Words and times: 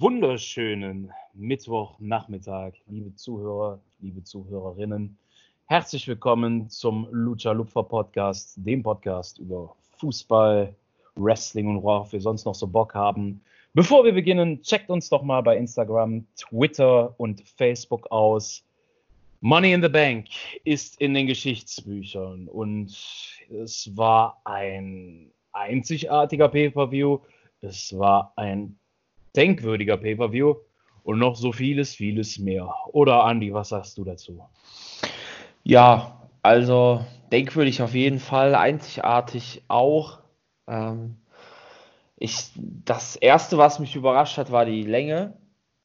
Wunderschönen 0.00 1.12
Mittwochnachmittag, 1.34 2.74
liebe 2.86 3.16
Zuhörer, 3.16 3.80
liebe 3.98 4.22
Zuhörerinnen. 4.22 5.18
Herzlich 5.66 6.06
willkommen 6.06 6.70
zum 6.70 7.08
Lucha 7.10 7.50
Lupfer 7.50 7.82
Podcast, 7.82 8.54
dem 8.58 8.84
Podcast 8.84 9.40
über 9.40 9.74
Fußball, 9.96 10.72
Wrestling 11.16 11.66
und 11.66 11.82
worauf 11.82 12.12
wir 12.12 12.20
sonst 12.20 12.44
noch 12.44 12.54
so 12.54 12.68
Bock 12.68 12.94
haben. 12.94 13.40
Bevor 13.74 14.04
wir 14.04 14.12
beginnen, 14.12 14.62
checkt 14.62 14.88
uns 14.88 15.08
doch 15.08 15.24
mal 15.24 15.40
bei 15.40 15.56
Instagram, 15.56 16.24
Twitter 16.36 17.12
und 17.18 17.40
Facebook 17.48 18.08
aus. 18.12 18.62
Money 19.40 19.72
in 19.72 19.82
the 19.82 19.88
Bank 19.88 20.28
ist 20.62 21.00
in 21.00 21.12
den 21.12 21.26
Geschichtsbüchern 21.26 22.46
und 22.46 22.96
es 23.50 23.96
war 23.96 24.40
ein 24.44 25.32
einzigartiger 25.50 26.46
Pay-per-View. 26.46 27.18
Es 27.62 27.98
war 27.98 28.32
ein 28.36 28.78
denkwürdiger 29.38 29.96
Pay-per-View 29.96 30.56
und 31.04 31.18
noch 31.18 31.36
so 31.36 31.52
vieles, 31.52 31.94
vieles 31.94 32.38
mehr. 32.38 32.68
Oder 32.92 33.24
Andy, 33.24 33.54
was 33.54 33.70
sagst 33.70 33.96
du 33.96 34.04
dazu? 34.04 34.42
Ja, 35.62 36.28
also 36.42 37.04
denkwürdig 37.32 37.80
auf 37.80 37.94
jeden 37.94 38.18
Fall, 38.18 38.54
einzigartig 38.54 39.62
auch. 39.68 40.18
Ähm, 40.66 41.16
ich, 42.16 42.50
das 42.56 43.16
erste, 43.16 43.58
was 43.58 43.78
mich 43.78 43.94
überrascht 43.94 44.38
hat, 44.38 44.50
war 44.50 44.64
die 44.64 44.82
Länge. 44.82 45.34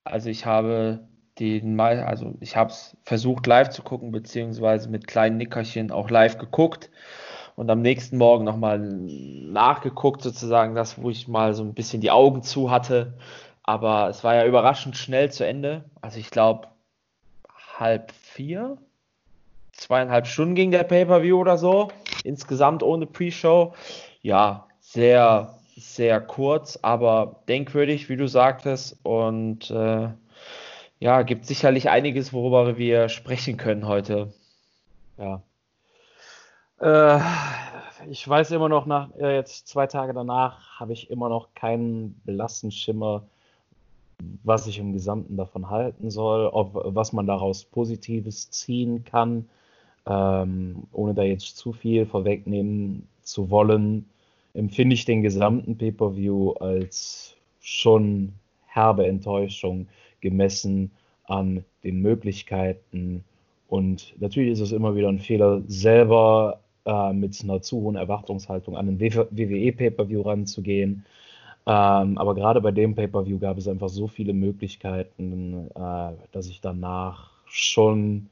Also 0.03 0.29
ich 0.29 0.45
habe 0.45 1.07
den 1.39 1.79
also 1.79 2.35
ich 2.41 2.55
habe 2.55 2.71
es 2.71 2.97
versucht 3.03 3.47
live 3.47 3.69
zu 3.69 3.81
gucken, 3.81 4.11
beziehungsweise 4.11 4.89
mit 4.89 5.07
kleinen 5.07 5.37
Nickerchen 5.37 5.91
auch 5.91 6.09
live 6.09 6.37
geguckt 6.37 6.91
und 7.55 7.69
am 7.69 7.81
nächsten 7.81 8.17
Morgen 8.17 8.43
nochmal 8.43 8.79
nachgeguckt, 8.79 10.21
sozusagen, 10.21 10.75
das, 10.75 11.01
wo 11.01 11.09
ich 11.09 11.27
mal 11.27 11.53
so 11.53 11.63
ein 11.63 11.73
bisschen 11.73 12.01
die 12.01 12.11
Augen 12.11 12.43
zu 12.43 12.71
hatte. 12.71 13.13
Aber 13.63 14.09
es 14.09 14.23
war 14.23 14.35
ja 14.35 14.45
überraschend 14.45 14.97
schnell 14.97 15.31
zu 15.31 15.45
Ende. 15.45 15.85
Also 16.01 16.19
ich 16.19 16.29
glaube, 16.29 16.67
halb 17.77 18.11
vier, 18.11 18.77
zweieinhalb 19.71 20.27
Stunden 20.27 20.55
ging 20.55 20.71
der 20.71 20.83
Pay-Per-View 20.83 21.39
oder 21.39 21.57
so. 21.57 21.89
Insgesamt 22.23 22.83
ohne 22.83 23.05
Pre-Show. 23.05 23.73
Ja, 24.21 24.67
sehr, 24.79 25.59
sehr 25.75 26.21
kurz, 26.21 26.79
aber 26.81 27.41
denkwürdig, 27.47 28.09
wie 28.09 28.17
du 28.17 28.27
sagtest. 28.27 28.97
Und 29.03 29.69
äh, 29.71 30.09
ja, 30.99 31.21
gibt 31.21 31.45
sicherlich 31.45 31.89
einiges, 31.89 32.33
worüber 32.33 32.77
wir 32.77 33.09
sprechen 33.09 33.57
können 33.57 33.87
heute. 33.87 34.33
Ja, 35.17 35.41
äh, 36.83 37.19
ich 38.09 38.27
weiß 38.27 38.51
immer 38.51 38.69
noch, 38.69 38.85
nach 38.85 39.09
äh, 39.17 39.35
jetzt 39.35 39.67
zwei 39.67 39.87
Tage 39.87 40.13
danach 40.13 40.79
habe 40.79 40.93
ich 40.93 41.09
immer 41.09 41.29
noch 41.29 41.53
keinen 41.55 42.19
blassen 42.25 42.71
Schimmer, 42.71 43.23
was 44.43 44.67
ich 44.67 44.79
im 44.79 44.93
Gesamten 44.93 45.37
davon 45.37 45.69
halten 45.69 46.09
soll, 46.09 46.47
ob, 46.47 46.73
was 46.73 47.13
man 47.13 47.25
daraus 47.25 47.63
Positives 47.63 48.49
ziehen 48.51 49.03
kann, 49.05 49.47
ähm, 50.05 50.83
ohne 50.91 51.13
da 51.13 51.23
jetzt 51.23 51.57
zu 51.57 51.71
viel 51.71 52.05
vorwegnehmen 52.05 53.07
zu 53.21 53.49
wollen, 53.49 54.05
empfinde 54.53 54.93
ich 54.93 55.05
den 55.05 55.21
gesamten 55.21 55.77
Pay-per-View 55.77 56.51
als 56.59 57.35
schon 57.61 58.33
herbe 58.65 59.07
Enttäuschung 59.07 59.87
gemessen 60.21 60.91
an 61.25 61.63
den 61.83 62.01
Möglichkeiten. 62.01 63.23
Und 63.67 64.13
natürlich 64.19 64.51
ist 64.51 64.59
es 64.59 64.71
immer 64.71 64.95
wieder 64.95 65.09
ein 65.09 65.19
Fehler, 65.19 65.61
selber 65.67 66.59
äh, 66.85 67.13
mit 67.13 67.41
einer 67.43 67.61
zu 67.61 67.81
hohen 67.81 67.95
Erwartungshaltung 67.95 68.77
an 68.77 68.87
den 68.87 68.99
WWE-Pay-Per-View 68.99 70.21
ranzugehen. 70.21 71.05
Ähm, 71.65 72.17
aber 72.17 72.35
gerade 72.35 72.59
bei 72.59 72.71
dem 72.71 72.95
Pay-Per-View 72.95 73.39
gab 73.39 73.57
es 73.57 73.67
einfach 73.67 73.89
so 73.89 74.07
viele 74.07 74.33
Möglichkeiten, 74.33 75.69
äh, 75.75 76.11
dass 76.31 76.47
ich 76.47 76.59
danach 76.61 77.31
schon 77.45 78.29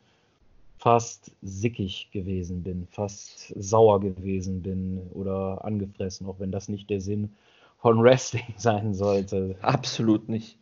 fast 0.78 1.32
sickig 1.42 2.10
gewesen 2.12 2.64
bin, 2.64 2.88
fast 2.90 3.54
sauer 3.56 4.00
gewesen 4.02 4.64
bin 4.64 5.10
oder 5.14 5.64
angefressen, 5.64 6.28
auch 6.28 6.40
wenn 6.40 6.52
das 6.52 6.70
nicht 6.70 6.90
der 6.90 7.00
Sinn 7.00 7.36
von 7.78 8.04
Wrestling 8.04 8.54
sein 8.58 8.94
sollte. 8.94 9.56
Absolut 9.62 10.28
nicht. 10.28 10.58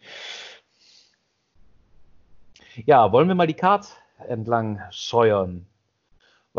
Ja, 2.86 3.12
wollen 3.12 3.28
wir 3.28 3.36
mal 3.36 3.48
die 3.48 3.54
Card 3.54 3.88
entlang 4.28 4.80
scheuern? 4.92 5.66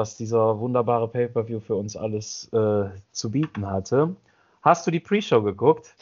Was 0.01 0.17
dieser 0.17 0.59
wunderbare 0.59 1.09
Pay-per-View 1.09 1.61
für 1.61 1.75
uns 1.75 1.95
alles 1.95 2.51
äh, 2.55 2.87
zu 3.13 3.31
bieten 3.31 3.71
hatte. 3.71 4.17
Hast 4.63 4.87
du 4.87 4.91
die 4.91 4.99
Pre-Show 4.99 5.43
geguckt? 5.43 5.95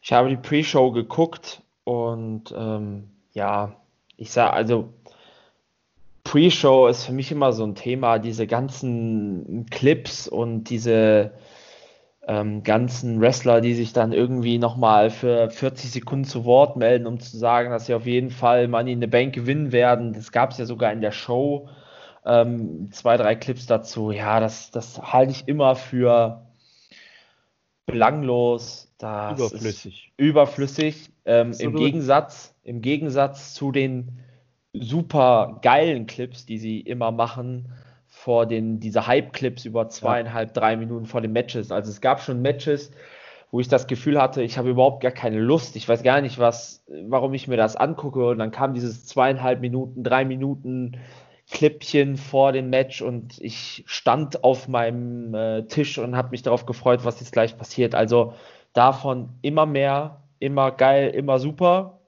Ich 0.00 0.12
habe 0.12 0.28
die 0.28 0.36
Pre-Show 0.36 0.92
geguckt 0.92 1.60
und 1.82 2.54
ähm, 2.56 3.10
ja, 3.32 3.72
ich 4.16 4.30
sage 4.30 4.52
also 4.52 4.92
Pre-Show 6.22 6.86
ist 6.86 7.04
für 7.04 7.12
mich 7.12 7.32
immer 7.32 7.52
so 7.52 7.64
ein 7.64 7.74
Thema, 7.74 8.20
diese 8.20 8.46
ganzen 8.46 9.66
Clips 9.70 10.28
und 10.28 10.70
diese 10.70 11.32
ähm, 12.28 12.62
ganzen 12.62 13.20
Wrestler, 13.20 13.60
die 13.60 13.74
sich 13.74 13.92
dann 13.92 14.12
irgendwie 14.12 14.58
nochmal 14.58 15.10
für 15.10 15.50
40 15.50 15.90
Sekunden 15.90 16.26
zu 16.26 16.44
Wort 16.44 16.76
melden, 16.76 17.08
um 17.08 17.18
zu 17.18 17.36
sagen, 17.36 17.70
dass 17.70 17.86
sie 17.86 17.94
auf 17.94 18.06
jeden 18.06 18.30
Fall 18.30 18.68
Money 18.68 18.92
in 18.92 19.00
the 19.00 19.08
Bank 19.08 19.34
gewinnen 19.34 19.72
werden. 19.72 20.12
Das 20.12 20.30
gab 20.30 20.52
es 20.52 20.58
ja 20.58 20.64
sogar 20.64 20.92
in 20.92 21.00
der 21.00 21.10
Show 21.10 21.68
ähm, 22.24 22.90
zwei, 22.92 23.16
drei 23.16 23.34
Clips 23.34 23.66
dazu. 23.66 24.10
Ja, 24.10 24.40
das, 24.40 24.70
das 24.70 25.00
halte 25.00 25.32
ich 25.32 25.48
immer 25.48 25.74
für 25.74 26.46
belanglos. 27.86 28.92
Das 28.98 29.38
überflüssig. 29.38 30.12
überflüssig. 30.16 31.10
Ähm, 31.24 31.52
Im 31.58 31.74
Gegensatz, 31.74 32.54
im 32.62 32.80
Gegensatz 32.80 33.54
zu 33.54 33.72
den 33.72 34.18
super 34.72 35.58
geilen 35.62 36.06
Clips, 36.06 36.46
die 36.46 36.58
sie 36.58 36.80
immer 36.80 37.10
machen, 37.10 37.72
vor 38.06 38.46
den, 38.46 38.78
diese 38.78 39.06
Hype-Clips 39.06 39.64
über 39.64 39.88
zweieinhalb, 39.88 40.50
ja. 40.50 40.52
drei 40.52 40.76
Minuten 40.76 41.06
vor 41.06 41.20
den 41.20 41.32
Matches. 41.32 41.72
Also 41.72 41.90
es 41.90 42.00
gab 42.00 42.20
schon 42.20 42.42
Matches, 42.42 42.92
wo 43.50 43.60
ich 43.60 43.68
das 43.68 43.86
Gefühl 43.86 44.20
hatte, 44.20 44.42
ich 44.42 44.58
habe 44.58 44.70
überhaupt 44.70 45.02
gar 45.02 45.12
keine 45.12 45.40
Lust. 45.40 45.76
Ich 45.76 45.88
weiß 45.88 46.02
gar 46.02 46.20
nicht, 46.20 46.38
was, 46.38 46.84
warum 47.06 47.34
ich 47.34 47.48
mir 47.48 47.56
das 47.56 47.74
angucke. 47.74 48.28
Und 48.28 48.38
dann 48.38 48.50
kam 48.50 48.74
dieses 48.74 49.06
zweieinhalb 49.06 49.60
Minuten, 49.60 50.04
drei 50.04 50.24
Minuten 50.24 50.98
Clipchen 51.52 52.16
vor 52.16 52.52
dem 52.52 52.70
Match 52.70 53.02
und 53.02 53.38
ich 53.40 53.84
stand 53.86 54.42
auf 54.42 54.68
meinem 54.68 55.34
äh, 55.34 55.62
Tisch 55.64 55.98
und 55.98 56.16
habe 56.16 56.30
mich 56.30 56.42
darauf 56.42 56.66
gefreut, 56.66 57.04
was 57.04 57.20
jetzt 57.20 57.32
gleich 57.32 57.56
passiert. 57.56 57.94
Also 57.94 58.32
davon 58.72 59.28
immer 59.42 59.66
mehr, 59.66 60.22
immer 60.38 60.72
geil, 60.72 61.10
immer 61.10 61.38
super. 61.38 62.00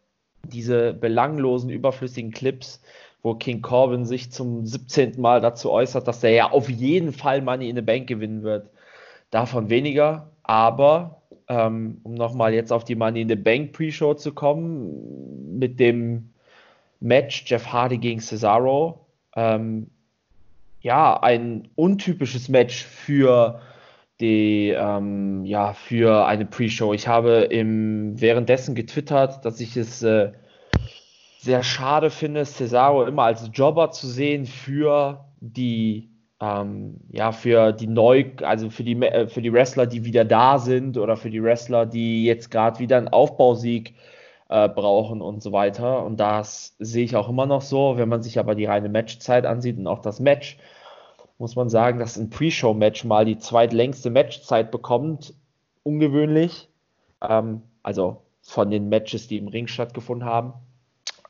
Diese 0.47 0.94
belanglosen, 0.94 1.71
überflüssigen 1.71 2.31
Clips, 2.31 2.82
wo 3.22 3.34
King 3.34 3.60
Corbin 3.60 4.06
sich 4.06 4.32
zum 4.32 4.66
17. 4.66 5.21
Mal 5.21 5.43
dazu 5.43 5.71
äußert, 5.71 6.09
dass 6.09 6.25
er 6.25 6.31
ja 6.31 6.50
auf 6.50 6.71
jeden 6.71 7.12
Fall 7.12 7.43
Money 7.43 7.69
in 7.69 7.76
the 7.76 7.82
Bank 7.82 8.06
gewinnen 8.06 8.43
wird. 8.43 8.71
Davon 9.31 9.69
weniger, 9.69 10.31
aber 10.43 11.22
ähm, 11.49 12.00
um 12.03 12.15
nochmal 12.15 12.55
jetzt 12.55 12.72
auf 12.72 12.84
die 12.84 12.94
Money 12.94 13.22
in 13.22 13.28
the 13.28 13.37
Bank 13.37 13.72
Pre-Show 13.72 14.15
zu 14.15 14.32
kommen, 14.32 15.59
mit 15.59 15.78
dem 15.78 16.31
Match 17.00 17.44
Jeff 17.47 17.66
Hardy 17.66 17.99
gegen 17.99 18.21
Cesaro, 18.21 19.03
ähm, 19.36 19.90
ja, 20.80 21.18
ein 21.20 21.68
untypisches 21.76 22.48
Match 22.48 22.84
für 22.84 23.60
die, 24.20 24.68
ähm, 24.70 25.44
ja, 25.44 25.72
für 25.72 26.26
eine 26.26 26.46
Pre-Show. 26.46 26.92
Ich 26.92 27.08
habe 27.08 27.48
im, 27.50 28.20
währenddessen 28.20 28.75
getwittert, 28.75 29.44
dass 29.44 29.60
ich 29.60 29.76
es 29.76 30.02
äh, 30.02 30.32
sehr 31.38 31.62
schade 31.62 32.10
finde, 32.10 32.44
Cesaro 32.44 33.04
immer 33.04 33.25
als 33.25 33.50
Jobber 33.52 33.90
zu 33.90 34.06
sehen 34.06 34.46
für 34.46 35.25
die, 35.40 36.10
ähm, 36.40 37.00
ja, 37.10 37.32
für 37.32 37.72
die 37.72 37.87
neu, 37.87 38.26
also 38.42 38.70
für 38.70 38.84
die, 38.84 38.94
äh, 39.02 39.26
für 39.26 39.42
die 39.42 39.52
Wrestler, 39.52 39.87
die 39.87 40.04
wieder 40.04 40.25
da 40.25 40.58
sind 40.58 40.96
oder 40.96 41.16
für 41.16 41.30
die 41.30 41.42
Wrestler, 41.42 41.87
die 41.87 42.25
jetzt 42.25 42.50
gerade 42.50 42.78
wieder 42.78 42.98
einen 42.98 43.08
Aufbausieg 43.08 43.90
äh, 43.90 44.24
brauchen 44.49 45.23
und 45.23 45.43
so 45.43 45.52
weiter. 45.52 46.05
Und 46.05 46.19
das 46.19 46.76
sehe 46.79 47.05
ich 47.05 47.17
auch 47.17 47.29
immer 47.29 47.46
noch 47.46 47.62
so. 47.62 47.96
Wenn 47.96 48.08
man 48.08 48.23
sich 48.23 48.38
aber 48.38 48.55
die 48.55 48.67
reine 48.67 48.88
Matchzeit 48.88 49.46
ansieht 49.46 49.79
und 49.79 49.87
auch 49.87 50.00
das 50.00 50.20
Match, 50.20 50.58
muss 51.38 51.56
man 51.56 51.69
sagen, 51.69 51.99
dass 51.99 52.17
ein 52.17 52.31
Pre-Show-Match 52.31 53.05
mal 53.05 53.25
die 53.25 53.38
zweitlängste 53.38 54.11
Matchzeit 54.11 54.70
bekommt. 54.70 55.35
Ungewöhnlich. 55.82 56.69
Ähm, 57.20 57.62
also 57.82 58.23
von 58.43 58.70
den 58.70 58.88
Matches, 58.88 59.29
die 59.29 59.38
im 59.38 59.49
Ring 59.49 59.67
stattgefunden 59.67 60.29
haben. 60.29 60.52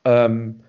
Ähm, 0.05 0.60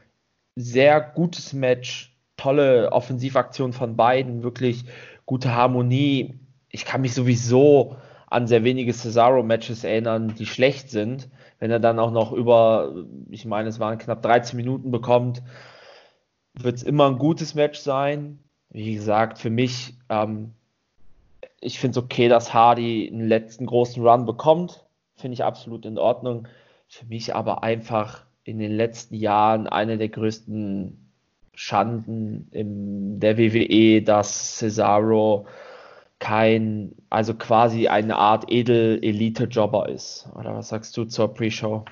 sehr 0.56 1.01
gutes 1.01 1.53
Match, 1.53 2.15
tolle 2.38 2.91
Offensivaktion 2.91 3.74
von 3.74 3.95
beiden, 3.95 4.44
wirklich 4.44 4.86
gute 5.25 5.53
Harmonie. 5.53 6.39
Ich 6.69 6.86
kann 6.86 7.01
mich 7.01 7.13
sowieso 7.13 7.98
an 8.27 8.48
sehr 8.48 8.63
wenige 8.63 8.94
Cesaro-Matches 8.94 9.83
erinnern, 9.83 10.36
die 10.38 10.45
schlecht 10.45 10.89
sind 10.89 11.30
wenn 11.60 11.72
er 11.72 11.80
dann 11.80 12.00
auch 12.00 12.12
noch 12.12 12.31
über, 12.31 12.94
ich 13.30 13.45
meine, 13.45 13.69
es 13.69 13.80
waren 13.80 13.98
knapp 13.98 14.22
13 14.22 14.57
Minuten 14.57 14.92
bekommt, 14.92 15.42
wird 16.54 16.75
es 16.75 16.83
immer 16.83 17.07
ein 17.07 17.18
gutes 17.18 17.56
Match 17.56 17.80
sein. 17.80 18.39
Wie 18.69 18.94
gesagt, 18.94 19.39
für 19.39 19.50
mich, 19.50 19.95
ähm, 20.10 20.54
ich 21.62 21.80
finde 21.80 22.00
es 22.00 22.06
okay, 22.06 22.27
dass 22.27 22.54
Hardy 22.54 23.10
einen 23.12 23.27
letzten 23.27 23.66
großen 23.66 24.06
Run 24.06 24.25
bekommt. 24.25 24.86
Finde 25.16 25.33
ich 25.33 25.44
absolut 25.44 25.86
in 25.86 25.98
Ordnung. 25.98 26.48
für 26.88 27.06
mich 27.06 27.33
aber 27.33 27.63
einfach 27.63 28.25
in 28.44 28.60
den 28.60 28.72
letzten 28.72 29.16
Jahren 29.16 29.66
eine 29.66 29.98
der 29.98 30.10
größten 30.10 31.10
Schanden 31.56 32.48
in 32.51 33.19
der 33.19 33.38
WWE, 33.38 34.04
dass 34.04 34.57
Cesaro 34.60 35.48
kein, 36.19 36.95
also 37.09 37.33
quasi 37.33 37.88
eine 37.88 38.15
Art 38.17 38.45
Edel-Elite-Jobber 38.51 39.89
ist. 39.89 40.27
Oder 40.35 40.56
was 40.56 40.69
sagst 40.69 40.95
du 40.97 41.06
zur 41.06 41.33
Pre-Show? 41.33 41.83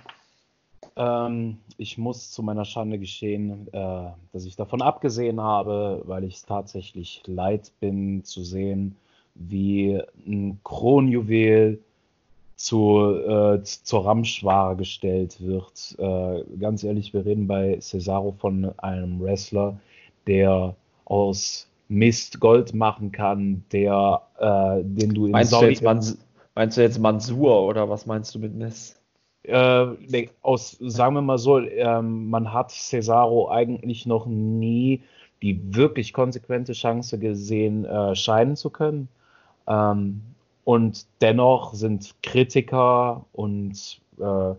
Ähm, 0.95 1.57
ich 1.77 1.97
muss 1.97 2.31
zu 2.31 2.43
meiner 2.43 2.65
Schande 2.65 2.99
geschehen, 2.99 3.67
äh, 3.73 4.11
dass 4.31 4.45
ich 4.45 4.55
davon 4.55 4.81
abgesehen 4.81 5.41
habe, 5.41 6.03
weil 6.05 6.23
ich 6.23 6.35
es 6.35 6.45
tatsächlich 6.45 7.23
leid 7.25 7.71
bin 7.79 8.23
zu 8.23 8.43
sehen, 8.43 8.95
wie 9.35 9.99
ein 10.25 10.59
Kronjuwel 10.63 11.79
zu, 12.55 12.99
äh, 12.99 13.63
zur 13.63 14.05
Ramschware 14.05 14.75
gestellt 14.75 15.41
wird. 15.41 15.95
Äh, 15.97 16.43
ganz 16.59 16.83
ehrlich, 16.83 17.13
wir 17.13 17.25
reden 17.25 17.47
bei 17.47 17.77
Cesaro 17.81 18.31
von 18.31 18.77
einem 18.79 19.19
Wrestler, 19.19 19.79
der 20.27 20.75
aus 21.05 21.67
Mist 21.93 22.39
Gold 22.39 22.73
machen 22.73 23.11
kann, 23.11 23.63
der, 23.71 24.21
äh, 24.39 24.83
den 24.83 25.13
du 25.13 25.25
in 25.25 25.31
meinst 25.31 25.51
Saudi... 25.51 25.75
Du 25.75 25.85
jetzt 25.85 26.17
meinst 26.55 26.77
du 26.77 26.81
jetzt 26.81 26.99
Mansur 26.99 27.63
oder 27.63 27.89
was 27.89 28.05
meinst 28.05 28.33
du 28.35 28.39
mit 28.39 28.53
Mist? 28.53 29.01
Äh, 29.43 29.85
nee, 30.07 30.29
aus, 30.41 30.77
sagen 30.79 31.15
wir 31.15 31.21
mal 31.21 31.37
so, 31.37 31.59
ähm, 31.59 32.29
man 32.29 32.53
hat 32.53 32.71
Cesaro 32.71 33.49
eigentlich 33.49 34.05
noch 34.05 34.25
nie 34.25 35.01
die 35.41 35.75
wirklich 35.75 36.13
konsequente 36.13 36.71
Chance 36.71 37.19
gesehen, 37.19 37.83
äh, 37.83 38.15
scheiden 38.15 38.55
zu 38.55 38.69
können. 38.69 39.09
Ähm, 39.67 40.21
und 40.63 41.05
dennoch 41.19 41.73
sind 41.73 42.15
Kritiker 42.23 43.25
und 43.33 43.99
äh, 44.19 44.53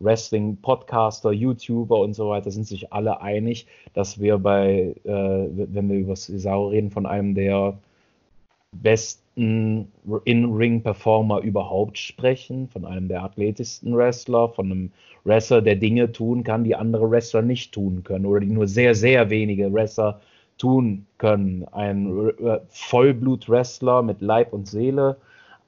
Wrestling-Podcaster, 0.00 1.32
YouTuber 1.32 2.00
und 2.00 2.14
so 2.14 2.30
weiter 2.30 2.50
sind 2.50 2.66
sich 2.66 2.92
alle 2.92 3.20
einig, 3.20 3.66
dass 3.94 4.18
wir 4.18 4.38
bei, 4.38 4.96
äh, 5.04 5.48
wenn 5.52 5.88
wir 5.88 5.98
über 5.98 6.16
Cesaro 6.16 6.68
reden, 6.68 6.90
von 6.90 7.06
einem 7.06 7.34
der 7.34 7.78
besten 8.72 9.90
In-Ring-Performer 10.24 11.40
überhaupt 11.40 11.98
sprechen, 11.98 12.68
von 12.68 12.84
einem 12.84 13.08
der 13.08 13.22
athletischsten 13.22 13.96
Wrestler, 13.96 14.48
von 14.48 14.66
einem 14.66 14.92
Wrestler, 15.24 15.60
der 15.60 15.76
Dinge 15.76 16.12
tun 16.12 16.44
kann, 16.44 16.64
die 16.64 16.76
andere 16.76 17.10
Wrestler 17.10 17.42
nicht 17.42 17.72
tun 17.72 18.02
können 18.04 18.26
oder 18.26 18.40
die 18.40 18.46
nur 18.46 18.68
sehr, 18.68 18.94
sehr 18.94 19.30
wenige 19.30 19.72
Wrestler 19.72 20.20
tun 20.58 21.06
können. 21.18 21.66
Ein 21.72 22.30
äh, 22.38 22.60
Vollblut-Wrestler 22.68 24.02
mit 24.02 24.20
Leib 24.20 24.52
und 24.52 24.68
Seele, 24.68 25.16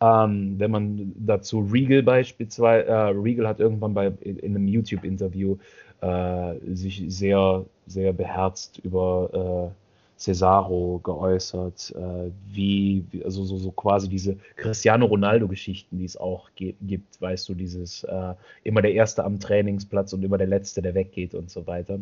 ähm, 0.03 0.55
wenn 0.59 0.71
man 0.73 1.13
dazu 1.17 1.61
Regal 1.61 2.03
beispielsweise, 2.03 2.87
äh, 2.87 2.95
Regal 3.11 3.47
hat 3.47 3.61
irgendwann 3.61 3.95
bei, 3.95 4.13
in, 4.23 4.39
in 4.39 4.57
einem 4.57 4.67
YouTube-Interview 4.67 5.57
äh, 6.01 6.55
sich 6.75 7.05
sehr, 7.07 7.65
sehr 7.87 8.13
beherzt 8.13 8.81
über 8.83 9.71
äh, 9.73 9.83
Cesaro 10.19 11.01
geäußert, 11.05 11.95
äh, 11.97 12.31
wie, 12.51 13.05
also 13.25 13.45
so, 13.45 13.59
so 13.59 13.71
quasi 13.71 14.09
diese 14.09 14.37
Cristiano 14.57 15.07
Ronaldo-Geschichten, 15.07 15.99
die 15.99 16.05
es 16.05 16.17
auch 16.17 16.51
gibt, 16.57 17.21
weißt 17.21 17.49
du, 17.49 17.55
dieses 17.55 18.03
äh, 18.05 18.35
immer 18.65 18.83
der 18.83 18.95
Erste 18.95 19.25
am 19.25 19.39
Trainingsplatz 19.39 20.13
und 20.13 20.25
immer 20.25 20.39
der 20.39 20.49
Letzte, 20.49 20.83
der 20.83 20.95
weggeht 20.95 21.35
und 21.35 21.49
so 21.51 21.67
weiter. 21.69 22.01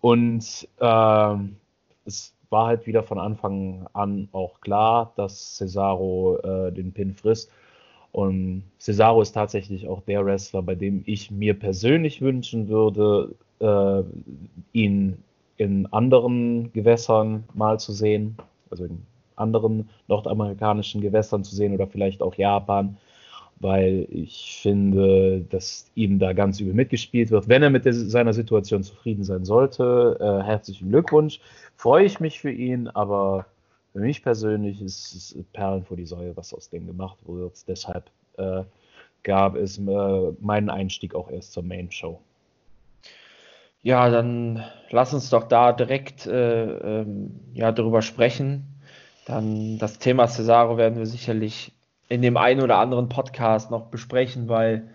Und 0.00 0.68
ähm, 0.80 1.56
es 2.04 2.35
war 2.50 2.66
halt 2.66 2.86
wieder 2.86 3.02
von 3.02 3.18
Anfang 3.18 3.86
an 3.92 4.28
auch 4.32 4.60
klar, 4.60 5.12
dass 5.16 5.56
Cesaro 5.56 6.38
äh, 6.42 6.72
den 6.72 6.92
Pin 6.92 7.14
frisst. 7.14 7.50
Und 8.12 8.62
Cesaro 8.78 9.20
ist 9.20 9.32
tatsächlich 9.32 9.88
auch 9.88 10.00
der 10.02 10.24
Wrestler, 10.24 10.62
bei 10.62 10.74
dem 10.74 11.02
ich 11.06 11.30
mir 11.30 11.58
persönlich 11.58 12.22
wünschen 12.22 12.68
würde, 12.68 13.34
äh, 13.60 14.02
ihn 14.72 15.18
in 15.58 15.86
anderen 15.92 16.72
Gewässern 16.72 17.44
mal 17.54 17.78
zu 17.78 17.92
sehen, 17.92 18.36
also 18.70 18.84
in 18.84 19.02
anderen 19.36 19.88
nordamerikanischen 20.08 21.00
Gewässern 21.00 21.44
zu 21.44 21.54
sehen 21.54 21.74
oder 21.74 21.86
vielleicht 21.86 22.22
auch 22.22 22.34
Japan, 22.34 22.96
weil 23.60 24.06
ich 24.10 24.58
finde, 24.62 25.42
dass 25.50 25.90
ihm 25.94 26.18
da 26.18 26.32
ganz 26.32 26.60
übel 26.60 26.74
mitgespielt 26.74 27.30
wird. 27.30 27.48
Wenn 27.48 27.62
er 27.62 27.70
mit 27.70 27.84
der, 27.84 27.94
seiner 27.94 28.32
Situation 28.32 28.82
zufrieden 28.82 29.24
sein 29.24 29.44
sollte, 29.44 30.16
äh, 30.20 30.44
herzlichen 30.44 30.90
Glückwunsch 30.90 31.40
freue 31.76 32.04
ich 32.04 32.20
mich 32.20 32.40
für 32.40 32.50
ihn, 32.50 32.88
aber 32.88 33.46
für 33.92 34.00
mich 34.00 34.22
persönlich 34.22 34.82
ist 34.82 35.14
es 35.14 35.44
Perlen 35.52 35.84
vor 35.84 35.96
die 35.96 36.06
Säue, 36.06 36.36
was 36.36 36.52
aus 36.52 36.68
dem 36.68 36.86
gemacht 36.86 37.16
wird. 37.26 37.66
Deshalb 37.66 38.10
äh, 38.36 38.62
gab 39.22 39.56
es 39.56 39.78
äh, 39.78 40.32
meinen 40.40 40.70
Einstieg 40.70 41.14
auch 41.14 41.30
erst 41.30 41.52
zur 41.52 41.62
Main 41.62 41.90
Show. 41.90 42.20
Ja, 43.82 44.10
dann 44.10 44.64
lass 44.90 45.14
uns 45.14 45.30
doch 45.30 45.44
da 45.44 45.72
direkt 45.72 46.26
äh, 46.26 47.00
ähm, 47.00 47.40
ja, 47.54 47.72
darüber 47.72 48.02
sprechen. 48.02 48.66
Dann 49.26 49.78
das 49.78 49.98
Thema 49.98 50.26
Cesaro 50.26 50.76
werden 50.76 50.98
wir 50.98 51.06
sicherlich 51.06 51.72
in 52.08 52.22
dem 52.22 52.36
einen 52.36 52.62
oder 52.62 52.78
anderen 52.78 53.08
Podcast 53.08 53.70
noch 53.70 53.86
besprechen, 53.86 54.48
weil 54.48 54.88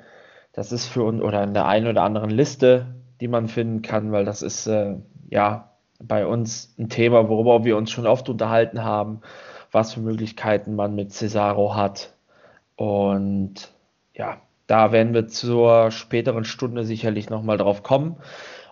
das 0.53 0.71
ist 0.71 0.87
für 0.87 1.03
uns 1.03 1.21
oder 1.21 1.43
in 1.43 1.53
der 1.53 1.65
einen 1.65 1.87
oder 1.87 2.03
anderen 2.03 2.29
Liste, 2.29 2.93
die 3.19 3.27
man 3.27 3.47
finden 3.47 3.81
kann, 3.81 4.11
weil 4.11 4.25
das 4.25 4.41
ist 4.41 4.67
äh, 4.67 4.95
ja 5.29 5.70
bei 6.07 6.25
uns 6.25 6.73
ein 6.77 6.89
Thema, 6.89 7.29
worüber 7.29 7.63
wir 7.63 7.77
uns 7.77 7.91
schon 7.91 8.07
oft 8.07 8.29
unterhalten 8.29 8.83
haben, 8.83 9.21
was 9.71 9.93
für 9.93 10.01
Möglichkeiten 10.01 10.75
man 10.75 10.95
mit 10.95 11.13
Cesaro 11.13 11.75
hat. 11.75 12.13
Und 12.75 13.71
ja, 14.13 14.41
da 14.67 14.91
werden 14.91 15.13
wir 15.13 15.27
zur 15.27 15.91
späteren 15.91 16.45
Stunde 16.45 16.83
sicherlich 16.85 17.29
nochmal 17.29 17.57
drauf 17.57 17.83
kommen. 17.83 18.17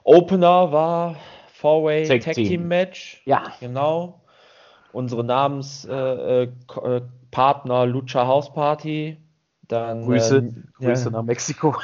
Opener 0.03 0.71
war 0.71 1.15
Four-Way 1.53 2.07
Tag, 2.07 2.21
Tag 2.21 2.35
Team. 2.35 2.67
Match. 2.67 3.21
Ja. 3.25 3.43
Genau. 3.59 4.21
Unsere 4.91 5.23
Namenspartner 5.23 6.49
äh, 7.83 7.83
äh, 7.83 7.85
Lucha 7.85 8.25
House 8.25 8.53
Party. 8.53 9.17
Dann, 9.67 10.05
Grüße, 10.05 10.37
äh, 10.37 10.51
Grüße 10.83 11.05
ja, 11.05 11.11
nach 11.11 11.23
Mexiko. 11.23 11.75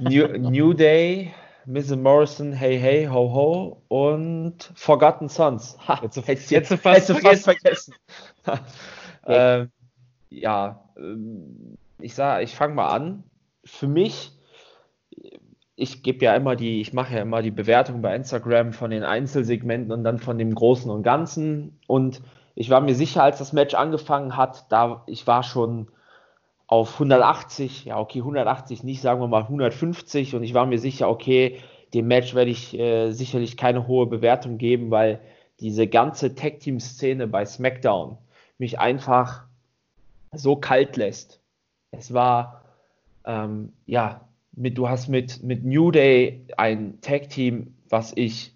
New, 0.00 0.26
New 0.38 0.72
Day 0.72 1.32
Miss 1.70 1.94
Morrison, 1.94 2.54
Hey 2.54 2.78
Hey, 2.78 3.04
Ho 3.04 3.30
Ho 3.34 3.82
und 3.88 4.72
Forgotten 4.74 5.28
Sons. 5.28 5.76
Ha, 5.86 6.00
jetzt, 6.02 6.16
hättest, 6.26 6.50
jetzt 6.50 6.72
fast, 6.72 7.12
fast 7.12 7.44
vergessen. 7.44 7.94
ähm, 9.26 9.70
ja, 10.30 10.82
ähm, 10.96 11.76
ich 12.00 12.14
sage, 12.14 12.42
ich 12.42 12.56
fange 12.56 12.72
mal 12.72 12.88
an. 12.88 13.22
Für 13.66 13.86
mich, 13.86 14.32
ich 15.76 16.02
gebe 16.02 16.24
ja 16.24 16.34
immer 16.34 16.56
die, 16.56 16.80
ich 16.80 16.94
mache 16.94 17.16
ja 17.16 17.20
immer 17.20 17.42
die 17.42 17.50
Bewertung 17.50 18.00
bei 18.00 18.16
Instagram 18.16 18.72
von 18.72 18.90
den 18.90 19.02
Einzelsegmenten 19.02 19.92
und 19.92 20.04
dann 20.04 20.20
von 20.20 20.38
dem 20.38 20.54
Großen 20.54 20.90
und 20.90 21.02
Ganzen. 21.02 21.78
Und 21.86 22.22
ich 22.54 22.70
war 22.70 22.80
mir 22.80 22.94
sicher, 22.94 23.22
als 23.22 23.36
das 23.36 23.52
Match 23.52 23.74
angefangen 23.74 24.38
hat, 24.38 24.72
da 24.72 25.02
ich 25.06 25.26
war 25.26 25.42
schon 25.42 25.88
auf 26.68 26.94
180, 26.94 27.86
ja 27.86 27.98
okay, 27.98 28.20
180 28.20 28.84
nicht, 28.84 29.00
sagen 29.00 29.20
wir 29.20 29.26
mal 29.26 29.42
150 29.42 30.36
und 30.36 30.44
ich 30.44 30.54
war 30.54 30.66
mir 30.66 30.78
sicher, 30.78 31.08
okay, 31.08 31.58
dem 31.94 32.06
Match 32.06 32.34
werde 32.34 32.50
ich 32.50 32.78
äh, 32.78 33.10
sicherlich 33.10 33.56
keine 33.56 33.88
hohe 33.88 34.06
Bewertung 34.06 34.58
geben, 34.58 34.90
weil 34.90 35.20
diese 35.60 35.88
ganze 35.88 36.34
Tag-Team-Szene 36.34 37.26
bei 37.26 37.44
SmackDown 37.44 38.18
mich 38.58 38.78
einfach 38.78 39.44
so 40.32 40.56
kalt 40.56 40.96
lässt. 40.96 41.40
Es 41.90 42.12
war, 42.12 42.64
ähm, 43.24 43.72
ja, 43.86 44.28
mit, 44.52 44.76
du 44.76 44.90
hast 44.90 45.08
mit, 45.08 45.42
mit 45.42 45.64
New 45.64 45.90
Day 45.90 46.44
ein 46.58 47.00
Tag-Team, 47.00 47.74
was 47.88 48.12
ich 48.14 48.52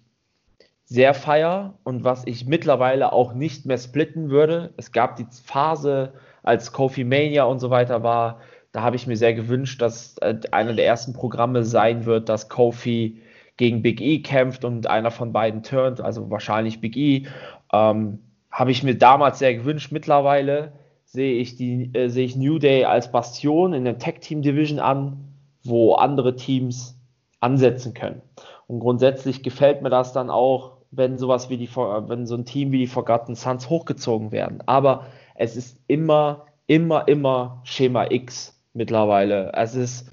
sehr 0.85 1.15
feier 1.15 1.79
und 1.83 2.03
was 2.03 2.27
ich 2.27 2.45
mittlerweile 2.45 3.11
auch 3.11 3.33
nicht 3.33 3.65
mehr 3.65 3.79
splitten 3.79 4.29
würde. 4.29 4.71
Es 4.77 4.91
gab 4.91 5.15
die 5.15 5.25
Phase, 5.43 6.13
als 6.43 6.71
Kofi 6.71 7.03
Mania 7.03 7.45
und 7.45 7.59
so 7.59 7.69
weiter 7.69 8.03
war, 8.03 8.39
da 8.71 8.81
habe 8.81 8.95
ich 8.95 9.07
mir 9.07 9.17
sehr 9.17 9.33
gewünscht, 9.33 9.81
dass 9.81 10.17
äh, 10.17 10.35
einer 10.51 10.73
der 10.73 10.85
ersten 10.85 11.13
Programme 11.13 11.63
sein 11.63 12.05
wird, 12.05 12.29
dass 12.29 12.49
Kofi 12.49 13.21
gegen 13.57 13.81
Big 13.81 14.01
E 14.01 14.19
kämpft 14.19 14.65
und 14.65 14.87
einer 14.87 15.11
von 15.11 15.31
beiden 15.31 15.63
turnt, 15.63 16.01
also 16.01 16.29
wahrscheinlich 16.29 16.81
Big 16.81 16.97
E. 16.97 17.27
Ähm, 17.71 18.19
habe 18.51 18.71
ich 18.71 18.83
mir 18.83 18.95
damals 18.95 19.39
sehr 19.39 19.55
gewünscht. 19.55 19.91
Mittlerweile 19.91 20.73
sehe 21.05 21.35
ich, 21.35 21.55
die, 21.55 21.91
äh, 21.93 22.09
sehe 22.09 22.25
ich 22.25 22.35
New 22.35 22.59
Day 22.59 22.85
als 22.85 23.11
Bastion 23.11 23.73
in 23.73 23.85
der 23.85 23.99
Tag 23.99 24.21
Team 24.21 24.41
Division 24.41 24.79
an, 24.79 25.33
wo 25.63 25.93
andere 25.93 26.35
Teams 26.35 26.99
ansetzen 27.39 27.93
können. 27.93 28.21
Und 28.67 28.79
grundsätzlich 28.79 29.43
gefällt 29.43 29.83
mir 29.83 29.89
das 29.89 30.13
dann 30.13 30.29
auch, 30.29 30.77
wenn 30.89 31.17
sowas 31.17 31.49
wie 31.49 31.57
die, 31.57 31.69
wenn 31.75 32.25
so 32.25 32.35
ein 32.35 32.45
Team 32.45 32.71
wie 32.71 32.79
die 32.79 32.87
Forgotten 32.87 33.35
Sons 33.35 33.69
hochgezogen 33.69 34.31
werden. 34.31 34.63
Aber 34.65 35.05
es 35.35 35.55
ist 35.55 35.79
immer, 35.87 36.45
immer, 36.67 37.07
immer 37.07 37.61
Schema 37.63 38.11
X 38.11 38.59
mittlerweile. 38.73 39.51
Es 39.53 39.75
ist 39.75 40.09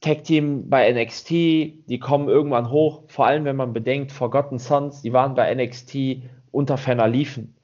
Tag 0.00 0.24
Team 0.24 0.68
bei 0.68 0.90
NXT, 0.92 1.30
die 1.30 1.98
kommen 2.00 2.28
irgendwann 2.28 2.70
hoch, 2.70 3.02
vor 3.08 3.26
allem 3.26 3.44
wenn 3.44 3.56
man 3.56 3.72
bedenkt, 3.72 4.12
Forgotten 4.12 4.58
Sons, 4.58 5.02
die 5.02 5.12
waren 5.12 5.34
bei 5.34 5.52
NXT 5.52 6.22
unter 6.52 6.76
ferner 6.76 7.08
Liefen. 7.08 7.56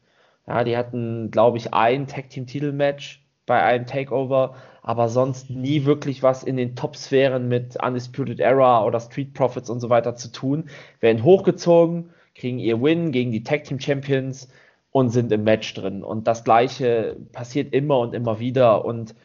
Ja, 0.47 0.65
die 0.65 0.77
hatten, 0.77 1.31
glaube 1.31 1.59
ich, 1.59 1.73
ein 1.73 2.07
Tag 2.07 2.31
Team 2.31 2.47
Titelmatch 2.47 3.25
bei 3.47 3.63
einem 3.63 3.87
Takeover, 3.87 4.57
aber 4.83 5.09
sonst 5.09 5.49
nie 5.49 5.85
wirklich 5.85 6.23
was 6.23 6.43
in 6.43 6.57
den 6.57 6.77
Top-Sphären 6.77 7.49
mit 7.49 7.83
Undisputed 7.83 8.41
Era 8.41 8.85
oder 8.85 9.01
Street 9.01 9.33
Profits 9.33 9.71
und 9.71 9.81
so 9.81 9.89
weiter 9.89 10.17
zu 10.17 10.33
tun. 10.33 10.69
Werden 11.01 11.23
hochgezogen, 11.23 12.11
kriegen 12.35 12.59
ihr 12.59 12.83
Win 12.83 13.13
gegen 13.13 13.33
die 13.33 13.45
Tag 13.45 13.65
Team 13.65 13.79
Champions 13.79 14.49
und 14.95 15.11
sind 15.11 15.33
im 15.33 15.43
Match 15.43 15.75
drin. 15.75 16.05
Und 16.05 16.29
das 16.29 16.45
Gleiche 16.45 17.17
passiert 17.33 17.75
immer 17.75 17.99
und 17.99 18.15
immer 18.15 18.39
wieder. 18.39 18.85
Und 18.85 19.17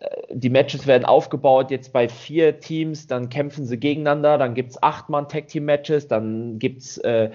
äh, 0.00 0.06
die 0.30 0.48
Matches 0.48 0.86
werden 0.86 1.04
aufgebaut 1.04 1.70
jetzt 1.70 1.92
bei 1.92 2.08
vier 2.08 2.58
Teams, 2.58 3.06
dann 3.06 3.28
kämpfen 3.28 3.66
sie 3.66 3.78
gegeneinander, 3.78 4.38
dann 4.38 4.54
gibt 4.54 4.70
es 4.70 4.82
acht 4.82 5.08
Tag 5.28 5.48
Team 5.48 5.66
Matches, 5.66 6.08
dann 6.08 6.58
gibt 6.58 6.80
es 6.80 6.96
äh, 6.98 7.30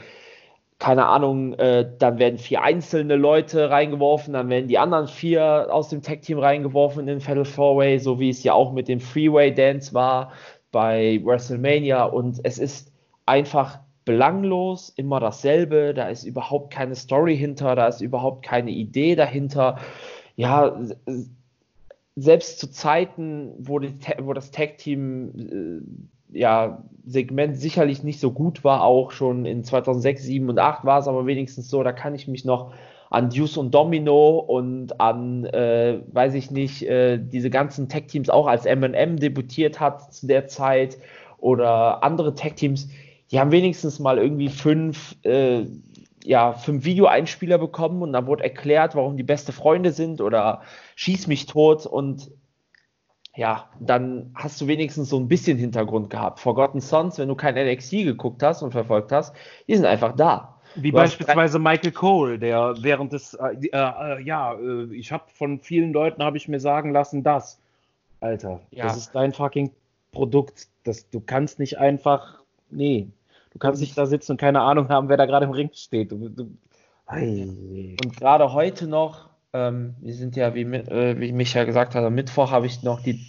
keine 0.79 1.05
Ahnung, 1.05 1.53
äh, 1.53 1.87
dann 1.99 2.17
werden 2.17 2.39
vier 2.39 2.63
einzelne 2.63 3.17
Leute 3.17 3.69
reingeworfen, 3.69 4.33
dann 4.33 4.49
werden 4.49 4.67
die 4.67 4.79
anderen 4.79 5.07
vier 5.07 5.67
aus 5.69 5.89
dem 5.89 6.01
Tag-Team 6.01 6.39
reingeworfen 6.39 7.01
in 7.01 7.05
den 7.05 7.21
Fatal 7.21 7.45
Four-Way, 7.45 7.99
so 7.99 8.19
wie 8.19 8.31
es 8.31 8.43
ja 8.43 8.53
auch 8.53 8.73
mit 8.73 8.87
dem 8.87 8.99
Freeway-Dance 8.99 9.93
war 9.93 10.31
bei 10.71 11.21
WrestleMania. 11.23 12.03
Und 12.05 12.39
es 12.43 12.57
ist 12.57 12.91
einfach 13.27 13.79
belanglos, 14.05 14.89
immer 14.89 15.19
dasselbe, 15.19 15.93
da 15.93 16.07
ist 16.07 16.24
überhaupt 16.24 16.71
keine 16.71 16.95
Story 16.95 17.35
hinter, 17.35 17.75
da 17.75 17.88
ist 17.88 18.01
überhaupt 18.01 18.45
keine 18.45 18.71
Idee 18.71 19.15
dahinter. 19.15 19.79
Ja, 20.35 20.79
selbst 22.15 22.59
zu 22.59 22.71
Zeiten, 22.71 23.53
wo, 23.57 23.79
die, 23.79 23.93
wo 24.21 24.33
das 24.33 24.51
Tag-Team 24.51 25.83
äh, 26.31 26.38
ja, 26.38 26.83
Segment 27.05 27.57
sicherlich 27.57 28.03
nicht 28.03 28.19
so 28.19 28.31
gut 28.31 28.63
war, 28.63 28.83
auch 28.83 29.12
schon 29.12 29.45
in 29.45 29.63
2006, 29.63 30.24
7 30.24 30.50
und 30.50 30.59
8 30.59 30.85
war 30.85 31.00
es 31.00 31.07
aber 31.07 31.25
wenigstens 31.25 31.69
so, 31.69 31.83
da 31.83 31.91
kann 31.91 32.15
ich 32.15 32.27
mich 32.27 32.45
noch 32.45 32.74
an 33.09 33.29
Deuce 33.29 33.57
und 33.57 33.74
Domino 33.74 34.39
und 34.39 35.00
an, 35.00 35.45
äh, 35.45 36.00
weiß 36.12 36.33
ich 36.33 36.51
nicht, 36.51 36.83
äh, 36.83 37.17
diese 37.17 37.50
ganzen 37.50 37.88
Tech-Teams 37.88 38.29
auch 38.29 38.47
als 38.47 38.65
M&M 38.65 39.17
debütiert 39.17 39.79
hat 39.79 40.13
zu 40.13 40.27
der 40.27 40.47
Zeit 40.47 40.97
oder 41.38 42.03
andere 42.03 42.33
Tech-Teams, 42.33 42.89
die 43.35 43.39
haben 43.41 43.51
wenigstens 43.51 43.99
mal 43.99 44.17
irgendwie 44.17 44.47
fünf, 44.47 45.17
äh, 45.25 45.65
ja, 46.23 46.53
fünf 46.53 46.85
Videoeinspieler 46.85 47.57
bekommen 47.57 48.01
und 48.01 48.13
dann 48.13 48.27
wurde 48.27 48.45
erklärt, 48.45 48.95
warum 48.95 49.17
die 49.17 49.23
beste 49.23 49.51
Freunde 49.51 49.91
sind 49.91 50.21
oder 50.21 50.61
schieß 50.95 51.27
mich 51.27 51.45
tot 51.45 51.85
und 51.85 52.31
ja, 53.35 53.69
dann 53.81 54.31
hast 54.35 54.61
du 54.61 54.67
wenigstens 54.67 55.09
so 55.09 55.19
ein 55.19 55.27
bisschen 55.27 55.57
Hintergrund 55.57 56.09
gehabt. 56.09 56.39
Forgotten 56.39 56.79
Sons, 56.79 57.17
wenn 57.17 57.27
du 57.27 57.35
kein 57.35 57.55
NXT 57.55 57.91
geguckt 58.05 58.41
hast 58.41 58.61
und 58.61 58.71
verfolgt 58.71 59.11
hast, 59.11 59.35
die 59.67 59.75
sind 59.75 59.85
einfach 59.85 60.15
da. 60.15 60.61
Wie 60.75 60.91
du 60.91 60.95
beispielsweise 60.95 61.59
Michael 61.59 61.91
Cole, 61.91 62.39
der 62.39 62.75
während 62.79 63.11
des, 63.11 63.33
äh, 63.33 63.67
äh, 63.73 64.23
ja, 64.23 64.53
äh, 64.53 64.95
ich 64.95 65.11
habe 65.11 65.25
von 65.33 65.59
vielen 65.59 65.91
Leuten 65.91 66.23
habe 66.23 66.37
ich 66.37 66.47
mir 66.47 66.61
sagen 66.61 66.93
lassen, 66.93 67.21
das, 67.21 67.59
Alter, 68.21 68.61
ja. 68.71 68.85
das 68.85 68.95
ist 68.95 69.13
dein 69.13 69.33
fucking 69.33 69.71
Produkt, 70.13 70.69
das, 70.85 71.09
du 71.09 71.19
kannst 71.19 71.59
nicht 71.59 71.79
einfach, 71.79 72.39
nee, 72.71 73.09
du 73.55 73.59
kannst 73.59 73.81
nicht 73.81 73.97
da 73.97 74.05
sitzen 74.05 74.33
und 74.33 74.38
keine 74.38 74.62
Ahnung 74.62 74.89
haben, 74.89 75.09
wer 75.09 75.17
da 75.17 75.25
gerade 75.25 75.45
im 75.45 75.51
Ring 75.51 75.71
steht. 75.74 76.12
Du, 76.12 76.29
du, 76.29 76.55
und 77.07 78.17
gerade 78.17 78.53
heute 78.53 78.85
noch 78.88 79.29
ähm, 79.55 79.95
wir 80.01 80.13
sind 80.13 80.35
ja, 80.35 80.53
wie, 80.53 80.63
äh, 80.63 81.17
wie 81.17 81.31
Micha 81.31 81.63
gesagt 81.63 81.95
hat, 81.95 82.03
am 82.03 82.13
Mittwoch 82.13 82.51
habe 82.51 82.65
ich 82.65 82.83
noch 82.83 83.01
die 83.01 83.25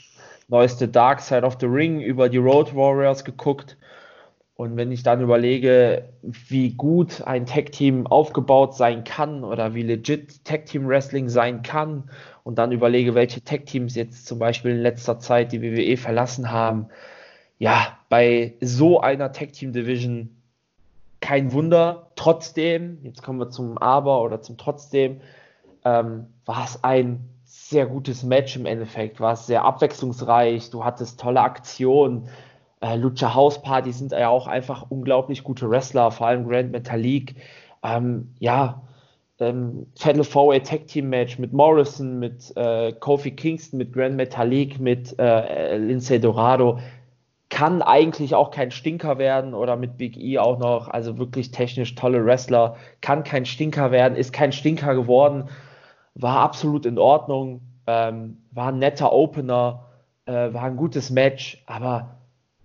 neueste 0.48 0.88
Dark 0.88 1.20
Side 1.20 1.44
of 1.44 1.56
the 1.60 1.66
Ring 1.66 2.00
über 2.00 2.28
die 2.28 2.38
Road 2.38 2.74
Warriors 2.74 3.24
geguckt. 3.24 3.76
Und 4.56 4.76
wenn 4.76 4.90
ich 4.90 5.02
dann 5.02 5.20
überlege, 5.20 6.08
wie 6.22 6.70
gut 6.70 7.22
ein 7.22 7.46
Tag-Team 7.46 8.06
aufgebaut 8.06 8.74
sein 8.74 9.04
kann 9.04 9.44
oder 9.44 9.74
wie 9.74 9.82
legit 9.82 10.44
Tag-Team-Wrestling 10.44 11.28
sein 11.28 11.62
kann 11.62 12.10
und 12.42 12.56
dann 12.58 12.72
überlege, 12.72 13.14
welche 13.14 13.44
Tag-Teams 13.44 13.94
jetzt 13.94 14.26
zum 14.26 14.38
Beispiel 14.38 14.72
in 14.72 14.78
letzter 14.78 15.20
Zeit 15.20 15.52
die 15.52 15.62
WWE 15.62 15.96
verlassen 15.96 16.50
haben, 16.50 16.86
ja, 17.58 17.98
bei 18.08 18.54
so 18.60 19.00
einer 19.00 19.32
Tag-Team-Division 19.32 20.36
kein 21.20 21.52
Wunder. 21.52 22.10
Trotzdem, 22.16 22.98
jetzt 23.02 23.22
kommen 23.22 23.38
wir 23.38 23.50
zum 23.50 23.78
Aber 23.78 24.22
oder 24.22 24.42
zum 24.42 24.58
Trotzdem, 24.58 25.20
ähm, 25.84 26.26
war 26.44 26.64
es 26.64 26.84
ein 26.84 27.28
sehr 27.44 27.86
gutes 27.86 28.22
Match 28.22 28.56
im 28.56 28.66
Endeffekt, 28.66 29.20
war 29.20 29.32
es 29.32 29.46
sehr 29.46 29.64
abwechslungsreich, 29.64 30.70
du 30.70 30.84
hattest 30.84 31.18
tolle 31.20 31.40
Aktionen. 31.40 32.28
Äh, 32.80 32.96
Lucha 32.96 33.34
House 33.34 33.62
Party 33.62 33.92
sind 33.92 34.12
ja 34.12 34.28
auch 34.28 34.46
einfach 34.46 34.86
unglaublich 34.90 35.42
gute 35.42 35.70
Wrestler, 35.70 36.10
vor 36.10 36.26
allem 36.26 36.46
Grand 36.46 36.70
Metalik. 36.72 37.36
Ähm, 37.82 38.34
ja, 38.38 38.82
ähm, 39.38 39.86
Fatal 39.96 40.24
Four 40.24 40.62
Tag 40.62 40.86
Team 40.86 41.08
Match 41.08 41.38
mit 41.38 41.52
Morrison, 41.52 42.18
mit 42.18 42.56
äh, 42.56 42.92
Kofi 42.92 43.30
Kingston, 43.30 43.78
mit 43.78 43.92
Grand 43.92 44.16
Metalik, 44.16 44.78
mit 44.78 45.18
äh, 45.18 45.76
Lindsay 45.76 46.20
Dorado. 46.20 46.78
Kann 47.56 47.80
eigentlich 47.80 48.34
auch 48.34 48.50
kein 48.50 48.70
Stinker 48.70 49.18
werden 49.18 49.54
oder 49.54 49.76
mit 49.76 49.96
Big 49.96 50.16
E 50.18 50.38
auch 50.38 50.58
noch, 50.58 50.88
also 50.88 51.16
wirklich 51.16 51.52
technisch 51.52 51.94
tolle 51.94 52.24
Wrestler. 52.24 52.76
Kann 53.00 53.24
kein 53.24 53.46
Stinker 53.46 53.90
werden, 53.90 54.16
ist 54.16 54.32
kein 54.32 54.52
Stinker 54.52 54.94
geworden 54.94 55.48
war 56.16 56.40
absolut 56.40 56.86
in 56.86 56.98
Ordnung, 56.98 57.60
ähm, 57.86 58.42
war 58.50 58.68
ein 58.68 58.78
netter 58.78 59.12
Opener, 59.12 59.84
äh, 60.24 60.32
war 60.52 60.62
ein 60.62 60.76
gutes 60.76 61.10
Match, 61.10 61.62
aber 61.66 62.16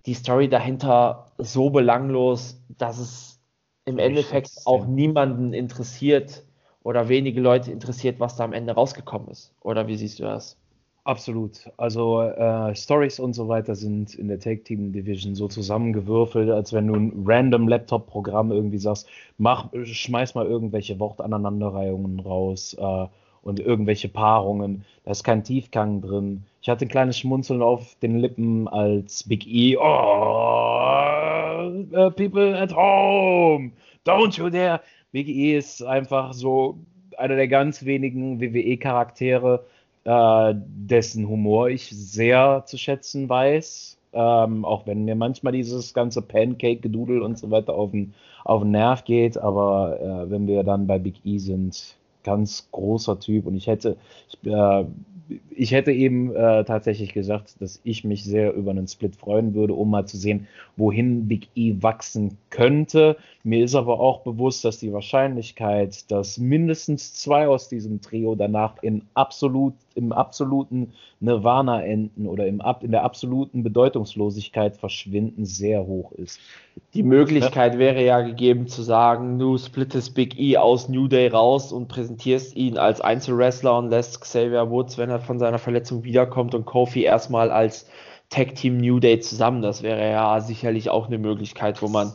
die 0.06 0.14
Story 0.14 0.48
dahinter 0.48 1.26
so 1.38 1.70
belanglos, 1.70 2.60
dass 2.68 2.98
es 2.98 3.40
im 3.84 3.98
Endeffekt 3.98 4.50
auch 4.64 4.86
niemanden 4.86 5.52
interessiert 5.52 6.44
oder 6.82 7.08
wenige 7.08 7.40
Leute 7.40 7.70
interessiert, 7.70 8.20
was 8.20 8.36
da 8.36 8.44
am 8.44 8.52
Ende 8.52 8.72
rausgekommen 8.72 9.28
ist. 9.28 9.54
Oder 9.60 9.86
wie 9.86 9.96
siehst 9.96 10.18
du 10.18 10.24
das? 10.24 10.58
Absolut. 11.04 11.68
Also 11.78 12.20
äh, 12.22 12.74
Stories 12.76 13.18
und 13.18 13.32
so 13.32 13.48
weiter 13.48 13.74
sind 13.74 14.14
in 14.14 14.28
der 14.28 14.38
Tag 14.38 14.64
Team 14.64 14.92
Division 14.92 15.34
so 15.34 15.48
zusammengewürfelt, 15.48 16.48
als 16.50 16.72
wenn 16.72 16.86
du 16.86 16.94
ein 16.94 17.24
random 17.26 17.66
Laptop-Programm 17.66 18.52
irgendwie 18.52 18.78
sagst, 18.78 19.08
mach, 19.36 19.70
schmeiß 19.82 20.36
mal 20.36 20.46
irgendwelche 20.46 21.00
Wortaneinanderreihungen 21.00 22.20
raus. 22.20 22.76
Äh, 22.78 23.06
und 23.42 23.60
irgendwelche 23.60 24.08
Paarungen. 24.08 24.84
Da 25.04 25.10
ist 25.10 25.24
kein 25.24 25.44
Tiefgang 25.44 26.00
drin. 26.00 26.44
Ich 26.62 26.68
hatte 26.68 26.86
ein 26.86 26.88
kleines 26.88 27.18
Schmunzeln 27.18 27.60
auf 27.62 27.96
den 28.00 28.18
Lippen 28.18 28.68
als 28.68 29.24
Big 29.24 29.46
E. 29.46 29.76
Oh, 29.76 29.82
uh, 31.92 32.10
people 32.10 32.56
at 32.56 32.74
home, 32.74 33.72
don't 34.06 34.38
you 34.38 34.48
dare. 34.48 34.80
Big 35.10 35.28
E 35.28 35.56
ist 35.58 35.82
einfach 35.82 36.32
so 36.32 36.78
einer 37.18 37.36
der 37.36 37.48
ganz 37.48 37.84
wenigen 37.84 38.40
WWE-Charaktere, 38.40 39.64
äh, 40.04 40.54
dessen 40.54 41.28
Humor 41.28 41.68
ich 41.68 41.88
sehr 41.90 42.64
zu 42.66 42.78
schätzen 42.78 43.28
weiß. 43.28 43.98
Ähm, 44.14 44.66
auch 44.66 44.86
wenn 44.86 45.06
mir 45.06 45.14
manchmal 45.14 45.54
dieses 45.54 45.94
ganze 45.94 46.20
Pancake-Gedudel 46.20 47.22
und 47.22 47.38
so 47.38 47.50
weiter 47.50 47.72
auf 47.72 47.92
den, 47.92 48.12
auf 48.44 48.60
den 48.62 48.72
Nerv 48.72 49.04
geht. 49.04 49.38
Aber 49.38 49.98
äh, 50.00 50.30
wenn 50.30 50.46
wir 50.46 50.64
dann 50.64 50.86
bei 50.86 50.98
Big 50.98 51.14
E 51.24 51.38
sind, 51.38 51.96
ganz 52.22 52.68
großer 52.70 53.18
Typ 53.18 53.46
und 53.46 53.56
ich 53.56 53.66
hätte, 53.66 53.96
ich, 54.28 54.50
äh, 54.50 54.84
ich 55.50 55.72
hätte 55.72 55.92
eben 55.92 56.34
äh, 56.34 56.64
tatsächlich 56.64 57.12
gesagt, 57.12 57.60
dass 57.60 57.80
ich 57.84 58.04
mich 58.04 58.24
sehr 58.24 58.54
über 58.54 58.70
einen 58.70 58.88
Split 58.88 59.16
freuen 59.16 59.54
würde, 59.54 59.74
um 59.74 59.90
mal 59.90 60.06
zu 60.06 60.16
sehen, 60.16 60.46
wohin 60.76 61.28
Big 61.28 61.48
E 61.54 61.76
wachsen 61.80 62.36
könnte. 62.50 63.16
Mir 63.44 63.64
ist 63.64 63.74
aber 63.74 64.00
auch 64.00 64.20
bewusst, 64.20 64.64
dass 64.64 64.78
die 64.78 64.92
Wahrscheinlichkeit, 64.92 66.10
dass 66.10 66.38
mindestens 66.38 67.14
zwei 67.14 67.48
aus 67.48 67.68
diesem 67.68 68.00
Trio 68.00 68.34
danach 68.34 68.82
in 68.82 69.02
absolut, 69.14 69.74
im 69.96 70.12
absoluten 70.12 70.92
Nirvana 71.20 71.82
enden 71.82 72.26
oder 72.26 72.46
im, 72.46 72.62
in 72.80 72.90
der 72.90 73.04
absoluten 73.04 73.62
Bedeutungslosigkeit 73.62 74.76
verschwinden, 74.76 75.44
sehr 75.44 75.86
hoch 75.86 76.12
ist. 76.12 76.40
Die 76.94 77.02
Möglichkeit 77.02 77.78
wäre 77.78 78.04
ja 78.04 78.20
gegeben 78.20 78.66
zu 78.66 78.82
sagen, 78.82 79.38
du 79.38 79.58
splittest 79.58 80.14
Big 80.14 80.38
E 80.38 80.56
aus 80.56 80.88
New 80.88 81.08
Day 81.08 81.28
raus 81.28 81.72
und 81.72 81.88
präsentierst 81.88 82.56
ihn 82.56 82.78
als 82.78 83.00
Einzelwrestler 83.00 83.78
und 83.78 83.90
lässt 83.90 84.20
Xavier 84.20 84.70
Woods, 84.70 84.98
wenn 84.98 85.10
er 85.10 85.20
von 85.20 85.38
seiner 85.38 85.58
Verletzung 85.58 86.04
wiederkommt 86.04 86.54
und 86.54 86.64
Kofi 86.64 87.02
erstmal 87.02 87.50
als 87.50 87.88
Tag 88.30 88.54
Team 88.54 88.78
New 88.78 88.98
Day 88.98 89.20
zusammen. 89.20 89.62
Das 89.62 89.82
wäre 89.82 90.10
ja 90.10 90.40
sicherlich 90.40 90.90
auch 90.90 91.06
eine 91.06 91.18
Möglichkeit, 91.18 91.82
wo 91.82 91.88
man 91.88 92.12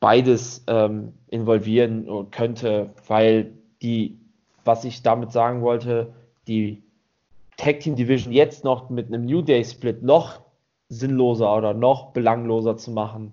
beides 0.00 0.64
ähm, 0.66 1.12
involvieren 1.28 2.30
könnte, 2.30 2.90
weil 3.06 3.52
die, 3.82 4.18
was 4.64 4.84
ich 4.84 5.02
damit 5.02 5.32
sagen 5.32 5.62
wollte, 5.62 6.12
die 6.48 6.82
Tag 7.56 7.80
Team 7.80 7.96
Division 7.96 8.32
jetzt 8.32 8.64
noch 8.64 8.90
mit 8.90 9.08
einem 9.08 9.24
New 9.24 9.42
Day 9.42 9.64
Split 9.64 10.02
noch 10.02 10.40
sinnloser 10.88 11.56
oder 11.56 11.74
noch 11.74 12.12
belangloser 12.12 12.76
zu 12.76 12.90
machen. 12.90 13.32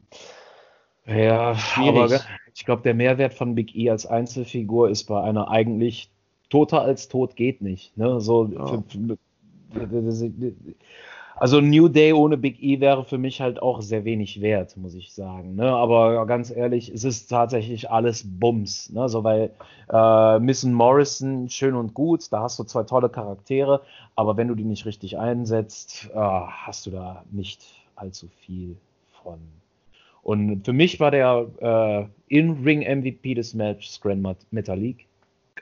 Ja, 1.05 1.55
Schwierig. 1.55 2.21
ich 2.53 2.65
glaube, 2.65 2.81
der 2.81 2.93
Mehrwert 2.93 3.33
von 3.33 3.55
Big 3.55 3.75
E 3.75 3.89
als 3.89 4.05
Einzelfigur 4.05 4.89
ist 4.89 5.03
bei 5.05 5.21
einer 5.21 5.49
eigentlich 5.49 6.09
toter 6.49 6.81
als 6.81 7.09
tot 7.09 7.35
geht 7.35 7.61
nicht. 7.61 7.97
Ne? 7.97 8.21
So, 8.21 8.45
ja. 8.45 8.67
für, 8.67 8.83
für, 8.87 9.17
Also 11.35 11.61
New 11.61 11.87
Day 11.87 12.13
ohne 12.13 12.37
Big 12.37 12.61
E 12.61 12.79
wäre 12.79 13.03
für 13.03 13.17
mich 13.17 13.41
halt 13.41 13.61
auch 13.61 13.81
sehr 13.81 14.05
wenig 14.05 14.41
wert, 14.41 14.77
muss 14.77 14.93
ich 14.93 15.13
sagen. 15.13 15.55
Ne? 15.55 15.65
Aber 15.65 16.25
ganz 16.27 16.51
ehrlich, 16.51 16.89
es 16.89 17.03
ist 17.03 17.27
tatsächlich 17.27 17.89
alles 17.89 18.23
Bums. 18.25 18.91
Ne? 18.91 19.09
So, 19.09 19.23
weil 19.23 19.51
äh, 19.91 20.39
Miss 20.39 20.63
Morrison, 20.63 21.49
schön 21.49 21.75
und 21.75 21.93
gut, 21.93 22.31
da 22.31 22.41
hast 22.41 22.59
du 22.59 22.63
zwei 22.63 22.83
tolle 22.83 23.09
Charaktere, 23.09 23.81
aber 24.15 24.37
wenn 24.37 24.47
du 24.47 24.55
die 24.55 24.63
nicht 24.63 24.85
richtig 24.85 25.17
einsetzt, 25.17 26.09
äh, 26.13 26.17
hast 26.17 26.85
du 26.85 26.91
da 26.91 27.23
nicht 27.31 27.63
allzu 27.95 28.27
viel 28.45 28.77
von. 29.23 29.39
Und 30.21 30.63
für 30.63 30.73
mich 30.73 30.99
war 30.99 31.11
der 31.11 31.47
äh, 31.59 32.05
In-Ring-MVP 32.33 33.33
des 33.33 33.53
Matches 33.53 33.99
Grand 33.99 34.25
Metalik. 34.51 35.05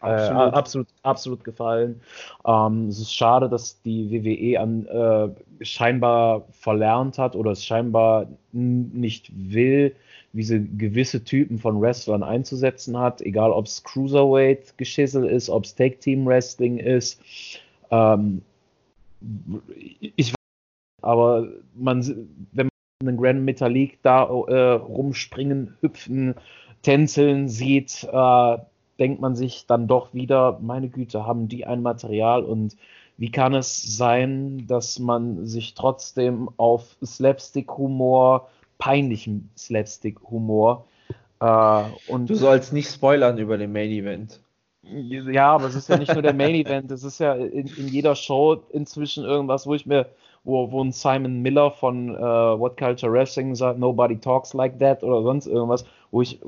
Absolut. 0.02 0.54
Äh, 0.54 0.56
absolut, 0.56 0.88
absolut 1.04 1.44
gefallen. 1.44 2.02
Ähm, 2.46 2.88
es 2.88 3.00
ist 3.00 3.14
schade, 3.14 3.50
dass 3.50 3.82
die 3.84 4.12
WWE 4.12 4.60
an, 4.60 4.86
äh, 4.88 5.64
scheinbar 5.64 6.48
verlernt 6.52 7.18
hat 7.18 7.36
oder 7.36 7.52
es 7.52 7.64
scheinbar 7.64 8.28
nicht 8.52 9.32
will, 9.34 9.96
wie 10.34 10.44
sie 10.44 10.68
gewisse 10.78 11.24
Typen 11.24 11.60
von 11.60 11.80
Wrestlern 11.82 12.24
einzusetzen 12.24 12.98
hat, 12.98 13.22
egal 13.22 13.52
ob 13.52 13.66
es 13.68 13.84
Cruiserweight 13.84 14.78
geschissel 14.78 15.26
ist, 15.26 15.50
ob 15.50 15.66
es 15.66 15.76
Tag 15.76 16.00
Team 16.02 16.26
Wrestling 16.26 16.78
ist. 16.78 17.22
Ähm, 17.92 18.42
ich 20.00 20.34
aber 21.02 21.48
man, 21.76 22.06
wenn 22.54 22.70
man 23.02 23.08
einen 23.08 23.18
Grand 23.18 23.44
Metalik 23.44 24.00
da 24.04 24.24
äh, 24.24 24.72
rumspringen, 24.74 25.76
hüpfen, 25.82 26.36
tänzeln 26.82 27.50
sieht, 27.50 28.08
äh, 28.12 28.58
denkt 29.02 29.20
man 29.20 29.36
sich 29.36 29.66
dann 29.66 29.88
doch 29.88 30.14
wieder, 30.14 30.60
meine 30.62 30.88
Güte, 30.88 31.26
haben 31.26 31.48
die 31.48 31.66
ein 31.66 31.82
Material 31.82 32.44
und 32.44 32.78
wie 33.18 33.32
kann 33.32 33.56
es 33.56 33.98
sein, 33.98 34.66
dass 34.68 35.00
man 35.00 35.46
sich 35.48 35.74
trotzdem 35.74 36.50
auf 36.58 36.96
Slapstick-Humor, 37.04 38.48
peinlichem 38.78 39.50
Slapstick-Humor 39.58 40.86
äh, 41.40 41.84
und. 42.08 42.30
Du 42.30 42.36
sollst 42.36 42.74
nicht 42.74 42.90
spoilern 42.90 43.40
über 43.40 43.58
den 43.58 43.72
Main 43.72 43.90
Event. 43.90 44.40
Ja, 44.84 45.54
aber 45.54 45.66
es 45.66 45.76
ist 45.76 45.90
ja 45.90 45.98
nicht 45.98 46.14
nur 46.14 46.22
der 46.22 46.34
Main 46.34 46.56
Event, 46.56 46.92
es 46.92 47.04
ist 47.04 47.20
ja 47.20 47.34
in, 47.34 47.68
in 47.68 47.88
jeder 47.88 48.16
Show 48.16 48.64
inzwischen 48.72 49.24
irgendwas, 49.24 49.66
wo 49.66 49.74
ich 49.74 49.86
mir, 49.86 50.08
wo, 50.44 50.72
wo 50.72 50.84
ein 50.84 50.92
Simon 50.92 51.42
Miller 51.42 51.72
von 51.72 52.10
uh, 52.16 52.60
What 52.60 52.78
Culture 52.78 53.12
Wrestling 53.12 53.56
sagt, 53.56 53.80
Nobody 53.80 54.18
Talks 54.18 54.54
Like 54.54 54.80
That 54.80 55.04
oder 55.04 55.24
sonst 55.24 55.48
irgendwas, 55.48 55.86
wo 56.12 56.22
ich, 56.22 56.40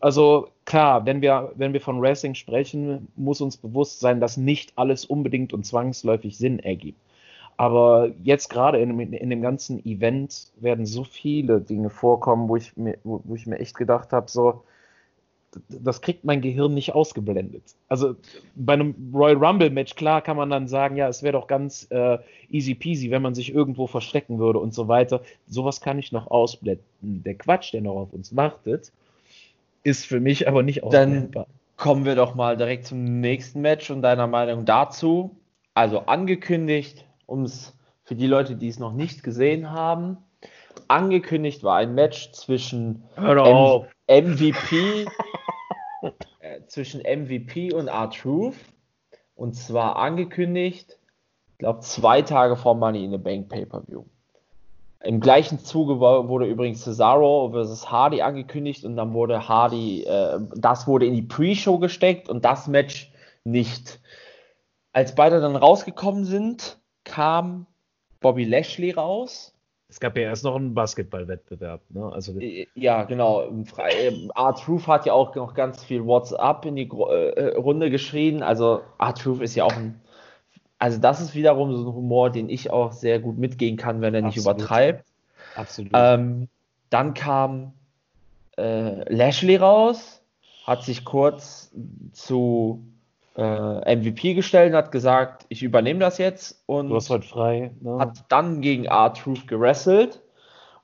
also 0.00 0.48
klar, 0.64 1.06
wenn 1.06 1.22
wir, 1.22 1.52
wenn 1.56 1.72
wir 1.72 1.80
von 1.80 2.00
Wrestling 2.00 2.34
sprechen, 2.34 3.08
muss 3.16 3.40
uns 3.40 3.56
bewusst 3.56 4.00
sein, 4.00 4.20
dass 4.20 4.36
nicht 4.36 4.72
alles 4.76 5.04
unbedingt 5.04 5.52
und 5.52 5.66
zwangsläufig 5.66 6.36
Sinn 6.36 6.58
ergibt. 6.58 7.00
Aber 7.56 8.10
jetzt 8.22 8.50
gerade 8.50 8.78
in, 8.78 8.98
in 9.00 9.30
dem 9.30 9.40
ganzen 9.40 9.84
Event 9.86 10.52
werden 10.60 10.84
so 10.84 11.04
viele 11.04 11.60
Dinge 11.60 11.88
vorkommen, 11.88 12.48
wo 12.48 12.56
ich 12.56 12.76
mir, 12.76 12.98
wo, 13.02 13.22
wo 13.24 13.34
ich 13.34 13.46
mir 13.46 13.58
echt 13.58 13.74
gedacht 13.76 14.12
habe, 14.12 14.30
so, 14.30 14.62
das 15.68 16.02
kriegt 16.02 16.24
mein 16.24 16.42
Gehirn 16.42 16.74
nicht 16.74 16.94
ausgeblendet. 16.94 17.62
Also 17.88 18.14
bei 18.56 18.74
einem 18.74 18.94
Royal 19.14 19.36
Rumble 19.36 19.70
Match, 19.70 19.94
klar 19.94 20.20
kann 20.20 20.36
man 20.36 20.50
dann 20.50 20.68
sagen, 20.68 20.96
ja, 20.96 21.08
es 21.08 21.22
wäre 21.22 21.32
doch 21.32 21.46
ganz 21.46 21.86
äh, 21.90 22.18
easy 22.50 22.74
peasy, 22.74 23.10
wenn 23.10 23.22
man 23.22 23.34
sich 23.34 23.54
irgendwo 23.54 23.86
verstecken 23.86 24.38
würde 24.38 24.58
und 24.58 24.74
so 24.74 24.88
weiter. 24.88 25.22
Sowas 25.46 25.80
kann 25.80 25.98
ich 25.98 26.12
noch 26.12 26.30
ausblenden. 26.30 26.84
Der 27.00 27.34
Quatsch, 27.34 27.72
der 27.72 27.80
noch 27.80 27.96
auf 27.96 28.12
uns 28.12 28.36
wartet, 28.36 28.92
ist 29.86 30.04
für 30.04 30.18
mich 30.18 30.48
aber 30.48 30.64
nicht 30.64 30.82
ausblendbar. 30.82 31.44
Dann 31.44 31.54
kommen 31.76 32.04
wir 32.04 32.16
doch 32.16 32.34
mal 32.34 32.56
direkt 32.56 32.86
zum 32.86 33.20
nächsten 33.20 33.60
Match 33.60 33.90
und 33.90 34.02
deiner 34.02 34.26
Meinung 34.26 34.64
dazu. 34.64 35.38
Also 35.74 36.00
angekündigt, 36.00 37.06
um 37.26 37.44
es 37.44 37.78
für 38.02 38.16
die 38.16 38.26
Leute, 38.26 38.56
die 38.56 38.68
es 38.68 38.80
noch 38.80 38.92
nicht 38.92 39.22
gesehen 39.22 39.70
haben, 39.70 40.18
angekündigt 40.88 41.62
war 41.62 41.76
ein 41.76 41.94
Match 41.94 42.32
zwischen 42.32 43.04
MVP 44.08 45.06
äh, 46.40 46.60
zwischen 46.66 47.00
MVP 47.02 47.72
und 47.72 47.86
R-Truth 47.86 48.56
und 49.36 49.54
zwar 49.54 49.96
angekündigt, 49.96 50.98
ich 51.52 51.58
glaube 51.58 51.80
zwei 51.80 52.22
Tage 52.22 52.56
vor 52.56 52.74
Money 52.74 53.04
in 53.04 53.12
the 53.12 53.18
Bank 53.18 53.48
Pay-per-View. 53.48 54.04
Im 55.06 55.20
gleichen 55.20 55.58
Zuge 55.58 56.00
wurde 56.00 56.46
übrigens 56.46 56.82
Cesaro 56.82 57.52
vs. 57.52 57.90
Hardy 57.90 58.22
angekündigt 58.22 58.84
und 58.84 58.96
dann 58.96 59.12
wurde 59.12 59.48
Hardy, 59.48 60.02
äh, 60.02 60.38
das 60.54 60.86
wurde 60.86 61.06
in 61.06 61.14
die 61.14 61.22
Pre-Show 61.22 61.78
gesteckt 61.78 62.28
und 62.28 62.44
das 62.44 62.66
Match 62.66 63.12
nicht. 63.44 64.00
Als 64.92 65.14
beide 65.14 65.40
dann 65.40 65.56
rausgekommen 65.56 66.24
sind, 66.24 66.78
kam 67.04 67.66
Bobby 68.20 68.44
Lashley 68.44 68.90
raus. 68.90 69.54
Es 69.88 70.00
gab 70.00 70.16
ja 70.16 70.24
erst 70.24 70.42
noch 70.42 70.56
einen 70.56 70.74
Basketballwettbewerb. 70.74 71.82
Ne? 71.90 72.10
Also, 72.12 72.38
äh, 72.40 72.66
ja, 72.74 73.04
genau. 73.04 73.42
R-Truth 73.42 74.88
hat 74.88 75.06
ja 75.06 75.12
auch 75.12 75.34
noch 75.36 75.54
ganz 75.54 75.84
viel 75.84 76.04
WhatsApp 76.04 76.64
in 76.64 76.74
die 76.74 76.88
äh, 76.88 77.56
Runde 77.56 77.90
geschrieben. 77.90 78.42
Also 78.42 78.80
R-Truth 78.98 79.42
ist 79.42 79.54
ja 79.54 79.64
auch 79.64 79.76
ein 79.76 80.00
also 80.78 80.98
das 80.98 81.20
ist 81.20 81.34
wiederum 81.34 81.74
so 81.74 81.88
ein 81.88 81.94
Humor, 81.94 82.30
den 82.30 82.48
ich 82.48 82.70
auch 82.70 82.92
sehr 82.92 83.18
gut 83.18 83.38
mitgehen 83.38 83.76
kann, 83.76 84.00
wenn 84.00 84.14
er 84.14 84.22
nicht 84.22 84.38
Absolut. 84.38 84.58
übertreibt. 84.58 85.06
Absolut. 85.54 85.92
Ähm, 85.94 86.48
dann 86.90 87.14
kam 87.14 87.72
äh, 88.56 89.12
Lashley 89.12 89.56
raus, 89.56 90.22
hat 90.64 90.82
sich 90.82 91.04
kurz 91.04 91.72
zu 92.12 92.84
äh, 93.36 93.96
MVP 93.96 94.34
gestellt 94.34 94.72
und 94.72 94.76
hat 94.76 94.92
gesagt, 94.92 95.46
ich 95.48 95.62
übernehme 95.62 96.00
das 96.00 96.18
jetzt 96.18 96.62
und 96.66 96.88
du 96.88 96.96
hast 96.96 97.10
heute 97.10 97.26
frei, 97.26 97.72
ne? 97.80 97.98
hat 97.98 98.24
dann 98.28 98.60
gegen 98.60 98.84
R-Truth 98.84 99.46
gewrestelt. 99.46 100.22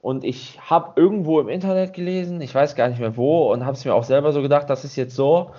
Und 0.00 0.24
ich 0.24 0.58
habe 0.60 1.00
irgendwo 1.00 1.38
im 1.38 1.48
Internet 1.48 1.94
gelesen, 1.94 2.40
ich 2.40 2.52
weiß 2.52 2.74
gar 2.74 2.88
nicht 2.88 2.98
mehr 2.98 3.16
wo, 3.16 3.52
und 3.52 3.64
habe 3.64 3.76
es 3.76 3.84
mir 3.84 3.94
auch 3.94 4.02
selber 4.02 4.32
so 4.32 4.42
gedacht, 4.42 4.68
das 4.68 4.84
ist 4.84 4.96
jetzt 4.96 5.14
so, 5.14 5.52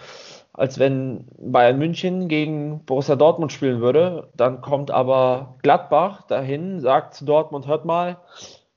als 0.53 0.77
wenn 0.77 1.27
Bayern 1.37 1.79
München 1.79 2.27
gegen 2.27 2.85
Borussia 2.85 3.15
Dortmund 3.15 3.51
spielen 3.51 3.81
würde. 3.81 4.29
Dann 4.35 4.61
kommt 4.61 4.91
aber 4.91 5.55
Gladbach 5.63 6.21
dahin, 6.27 6.79
sagt 6.79 7.15
zu 7.15 7.25
Dortmund, 7.25 7.67
hört 7.67 7.85
mal, 7.85 8.17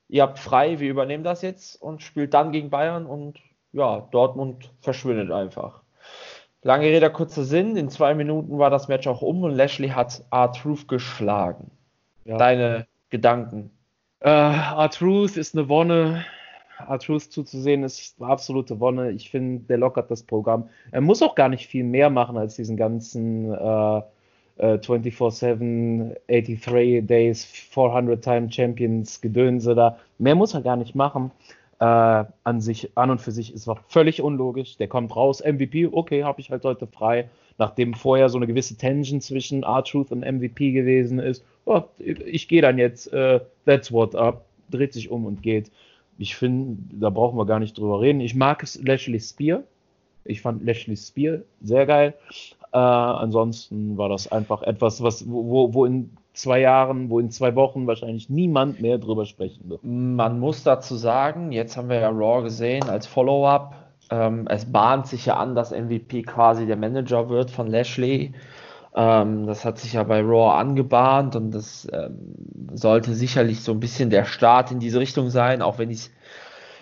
ihr 0.09 0.23
habt 0.23 0.39
frei, 0.39 0.81
wir 0.81 0.91
übernehmen 0.91 1.25
das 1.25 1.43
jetzt 1.43 1.81
und 1.81 2.03
spielt 2.03 2.33
dann 2.35 2.51
gegen 2.51 2.71
Bayern 2.71 3.07
und 3.07 3.39
ja, 3.73 4.09
Dortmund 4.11 4.71
verschwindet 4.81 5.31
einfach. 5.31 5.83
Lange 6.63 6.87
Rede, 6.87 7.11
kurzer 7.11 7.45
Sinn. 7.45 7.77
In 7.77 7.91
zwei 7.91 8.15
Minuten 8.15 8.59
war 8.59 8.71
das 8.71 8.89
Match 8.89 9.07
auch 9.07 9.23
um 9.23 9.45
und 9.45 9.55
Lashley 9.55 9.91
hat 9.91 10.25
R-Truth 10.33 10.89
geschlagen. 10.89 11.71
Ja. 12.25 12.39
Deine 12.39 12.87
Gedanken? 13.11 13.71
Äh, 14.21 14.31
R-Truth 14.31 15.37
ist 15.37 15.55
eine 15.55 15.69
Wonne. 15.69 16.25
Artrus 16.79 17.31
zuzusehen, 17.31 17.83
ist 17.85 18.17
eine 18.21 18.31
absolute 18.31 18.81
Wonne. 18.81 19.11
Ich 19.13 19.31
finde, 19.31 19.65
der 19.65 19.79
lockert 19.79 20.11
das 20.11 20.23
Programm. 20.23 20.69
Er 20.91 21.01
muss 21.01 21.23
auch 21.23 21.35
gar 21.35 21.49
nicht 21.49 21.67
viel 21.67 21.85
mehr 21.85 22.11
machen 22.11 22.37
als 22.37 22.57
diesen 22.57 22.77
ganzen 22.77 23.53
äh, 23.53 24.03
äh, 24.59 24.79
24-7, 24.79 26.17
83 26.29 27.07
Days, 27.07 27.45
400 27.45 28.23
Time 28.23 28.51
Champions 28.51 29.21
Gedönse 29.21 29.75
da. 29.75 29.99
Mehr 30.19 30.35
muss 30.35 30.55
er 30.55 30.63
gar 30.63 30.77
nicht 30.77 30.95
machen. 30.95 31.31
Äh, 31.79 31.85
an 32.45 32.61
sich, 32.61 32.97
an 32.97 33.11
und 33.11 33.21
für 33.21 33.33
sich 33.33 33.53
ist 33.53 33.67
es 33.67 33.75
völlig 33.89 34.23
unlogisch. 34.23 34.79
Der 34.79 34.89
kommt 34.89 35.15
raus, 35.15 35.43
MVP, 35.45 35.89
okay, 35.93 36.25
habe 36.25 36.41
ich 36.41 36.51
halt 36.51 36.65
heute 36.65 36.87
frei. 36.87 37.29
Nachdem 37.59 37.93
vorher 37.95 38.31
so 38.31 38.39
eine 38.39 38.47
gewisse 38.47 38.77
Tension 38.77 39.21
zwischen 39.21 39.63
R-Truth 39.63 40.11
und 40.11 40.21
MVP 40.21 40.73
gewesen 40.73 41.19
ist, 41.19 41.45
oh, 41.67 41.83
ich 41.99 42.49
gehe 42.49 42.63
dann 42.63 42.79
jetzt, 42.79 43.13
uh, 43.13 43.41
that's 43.67 43.93
what 43.93 44.15
up, 44.15 44.47
dreht 44.71 44.95
sich 44.95 45.11
um 45.11 45.27
und 45.27 45.43
geht. 45.43 45.71
Ich 46.19 46.37
finde, 46.37 46.79
da 46.93 47.11
brauchen 47.11 47.39
wir 47.39 47.47
gar 47.47 47.59
nicht 47.59 47.79
drüber 47.79 48.01
reden. 48.01 48.21
Ich 48.21 48.35
mag 48.35 48.65
Lashley 48.83 49.21
Spear. 49.21 49.63
Ich 50.25 50.41
fand 50.41 50.65
Lashley 50.65 50.97
Spear 50.97 51.39
sehr 51.63 51.87
geil. 51.87 52.15
Äh, 52.73 52.79
ansonsten 52.79 53.97
war 53.97 54.09
das 54.09 54.31
einfach 54.31 54.63
etwas, 54.63 55.03
was, 55.03 55.29
wo, 55.29 55.73
wo 55.73 55.85
in 55.85 56.11
zwei 56.33 56.61
Jahren, 56.61 57.11
wo 57.11 57.19
in 57.19 57.31
zwei 57.31 57.55
Wochen 57.55 57.87
wahrscheinlich 57.87 58.29
niemand 58.29 58.81
mehr 58.81 58.99
drüber 58.99 59.25
sprechen 59.25 59.69
wird. 59.71 59.81
Man 59.83 60.39
muss 60.39 60.63
dazu 60.63 60.97
sagen, 60.97 61.53
jetzt 61.53 61.77
haben 61.77 61.89
wir 61.89 62.01
ja 62.01 62.11
Raw 62.11 62.43
gesehen 62.43 62.89
als 62.89 63.07
Follow-up. 63.07 63.75
Ähm, 64.11 64.47
es 64.49 64.71
bahnt 64.71 65.07
sich 65.07 65.27
ja 65.27 65.37
an, 65.37 65.55
dass 65.55 65.71
MVP 65.71 66.23
quasi 66.23 66.67
der 66.67 66.77
Manager 66.77 67.29
wird 67.29 67.51
von 67.51 67.67
Lashley. 67.67 68.33
Ähm, 68.97 69.47
das 69.47 69.65
hat 69.67 69.79
sich 69.79 69.93
ja 69.93 70.03
bei 70.05 70.21
Raw 70.23 70.59
angebahnt 70.59 71.37
und 71.37 71.51
das 71.51 71.87
ähm, 71.93 72.35
sollte 72.73 73.15
sicherlich 73.15 73.61
so 73.61 73.73
ein 73.73 73.81
bisschen 73.81 74.09
der 74.09 74.25
Start 74.25 74.73
in 74.73 74.81
diese 74.81 74.99
Richtung 74.99 75.29
sein, 75.29 75.61
auch 75.61 75.79
wenn 75.79 75.91
ich 75.91 75.99
es 75.99 76.11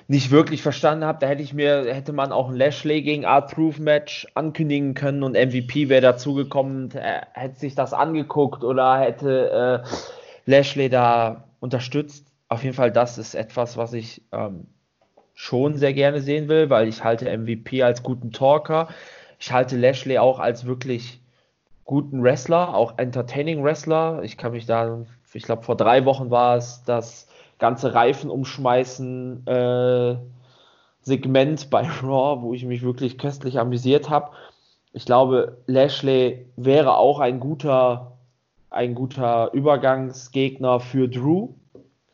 nicht 0.06 0.30
wirklich 0.30 0.62
verstanden 0.62 1.04
habe. 1.04 1.18
Da 1.20 1.26
hätte 1.26 1.42
ich 1.42 1.54
mir, 1.54 1.92
hätte 1.92 2.12
man 2.12 2.30
auch 2.30 2.48
ein 2.48 2.54
Lashley 2.54 3.02
gegen 3.02 3.24
R-Truth 3.24 3.80
Match 3.80 4.28
ankündigen 4.34 4.94
können 4.94 5.24
und 5.24 5.32
MVP 5.32 5.88
wäre 5.88 6.02
dazugekommen, 6.02 6.90
hätte 6.92 7.58
sich 7.58 7.74
das 7.74 7.92
angeguckt 7.92 8.62
oder 8.62 8.98
hätte 9.00 9.82
äh, 9.84 9.88
Lashley 10.46 10.88
da 10.88 11.48
unterstützt. 11.58 12.28
Auf 12.48 12.62
jeden 12.62 12.76
Fall, 12.76 12.92
das 12.92 13.18
ist 13.18 13.34
etwas, 13.34 13.76
was 13.76 13.92
ich 13.92 14.22
ähm, 14.30 14.68
schon 15.34 15.76
sehr 15.76 15.94
gerne 15.94 16.20
sehen 16.20 16.46
will, 16.48 16.70
weil 16.70 16.86
ich 16.86 17.02
halte 17.02 17.36
MVP 17.36 17.82
als 17.82 18.04
guten 18.04 18.30
Talker. 18.30 18.88
Ich 19.40 19.50
halte 19.50 19.76
Lashley 19.76 20.18
auch 20.18 20.38
als 20.38 20.64
wirklich 20.64 21.23
guten 21.84 22.22
Wrestler, 22.22 22.74
auch 22.74 22.98
entertaining 22.98 23.62
Wrestler. 23.62 24.22
Ich 24.22 24.36
kann 24.36 24.52
mich 24.52 24.66
da 24.66 25.04
ich 25.34 25.42
glaube 25.42 25.62
vor 25.62 25.76
drei 25.76 26.04
Wochen 26.04 26.30
war 26.30 26.56
es, 26.56 26.82
das 26.84 27.26
ganze 27.58 27.94
Reifen 27.94 28.30
umschmeißen 28.30 29.46
äh, 29.46 30.16
Segment 31.02 31.70
bei 31.70 31.88
Raw, 32.02 32.42
wo 32.42 32.54
ich 32.54 32.64
mich 32.64 32.82
wirklich 32.82 33.18
köstlich 33.18 33.58
amüsiert 33.58 34.10
habe. 34.10 34.30
Ich 34.92 35.04
glaube, 35.04 35.58
Lashley 35.66 36.46
wäre 36.56 36.96
auch 36.96 37.18
ein 37.18 37.40
guter, 37.40 38.18
ein 38.70 38.94
guter 38.94 39.52
Übergangsgegner 39.52 40.80
für 40.80 41.08
Drew. 41.08 41.54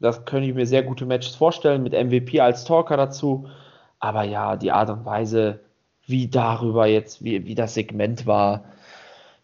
Das 0.00 0.24
könnte 0.24 0.48
ich 0.48 0.54
mir 0.54 0.66
sehr 0.66 0.82
gute 0.82 1.04
Matches 1.04 1.34
vorstellen, 1.34 1.82
mit 1.82 1.92
MVP 1.92 2.40
als 2.40 2.64
Talker 2.64 2.96
dazu. 2.96 3.46
Aber 3.98 4.22
ja, 4.22 4.56
die 4.56 4.72
Art 4.72 4.88
und 4.88 5.04
Weise, 5.04 5.60
wie 6.06 6.28
darüber 6.28 6.86
jetzt, 6.86 7.22
wie, 7.22 7.44
wie 7.44 7.54
das 7.54 7.74
Segment 7.74 8.26
war, 8.26 8.64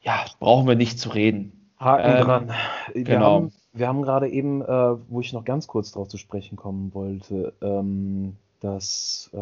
ja, 0.07 0.25
brauchen 0.39 0.69
wir 0.69 0.77
nicht 0.77 0.99
zu 0.99 1.11
reden. 1.11 1.71
Haken 1.79 2.17
ähm, 2.17 2.25
dran. 2.25 2.53
Wir 2.95 3.05
genau. 3.05 3.35
Haben, 3.35 3.53
wir 3.73 3.89
haben 3.89 4.03
gerade 4.03 4.29
eben, 4.29 4.63
äh, 4.63 4.67
wo 5.09 5.21
ich 5.21 5.33
noch 5.33 5.45
ganz 5.45 5.67
kurz 5.67 5.93
darauf 5.93 6.09
zu 6.09 6.17
sprechen 6.17 6.57
kommen 6.57 6.95
wollte, 6.95 7.53
ähm, 7.61 8.37
das 8.61 9.31
äh, 9.35 9.37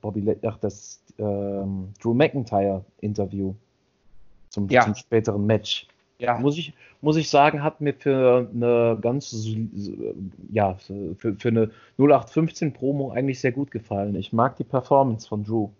Bobby, 0.00 0.36
ach, 0.46 0.58
das 0.58 1.02
ähm, 1.18 1.88
Drew 2.00 2.14
McIntyre 2.14 2.84
Interview 3.00 3.54
zum, 4.50 4.68
ja. 4.68 4.82
zum 4.82 4.94
späteren 4.94 5.46
Match. 5.46 5.88
Ja. 6.18 6.38
Muss 6.38 6.56
ich, 6.56 6.72
muss 7.00 7.16
ich 7.16 7.28
sagen, 7.28 7.64
hat 7.64 7.80
mir 7.80 7.94
für 7.94 8.48
eine 8.54 8.96
ganz, 9.00 9.34
ja, 10.52 10.74
für, 10.74 11.34
für 11.34 11.48
eine 11.48 11.70
0815 11.98 12.72
Promo 12.72 13.10
eigentlich 13.10 13.40
sehr 13.40 13.50
gut 13.50 13.72
gefallen. 13.72 14.14
Ich 14.14 14.32
mag 14.32 14.56
die 14.56 14.64
Performance 14.64 15.26
von 15.26 15.42
Drew. 15.42 15.70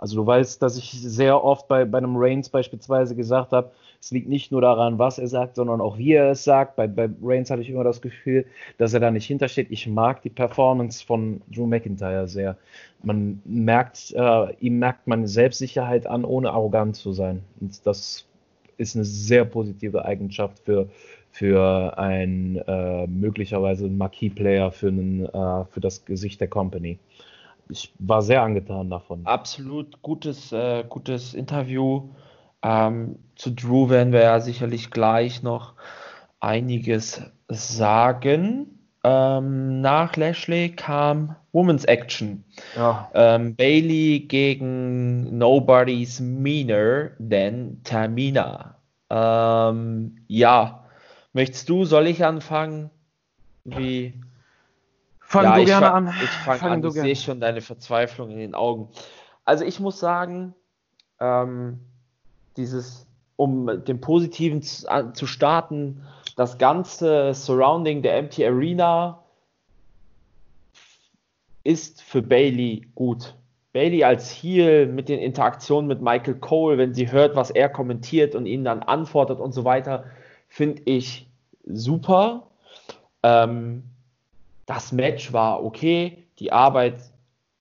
Also 0.00 0.16
du 0.16 0.26
weißt, 0.26 0.62
dass 0.62 0.78
ich 0.78 0.92
sehr 0.92 1.44
oft 1.44 1.68
bei, 1.68 1.84
bei 1.84 1.98
einem 1.98 2.16
Reigns 2.16 2.48
beispielsweise 2.48 3.14
gesagt 3.14 3.52
habe, 3.52 3.70
es 4.00 4.10
liegt 4.10 4.30
nicht 4.30 4.50
nur 4.50 4.62
daran, 4.62 4.98
was 4.98 5.18
er 5.18 5.28
sagt, 5.28 5.56
sondern 5.56 5.82
auch 5.82 5.98
wie 5.98 6.14
er 6.14 6.30
es 6.30 6.42
sagt. 6.42 6.76
Bei, 6.76 6.86
bei 6.86 7.10
Reigns 7.22 7.50
hatte 7.50 7.60
ich 7.60 7.68
immer 7.68 7.84
das 7.84 8.00
Gefühl, 8.00 8.46
dass 8.78 8.94
er 8.94 9.00
da 9.00 9.10
nicht 9.10 9.26
hintersteht. 9.26 9.66
Ich 9.70 9.86
mag 9.86 10.22
die 10.22 10.30
Performance 10.30 11.04
von 11.04 11.42
Drew 11.54 11.66
McIntyre 11.66 12.26
sehr. 12.28 12.56
Man 13.02 13.42
merkt, 13.44 14.14
äh, 14.16 14.54
ihm 14.60 14.78
merkt 14.78 15.06
man 15.06 15.26
Selbstsicherheit 15.26 16.06
an, 16.06 16.24
ohne 16.24 16.50
arrogant 16.50 16.96
zu 16.96 17.12
sein. 17.12 17.42
Und 17.60 17.86
das 17.86 18.24
ist 18.78 18.96
eine 18.96 19.04
sehr 19.04 19.44
positive 19.44 20.06
Eigenschaft 20.06 20.60
für, 20.60 20.88
für 21.30 21.98
ein 21.98 22.56
äh, 22.66 23.06
möglicherweise 23.06 23.86
Marquis-Player 23.88 24.72
für, 24.72 24.88
äh, 24.88 25.64
für 25.70 25.80
das 25.80 26.06
Gesicht 26.06 26.40
der 26.40 26.48
Company 26.48 26.98
ich 27.70 27.94
war 27.98 28.22
sehr 28.22 28.42
angetan 28.42 28.90
davon. 28.90 29.26
Absolut 29.26 30.02
gutes, 30.02 30.52
äh, 30.52 30.84
gutes 30.88 31.34
Interview. 31.34 32.10
Ähm, 32.62 33.18
zu 33.36 33.52
Drew 33.52 33.88
werden 33.88 34.12
wir 34.12 34.20
ja 34.20 34.40
sicherlich 34.40 34.90
gleich 34.90 35.42
noch 35.42 35.74
einiges 36.40 37.22
sagen. 37.48 38.78
Ähm, 39.02 39.80
nach 39.80 40.16
Lashley 40.16 40.70
kam 40.70 41.36
Women's 41.52 41.84
Action. 41.84 42.44
Ja. 42.76 43.10
Ähm, 43.14 43.56
Bailey 43.56 44.20
gegen 44.20 45.38
Nobody's 45.38 46.20
Meaner 46.20 47.12
than 47.18 47.80
Tamina. 47.82 48.76
Ähm, 49.08 50.16
ja, 50.28 50.84
möchtest 51.32 51.68
du, 51.68 51.84
soll 51.84 52.08
ich 52.08 52.24
anfangen? 52.24 52.90
Wie? 53.64 54.14
Fang 55.30 55.44
ja, 55.44 55.54
du 55.54 55.64
gerne 55.64 55.86
fang, 55.86 56.08
an. 56.08 56.14
Ich 56.24 56.30
fange 56.30 56.62
an, 56.62 56.84
ich 56.84 56.92
sehe 56.92 57.14
schon 57.14 57.38
deine 57.38 57.60
Verzweiflung 57.60 58.30
in 58.30 58.38
den 58.38 58.56
Augen. 58.56 58.88
Also 59.44 59.64
ich 59.64 59.78
muss 59.78 60.00
sagen, 60.00 60.56
ähm, 61.20 61.78
dieses, 62.56 63.06
um 63.36 63.84
den 63.84 64.00
Positiven 64.00 64.60
zu, 64.60 64.88
zu 65.12 65.28
starten, 65.28 66.04
das 66.34 66.58
ganze 66.58 67.32
Surrounding 67.32 68.02
der 68.02 68.16
Empty 68.16 68.44
Arena 68.44 69.22
ist 71.62 72.02
für 72.02 72.22
Bailey 72.22 72.88
gut. 72.96 73.36
Bailey 73.72 74.02
als 74.02 74.32
Heel 74.32 74.88
mit 74.88 75.08
den 75.08 75.20
Interaktionen 75.20 75.86
mit 75.86 76.02
Michael 76.02 76.40
Cole, 76.40 76.76
wenn 76.76 76.92
sie 76.92 77.12
hört, 77.12 77.36
was 77.36 77.50
er 77.50 77.68
kommentiert 77.68 78.34
und 78.34 78.46
ihn 78.46 78.64
dann 78.64 78.82
antwortet 78.82 79.38
und 79.38 79.52
so 79.52 79.64
weiter, 79.64 80.06
finde 80.48 80.82
ich 80.86 81.30
super. 81.66 82.48
Ähm, 83.22 83.84
das 84.70 84.92
Match 84.92 85.32
war 85.32 85.64
okay, 85.64 86.28
die 86.38 86.52
Arbeit 86.52 87.00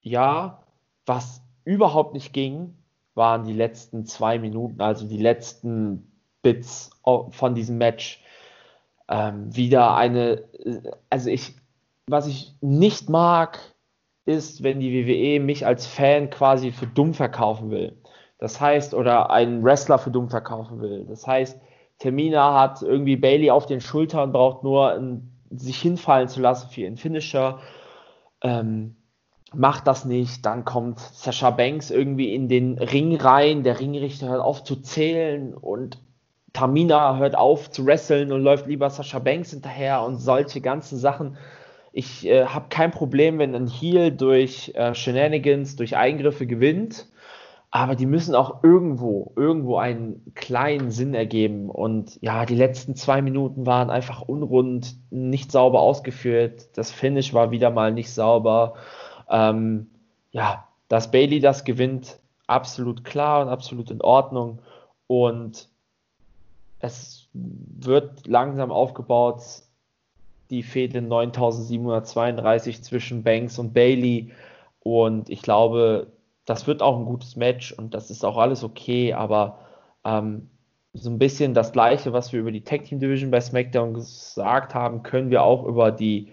ja. 0.02 0.62
Was 1.08 1.41
überhaupt 1.63 2.13
nicht 2.13 2.34
ging, 2.34 2.76
waren 3.15 3.45
die 3.45 3.54
letzten 3.54 4.06
zwei 4.06 4.38
Minuten, 4.38 4.80
also 4.80 5.08
die 5.08 5.17
letzten 5.17 6.12
Bits 6.43 6.91
von 7.32 7.56
diesem 7.56 7.80
Match. 7.80 8.24
Ähm, 9.08 9.56
wieder 9.56 9.95
eine, 9.95 10.43
also 11.10 11.32
ich, 11.32 11.56
was 12.06 12.28
ich 12.28 12.54
nicht 12.62 13.10
mag, 13.10 13.58
ist, 14.26 14.62
wenn 14.62 14.80
die 14.80 14.93
WWE 14.93 15.43
mich 15.43 15.65
als 15.65 15.88
Fan 15.88 16.30
quasi 16.30 16.72
für 16.72 16.86
dumm 16.86 17.15
verkaufen 17.15 17.72
will. 17.72 17.98
Das 18.38 18.62
heißt, 18.62 18.93
oder 18.93 19.32
einen 19.32 19.63
Wrestler 19.63 19.98
für 19.98 20.12
dumm 20.12 20.30
verkaufen 20.30 20.80
will. 20.80 21.06
Das 21.06 21.26
heißt, 21.26 21.60
Termina 21.98 22.54
hat 22.54 22.84
irgendwie 22.84 23.15
Bailey 23.15 23.50
auf 23.50 23.65
den 23.65 23.82
Schultern, 23.82 24.32
braucht 24.32 24.63
nur 24.63 24.93
ein 24.93 25.38
sich 25.51 25.81
hinfallen 25.81 26.27
zu 26.27 26.41
lassen 26.41 26.69
für 26.69 26.81
ihren 26.81 26.97
Finisher. 26.97 27.59
Ähm, 28.41 28.95
macht 29.53 29.88
das 29.88 30.05
nicht, 30.05 30.45
dann 30.45 30.63
kommt 30.63 30.99
Sasha 30.99 31.49
Banks 31.49 31.89
irgendwie 31.89 32.33
in 32.33 32.47
den 32.47 32.77
Ring 32.77 33.15
rein, 33.15 33.63
der 33.63 33.79
Ringrichter 33.79 34.29
hört 34.29 34.41
auf 34.41 34.63
zu 34.63 34.75
zählen 34.75 35.55
und 35.55 35.97
Tamina 36.53 37.17
hört 37.17 37.35
auf 37.35 37.71
zu 37.71 37.85
wresteln 37.85 38.31
und 38.31 38.43
läuft 38.43 38.67
lieber 38.67 38.89
Sasha 38.89 39.19
Banks 39.19 39.51
hinterher 39.51 40.03
und 40.03 40.17
solche 40.17 40.62
ganzen 40.62 40.97
Sachen. 40.97 41.38
Ich 41.91 42.27
äh, 42.27 42.45
habe 42.45 42.67
kein 42.69 42.91
Problem, 42.91 43.39
wenn 43.39 43.55
ein 43.55 43.67
Heel 43.67 44.12
durch 44.12 44.71
äh, 44.75 44.93
Shenanigans, 44.93 45.75
durch 45.75 45.97
Eingriffe 45.97 46.45
gewinnt 46.45 47.07
aber 47.71 47.95
die 47.95 48.08
müssen 48.08 48.34
auch 48.34 48.63
irgendwo, 48.63 49.32
irgendwo 49.36 49.77
einen 49.77 50.34
kleinen 50.34 50.89
Sinn 50.89 51.13
ergeben. 51.13 51.69
Und 51.69 52.19
ja, 52.21 52.45
die 52.45 52.55
letzten 52.55 52.95
zwei 52.95 53.21
Minuten 53.21 53.67
waren 53.67 53.91
einfach 53.91 54.21
unrund, 54.21 54.95
nicht 55.12 55.51
sauber 55.51 55.79
ausgeführt. 55.79 56.69
Das 56.75 56.91
Finish 56.91 57.34
war 57.34 57.51
wieder 57.51 57.69
mal 57.69 57.93
nicht 57.93 58.12
sauber. 58.12 58.73
Ähm, 59.29 59.91
ja, 60.32 60.67
dass 60.88 61.12
Bailey 61.12 61.39
das 61.39 61.63
gewinnt, 61.63 62.17
absolut 62.47 63.03
klar 63.03 63.43
und 63.43 63.49
absolut 63.49 63.91
in 63.91 64.01
Ordnung. 64.01 64.60
Und 65.05 65.69
es 66.79 67.27
wird 67.34 68.25
langsam 68.25 68.71
aufgebaut, 68.71 69.43
die 70.49 70.63
Fehde 70.63 71.03
9732 71.03 72.82
zwischen 72.82 73.21
Banks 73.21 73.60
und 73.60 73.73
Bailey. 73.73 74.32
Und 74.79 75.29
ich 75.29 75.43
glaube, 75.43 76.08
das 76.49 76.65
wird 76.65 76.81
auch 76.81 76.97
ein 76.97 77.05
gutes 77.05 77.35
Match 77.35 77.71
und 77.73 77.93
das 77.93 78.09
ist 78.09 78.25
auch 78.25 78.38
alles 78.38 78.63
okay, 78.63 79.13
aber 79.13 79.59
ähm, 80.03 80.49
so 80.93 81.12
ein 81.12 81.19
bisschen 81.19 81.53
das 81.53 81.71
Gleiche, 81.71 82.12
was 82.12 82.33
wir 82.33 82.39
über 82.39 82.51
die 82.51 82.63
Tag 82.63 82.85
Team 82.85 82.99
Division 82.99 83.29
bei 83.29 83.39
SmackDown 83.39 83.93
gesagt 83.93 84.73
haben, 84.73 85.03
können 85.03 85.29
wir 85.29 85.43
auch 85.43 85.63
über 85.65 85.91
die 85.91 86.29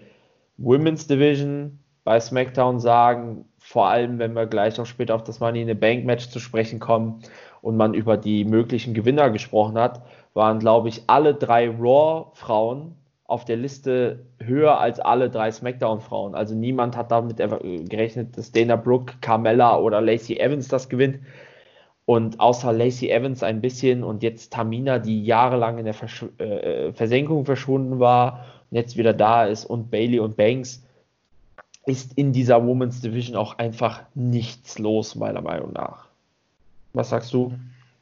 Women's 0.57 1.05
Division 1.05 1.77
bei 2.03 2.19
SmackDown 2.19 2.79
sagen. 2.79 3.45
Vor 3.59 3.89
allem, 3.89 4.17
wenn 4.17 4.33
wir 4.33 4.47
gleich 4.47 4.79
auch 4.79 4.87
später 4.87 5.13
auf 5.13 5.23
das 5.23 5.39
Money 5.39 5.61
in 5.61 5.67
the 5.67 5.75
Bank 5.75 6.03
Match 6.05 6.29
zu 6.29 6.39
sprechen 6.39 6.79
kommen 6.79 7.21
und 7.61 7.77
man 7.77 7.93
über 7.93 8.17
die 8.17 8.43
möglichen 8.43 8.95
Gewinner 8.95 9.29
gesprochen 9.29 9.77
hat, 9.77 10.01
waren, 10.33 10.57
glaube 10.57 10.89
ich, 10.89 11.03
alle 11.05 11.35
drei 11.35 11.69
Raw-Frauen 11.69 12.95
auf 13.27 13.43
der 13.43 13.57
Liste 13.57 14.25
höher 14.39 14.79
als 14.79 15.01
alle 15.01 15.29
drei 15.29 15.51
SmackDown-Frauen. 15.51 16.33
Also 16.33 16.55
niemand 16.55 16.95
hat 16.95 17.11
damit 17.11 17.37
gerechnet, 17.37 18.37
dass 18.37 18.53
Dana 18.53 18.77
Brooke, 18.77 19.15
Carmella 19.19 19.77
oder 19.77 19.99
Lacey 19.99 20.37
Evans 20.39 20.69
das 20.69 20.87
gewinnt. 20.87 21.19
Und 22.05 22.39
außer 22.39 22.71
Lacey 22.71 23.09
Evans 23.09 23.43
ein 23.43 23.59
bisschen 23.59 24.05
und 24.05 24.23
jetzt 24.23 24.53
Tamina, 24.53 24.97
die 24.97 25.25
jahrelang 25.25 25.77
in 25.77 25.83
der 25.83 25.93
Versch 25.93 26.25
äh, 26.37 26.93
Versenkung 26.93 27.43
verschwunden 27.43 27.99
war 27.99 28.45
und 28.71 28.77
jetzt 28.77 28.95
wieder 28.95 29.13
da 29.13 29.43
ist 29.43 29.65
und 29.65 29.91
Bailey 29.91 30.19
und 30.19 30.37
Banks, 30.37 30.85
ist 31.85 32.17
in 32.17 32.31
dieser 32.31 32.65
Women's 32.65 33.01
Division 33.01 33.35
auch 33.35 33.57
einfach 33.57 34.03
nichts 34.15 34.79
los, 34.79 35.15
meiner 35.15 35.41
Meinung 35.41 35.73
nach. 35.73 36.07
Was 36.93 37.09
sagst 37.09 37.33
du? 37.33 37.53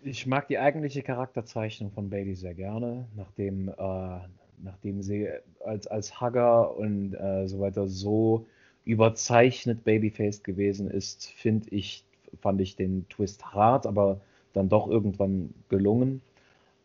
Ich 0.03 0.27
mag 0.27 0.47
die 0.47 0.59
eigentliche 0.59 1.01
Charakterzeichnung 1.01 1.89
von 1.89 2.11
Bailey 2.11 2.35
sehr 2.35 2.53
gerne, 2.53 3.05
nachdem 3.15 3.69
äh, 3.69 4.19
nachdem 4.63 5.01
sie 5.01 5.29
als, 5.63 5.87
als 5.87 6.19
Hugger 6.21 6.75
und 6.77 7.13
äh, 7.13 7.47
so 7.47 7.59
weiter 7.59 7.87
so 7.87 8.45
überzeichnet 8.83 9.83
Babyface 9.83 10.43
gewesen 10.43 10.89
ist, 10.89 11.31
finde 11.31 11.69
ich, 11.71 12.03
fand 12.41 12.61
ich 12.61 12.75
den 12.75 13.07
Twist 13.09 13.53
hart, 13.53 13.87
aber 13.87 14.21
dann 14.53 14.69
doch 14.69 14.87
irgendwann 14.87 15.53
gelungen. 15.69 16.21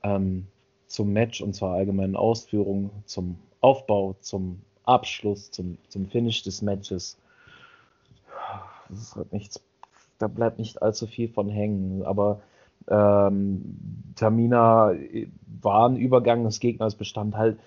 Ähm, 0.02 0.46
zum 0.86 1.12
Match 1.12 1.40
und 1.40 1.54
zur 1.54 1.68
allgemeinen 1.68 2.16
Ausführung, 2.16 2.90
zum 3.04 3.38
Aufbau, 3.60 4.16
zum 4.20 4.60
Abschluss, 4.84 5.50
zum, 5.50 5.78
zum 5.88 6.06
Finish 6.06 6.42
des 6.42 6.62
Matches. 6.62 7.16
Das 8.88 8.98
ist 8.98 9.16
halt 9.16 9.32
nichts, 9.32 9.62
da 10.18 10.26
bleibt 10.26 10.58
nicht 10.58 10.82
allzu 10.82 11.06
viel 11.06 11.28
von 11.28 11.48
hängen. 11.48 12.02
Aber 12.02 12.42
Ähm, 12.88 13.76
Tamina 14.16 14.92
war 15.62 15.88
ein 15.88 15.96
Übergang 15.96 16.44
des 16.44 16.60
Gegners, 16.60 16.94
bestand 16.94 17.36
halt, 17.36 17.58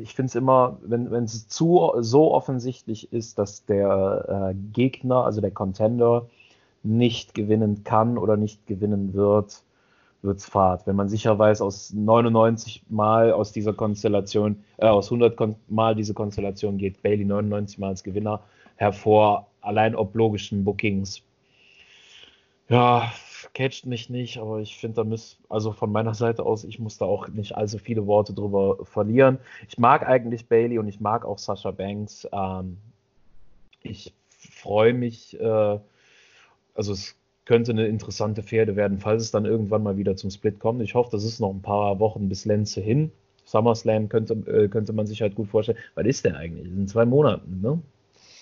ich 0.00 0.14
finde 0.14 0.28
es 0.28 0.34
immer, 0.34 0.78
wenn 0.82 1.06
es 1.24 1.48
zu 1.48 1.92
so 2.00 2.32
offensichtlich 2.32 3.12
ist, 3.12 3.38
dass 3.38 3.64
der 3.64 4.50
äh, 4.50 4.54
Gegner, 4.72 5.24
also 5.24 5.40
der 5.40 5.50
Contender, 5.50 6.26
nicht 6.82 7.34
gewinnen 7.34 7.84
kann 7.84 8.18
oder 8.18 8.36
nicht 8.36 8.66
gewinnen 8.66 9.14
wird, 9.14 9.62
wird 10.22 10.38
es 10.38 10.46
Fahrt. 10.46 10.86
Wenn 10.86 10.96
man 10.96 11.08
sicher 11.08 11.38
weiß, 11.38 11.60
aus 11.60 11.92
99 11.92 12.84
Mal 12.88 13.32
aus 13.32 13.52
dieser 13.52 13.72
Konstellation, 13.72 14.56
äh, 14.78 14.86
aus 14.86 15.06
100 15.06 15.36
Kon 15.36 15.54
Mal 15.68 15.94
diese 15.94 16.14
Konstellation 16.14 16.78
geht 16.78 17.02
Bailey 17.02 17.24
99 17.24 17.78
Mal 17.78 17.88
als 17.88 18.02
Gewinner 18.02 18.40
hervor, 18.76 19.46
allein 19.60 19.94
ob 19.94 20.14
logischen 20.14 20.64
Bookings. 20.64 21.22
Ja, 22.68 23.12
catcht 23.54 23.86
mich 23.86 24.10
nicht, 24.10 24.38
aber 24.38 24.60
ich 24.60 24.76
finde, 24.76 24.96
da 24.96 25.04
muss, 25.04 25.38
also 25.48 25.72
von 25.72 25.90
meiner 25.90 26.14
Seite 26.14 26.44
aus, 26.44 26.64
ich 26.64 26.78
muss 26.78 26.98
da 26.98 27.06
auch 27.06 27.28
nicht 27.28 27.56
allzu 27.56 27.78
viele 27.78 28.06
Worte 28.06 28.34
drüber 28.34 28.84
verlieren. 28.84 29.38
Ich 29.68 29.78
mag 29.78 30.06
eigentlich 30.06 30.48
Bailey 30.48 30.78
und 30.78 30.86
ich 30.88 31.00
mag 31.00 31.24
auch 31.24 31.38
Sasha 31.38 31.70
Banks. 31.70 32.28
Ähm, 32.30 32.76
ich 33.82 34.14
freue 34.28 34.92
mich, 34.92 35.38
äh, 35.40 35.78
also 36.74 36.92
es 36.92 37.16
könnte 37.46 37.72
eine 37.72 37.86
interessante 37.86 38.42
Pferde 38.42 38.76
werden, 38.76 38.98
falls 38.98 39.22
es 39.22 39.30
dann 39.30 39.46
irgendwann 39.46 39.82
mal 39.82 39.96
wieder 39.96 40.16
zum 40.16 40.30
Split 40.30 40.60
kommt. 40.60 40.82
Ich 40.82 40.94
hoffe, 40.94 41.10
das 41.12 41.24
ist 41.24 41.40
noch 41.40 41.50
ein 41.50 41.62
paar 41.62 41.98
Wochen 42.00 42.28
bis 42.28 42.44
Lenze 42.44 42.80
hin. 42.82 43.12
SummerSlam 43.46 44.10
könnte, 44.10 44.34
äh, 44.34 44.68
könnte 44.68 44.92
man 44.92 45.06
sich 45.06 45.22
halt 45.22 45.34
gut 45.34 45.48
vorstellen. 45.48 45.78
Was 45.94 46.06
ist 46.06 46.24
der 46.26 46.36
eigentlich? 46.36 46.66
In 46.66 46.86
zwei 46.86 47.06
Monaten, 47.06 47.60
ne? 47.62 47.80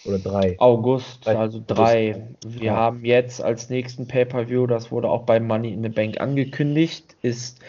Oder 0.07 0.19
drei? 0.19 0.57
August, 0.59 1.27
drei. 1.27 1.37
also 1.37 1.63
drei. 1.67 2.29
Wir 2.47 2.67
ja. 2.67 2.77
haben 2.77 3.05
jetzt 3.05 3.43
als 3.43 3.71
nächsten 3.71 4.07
Pay-Per-View, 4.07 4.67
das 4.67 4.91
wurde 4.91 5.09
auch 5.09 5.25
bei 5.25 5.41
Money 5.41 5.73
in 5.73 5.83
the 5.83 5.89
Bank 5.89 6.21
angekündigt, 6.21 7.17
ist 7.23 7.61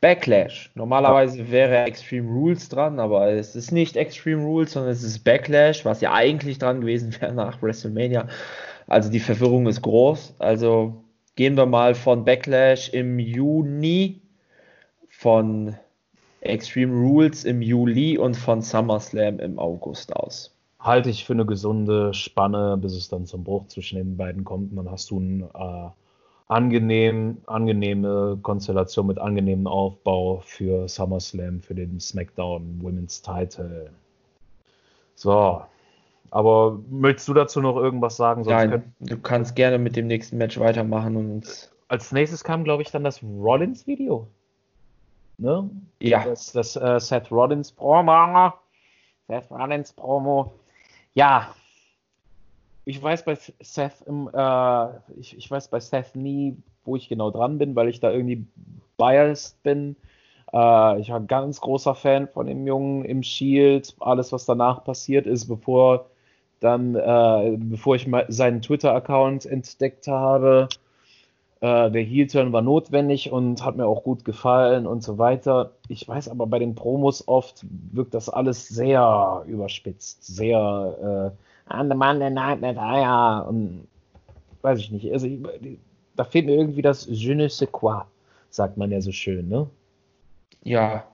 Backlash. 0.00 0.70
Normalerweise 0.74 1.38
ja. 1.38 1.50
wäre 1.50 1.84
Extreme 1.84 2.30
Rules 2.30 2.68
dran, 2.68 3.00
aber 3.00 3.30
es 3.30 3.56
ist 3.56 3.72
nicht 3.72 3.96
Extreme 3.96 4.44
Rules, 4.44 4.72
sondern 4.72 4.92
es 4.92 5.02
ist 5.02 5.24
Backlash, 5.24 5.84
was 5.84 6.00
ja 6.00 6.12
eigentlich 6.12 6.58
dran 6.58 6.82
gewesen 6.82 7.14
wäre 7.20 7.32
nach 7.32 7.62
WrestleMania. 7.62 8.28
Also 8.86 9.10
die 9.10 9.20
Verwirrung 9.20 9.66
ist 9.66 9.80
groß. 9.80 10.34
Also 10.38 11.04
gehen 11.36 11.56
wir 11.56 11.66
mal 11.66 11.94
von 11.94 12.24
Backlash 12.24 12.90
im 12.90 13.18
Juni, 13.18 14.20
von 15.08 15.76
Extreme 16.42 16.92
Rules 16.92 17.44
im 17.44 17.62
Juli 17.62 18.18
und 18.18 18.36
von 18.36 18.60
SummerSlam 18.60 19.38
im 19.38 19.58
August 19.58 20.14
aus. 20.14 20.53
Halte 20.84 21.08
ich 21.08 21.24
für 21.24 21.32
eine 21.32 21.46
gesunde 21.46 22.12
Spanne, 22.12 22.76
bis 22.76 22.94
es 22.94 23.08
dann 23.08 23.24
zum 23.24 23.42
Bruch 23.42 23.68
zwischen 23.68 23.96
den 23.96 24.16
beiden 24.18 24.44
kommt. 24.44 24.70
Und 24.70 24.76
dann 24.76 24.90
hast 24.90 25.10
du 25.10 25.18
eine 25.18 25.48
äh, 25.54 25.90
angenehm, 26.48 27.38
angenehme 27.46 28.38
Konstellation 28.42 29.06
mit 29.06 29.18
angenehmem 29.18 29.66
Aufbau 29.66 30.42
für 30.44 30.86
SummerSlam, 30.86 31.62
für 31.62 31.74
den 31.74 31.98
SmackDown 31.98 32.80
Women's 32.82 33.22
Title. 33.22 33.90
So, 35.14 35.62
aber 36.30 36.80
möchtest 36.90 37.28
du 37.28 37.34
dazu 37.34 37.62
noch 37.62 37.76
irgendwas 37.76 38.16
sagen? 38.16 38.42
Nein, 38.42 38.70
können... 38.70 38.94
du 39.00 39.18
kannst 39.18 39.56
gerne 39.56 39.78
mit 39.78 39.96
dem 39.96 40.06
nächsten 40.06 40.36
Match 40.36 40.58
weitermachen 40.60 41.16
und. 41.16 41.70
Als 41.88 42.12
nächstes 42.12 42.44
kam, 42.44 42.64
glaube 42.64 42.82
ich, 42.82 42.90
dann 42.90 43.04
das 43.04 43.22
Rollins-Video. 43.22 44.26
Ne? 45.38 45.70
Ja. 46.00 46.24
Das, 46.24 46.52
das 46.52 46.76
äh, 46.76 46.98
Seth 47.00 47.30
Rollins 47.30 47.72
Promo. 47.72 48.52
Seth 49.28 49.50
Rollins 49.50 49.92
Promo. 49.92 50.52
Ja. 51.14 51.54
Ich 52.84 53.02
weiß 53.02 53.24
bei 53.24 53.34
Seth 53.34 54.02
im, 54.06 54.28
äh, 54.32 54.88
ich, 55.18 55.36
ich 55.36 55.50
weiß 55.50 55.68
bei 55.68 55.80
Seth 55.80 56.14
nie, 56.14 56.56
wo 56.84 56.96
ich 56.96 57.08
genau 57.08 57.30
dran 57.30 57.56
bin, 57.56 57.74
weil 57.74 57.88
ich 57.88 58.00
da 58.00 58.10
irgendwie 58.10 58.46
biased 58.98 59.62
bin. 59.62 59.96
Äh, 60.52 61.00
ich 61.00 61.08
war 61.08 61.18
ein 61.20 61.26
ganz 61.26 61.60
großer 61.60 61.94
Fan 61.94 62.28
von 62.28 62.46
dem 62.46 62.66
Jungen 62.66 63.04
im 63.04 63.22
Shield. 63.22 63.96
Alles, 64.00 64.32
was 64.32 64.44
danach 64.44 64.84
passiert 64.84 65.26
ist, 65.26 65.46
bevor 65.46 66.10
dann, 66.60 66.94
äh, 66.94 67.56
bevor 67.58 67.96
ich 67.96 68.08
seinen 68.28 68.60
Twitter-Account 68.60 69.46
entdeckt 69.46 70.06
habe, 70.06 70.68
äh, 71.64 71.90
der 71.90 72.02
Heel-Turn 72.02 72.52
war 72.52 72.60
notwendig 72.60 73.32
und 73.32 73.64
hat 73.64 73.76
mir 73.76 73.86
auch 73.86 74.02
gut 74.02 74.26
gefallen 74.26 74.86
und 74.86 75.02
so 75.02 75.16
weiter. 75.16 75.72
Ich 75.88 76.06
weiß 76.06 76.28
aber 76.28 76.46
bei 76.46 76.58
den 76.58 76.74
Promos 76.74 77.26
oft 77.26 77.64
wirkt 77.90 78.12
das 78.12 78.28
alles 78.28 78.68
sehr 78.68 79.42
überspitzt, 79.46 80.26
sehr 80.26 81.32
äh, 81.32 81.72
an 81.72 81.88
the 81.88 81.96
Monday 81.96 82.28
Night 82.28 82.60
ja, 82.60 83.38
und 83.38 83.88
weiß 84.60 84.78
ich 84.78 84.90
nicht. 84.90 85.10
Also 85.10 85.26
ich, 85.26 85.38
da 86.14 86.24
fehlt 86.24 86.44
mir 86.44 86.54
irgendwie 86.54 86.82
das 86.82 87.06
Je 87.08 87.34
ne 87.34 87.48
sais 87.48 87.72
quoi, 87.72 88.02
sagt 88.50 88.76
man 88.76 88.90
ja 88.90 89.00
so 89.00 89.10
schön, 89.10 89.48
ne? 89.48 89.66
Ja, 90.64 91.04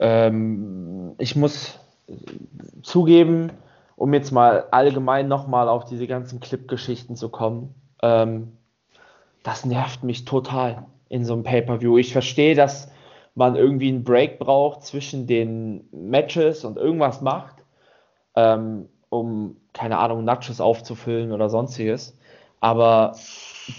ähm, 0.00 1.14
ich 1.16 1.34
muss 1.34 1.78
zugeben, 2.82 3.52
um 3.96 4.12
jetzt 4.12 4.32
mal 4.32 4.66
allgemein 4.70 5.28
nochmal 5.28 5.66
auf 5.66 5.86
diese 5.86 6.06
ganzen 6.06 6.40
Clip-Geschichten 6.40 7.16
zu 7.16 7.30
kommen, 7.30 7.74
ähm, 8.02 8.57
das 9.48 9.64
nervt 9.64 10.04
mich 10.04 10.26
total 10.26 10.84
in 11.08 11.24
so 11.24 11.32
einem 11.32 11.42
Pay-Per-View. 11.42 11.96
Ich 11.96 12.12
verstehe, 12.12 12.54
dass 12.54 12.90
man 13.34 13.56
irgendwie 13.56 13.88
einen 13.88 14.04
Break 14.04 14.38
braucht 14.38 14.82
zwischen 14.82 15.26
den 15.26 15.88
Matches 15.90 16.66
und 16.66 16.76
irgendwas 16.76 17.22
macht, 17.22 17.54
ähm, 18.36 18.90
um, 19.08 19.56
keine 19.72 19.96
Ahnung, 19.96 20.22
Nachos 20.22 20.60
aufzufüllen 20.60 21.32
oder 21.32 21.48
sonstiges. 21.48 22.14
Aber 22.60 23.16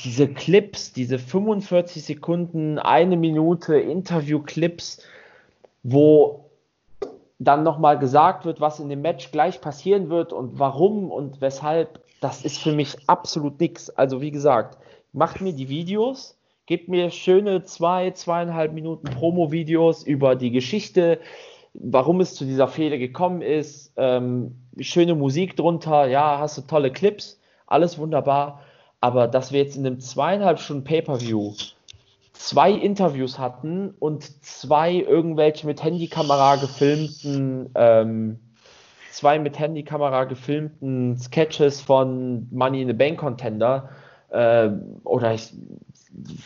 diese 0.03 0.27
Clips, 0.27 0.91
diese 0.91 1.19
45 1.19 2.03
Sekunden, 2.03 2.79
eine 2.79 3.15
Minute 3.15 3.77
Interview-Clips, 3.77 5.03
wo 5.84 6.49
dann 7.38 7.62
nochmal 7.62 7.99
gesagt 7.99 8.43
wird, 8.43 8.60
was 8.60 8.79
in 8.79 8.89
dem 8.89 9.03
Match 9.03 9.32
gleich 9.32 9.62
passieren 9.62 10.10
wird 10.10 10.34
und 10.34 10.58
warum 10.58 11.12
und 11.12 11.41
weshalb, 11.41 11.99
das 12.21 12.43
ist 12.43 12.58
für 12.58 12.71
mich 12.71 12.97
absolut 13.05 13.60
nichts. 13.60 13.91
Also 13.91 14.19
wie 14.19 14.32
gesagt, 14.32 14.79
macht 15.13 15.41
mir 15.41 15.53
die 15.53 15.69
Videos, 15.69 16.37
gebt 16.65 16.87
mir 16.87 17.09
schöne 17.09 17.63
zwei, 17.63 18.11
zweieinhalb 18.11 18.73
Minuten 18.73 19.09
Promo-Videos 19.09 20.03
über 20.03 20.35
die 20.35 20.51
Geschichte, 20.51 21.19
warum 21.73 22.21
es 22.21 22.35
zu 22.35 22.45
dieser 22.45 22.67
Fehde 22.67 22.99
gekommen 22.99 23.41
ist, 23.41 23.93
ähm, 23.97 24.55
schöne 24.79 25.15
Musik 25.15 25.55
drunter, 25.55 26.07
ja, 26.07 26.39
hast 26.39 26.57
du 26.57 26.61
tolle 26.61 26.91
Clips, 26.91 27.39
alles 27.67 27.97
wunderbar, 27.97 28.61
aber 29.01 29.27
dass 29.27 29.51
wir 29.51 29.61
jetzt 29.61 29.77
in 29.77 29.85
einem 29.85 29.99
zweieinhalb 29.99 30.59
Stunden 30.59 30.83
Pay-Per-View 30.83 31.53
zwei 32.33 32.71
Interviews 32.71 33.37
hatten 33.37 33.93
und 33.99 34.43
zwei 34.43 34.93
irgendwelche 34.93 35.67
mit 35.67 35.83
Handykamera 35.83 36.55
gefilmten, 36.55 37.69
ähm, 37.75 38.39
zwei 39.11 39.39
mit 39.39 39.59
Handykamera 39.59 40.23
gefilmten 40.23 41.17
Sketches 41.17 41.81
von 41.81 42.47
Money 42.51 42.81
in 42.81 42.87
the 42.87 42.93
Bank 42.93 43.19
Contender 43.19 43.89
äh, 44.31 44.69
oder 45.03 45.33
ich, 45.33 45.53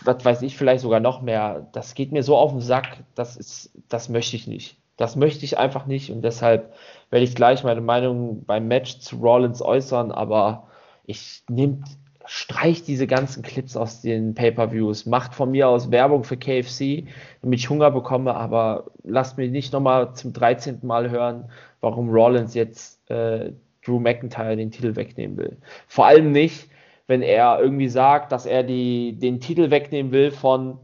was 0.04 0.24
weiß 0.24 0.41
ich, 0.41 0.58
vielleicht 0.58 0.82
sogar 0.82 1.00
noch 1.00 1.22
mehr. 1.22 1.67
Das 1.74 1.96
geht 1.96 2.12
mir 2.12 2.24
so 2.24 2.38
auf 2.38 2.52
den 2.52 2.62
Sack, 2.62 3.04
das 3.15 3.38
ist, 3.38 3.72
das 3.89 4.10
möchte 4.10 4.36
ich 4.36 4.48
nicht. 4.48 4.78
Das 4.98 5.15
möchte 5.15 5.43
ich 5.43 5.58
einfach 5.58 5.88
nicht 5.88 6.12
und 6.12 6.22
deshalb 6.22 6.74
werde 7.10 7.26
ich 7.26 7.36
gleich 7.36 7.63
meine 7.63 7.82
Meinung 7.82 8.46
beim 8.46 8.67
Match 8.67 9.00
zu 9.00 9.15
Rollins 9.17 9.62
äußern, 9.62 10.12
aber 10.12 10.67
ich 11.06 11.43
nehme 11.50 11.84
streicht 12.26 12.88
diese 12.88 13.08
ganzen 13.08 13.43
Clips 13.43 13.76
aus 13.76 14.02
den 14.02 14.34
Pay-per-Views, 14.34 15.06
macht 15.06 15.36
von 15.36 15.52
mir 15.52 15.67
aus 15.67 15.91
Werbung 15.91 16.24
für 16.24 16.38
KFC, 16.38 17.06
damit 17.41 17.60
ich 17.60 17.69
Hunger 17.69 17.91
bekomme, 17.91 18.34
aber 18.34 18.86
lasst 19.04 19.38
mich 19.38 19.52
nicht 19.52 19.74
nochmal 19.74 20.13
zum 20.13 20.32
13. 20.32 20.80
Mal 20.84 21.10
hören, 21.10 21.50
warum 21.82 22.10
Rollins 22.10 22.54
jetzt 22.54 23.10
äh, 23.10 23.52
Drew 23.86 24.00
McIntyre 24.00 24.56
den 24.56 24.72
Titel 24.72 24.96
wegnehmen 24.96 25.38
will. 25.38 25.58
Vor 25.88 26.06
allem 26.06 26.32
nicht, 26.32 26.69
wenn 27.08 27.22
er 27.22 27.60
irgendwie 27.60 27.89
sagt, 27.89 28.32
dass 28.32 28.46
er 28.46 28.63
die, 28.63 29.13
den 29.13 29.39
Titel 29.39 29.72
wegnehmen 29.72 30.12
will 30.12 30.32
von 30.32 30.80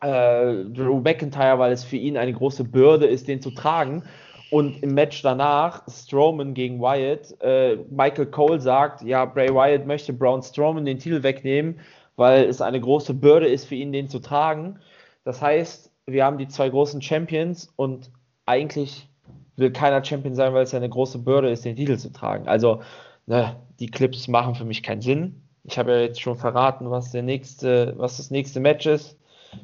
äh, 0.00 0.64
Drew 0.64 1.00
McIntyre, 1.00 1.58
weil 1.58 1.72
es 1.72 1.84
für 1.84 1.96
ihn 1.96 2.16
eine 2.16 2.32
große 2.32 2.64
Bürde 2.64 3.06
ist, 3.06 3.28
den 3.28 3.40
zu 3.40 3.50
tragen 3.50 4.04
und 4.52 4.82
im 4.82 4.92
Match 4.92 5.22
danach, 5.22 5.82
Strowman 5.88 6.52
gegen 6.52 6.78
Wyatt, 6.78 7.34
äh, 7.40 7.76
Michael 7.88 8.26
Cole 8.26 8.60
sagt, 8.60 9.00
ja, 9.00 9.24
Bray 9.24 9.48
Wyatt 9.48 9.86
möchte 9.86 10.12
Braun 10.12 10.42
Strowman 10.42 10.84
den 10.84 10.98
Titel 10.98 11.22
wegnehmen, 11.22 11.80
weil 12.16 12.44
es 12.44 12.60
eine 12.60 12.78
große 12.78 13.14
Bürde 13.14 13.46
ist 13.46 13.64
für 13.64 13.76
ihn, 13.76 13.92
den 13.92 14.10
zu 14.10 14.18
tragen. 14.18 14.78
Das 15.24 15.40
heißt, 15.40 15.90
wir 16.04 16.26
haben 16.26 16.36
die 16.36 16.48
zwei 16.48 16.68
großen 16.68 17.00
Champions 17.00 17.72
und 17.76 18.10
eigentlich 18.44 19.08
will 19.56 19.70
keiner 19.70 20.04
Champion 20.04 20.34
sein, 20.34 20.52
weil 20.52 20.64
es 20.64 20.74
eine 20.74 20.88
große 20.88 21.20
Bürde 21.20 21.50
ist, 21.50 21.64
den 21.64 21.76
Titel 21.76 21.96
zu 21.96 22.12
tragen. 22.12 22.46
Also, 22.46 22.82
ne, 23.26 23.56
die 23.80 23.88
Clips 23.88 24.28
machen 24.28 24.54
für 24.54 24.64
mich 24.64 24.82
keinen 24.82 25.02
Sinn. 25.02 25.42
Ich 25.64 25.78
habe 25.78 25.92
ja 25.92 26.00
jetzt 26.00 26.20
schon 26.20 26.36
verraten, 26.36 26.90
was 26.90 27.12
der 27.12 27.22
nächste, 27.22 27.94
was 27.96 28.16
das 28.16 28.30
nächste 28.30 28.60
Match 28.60 28.86
ist. 28.86 29.16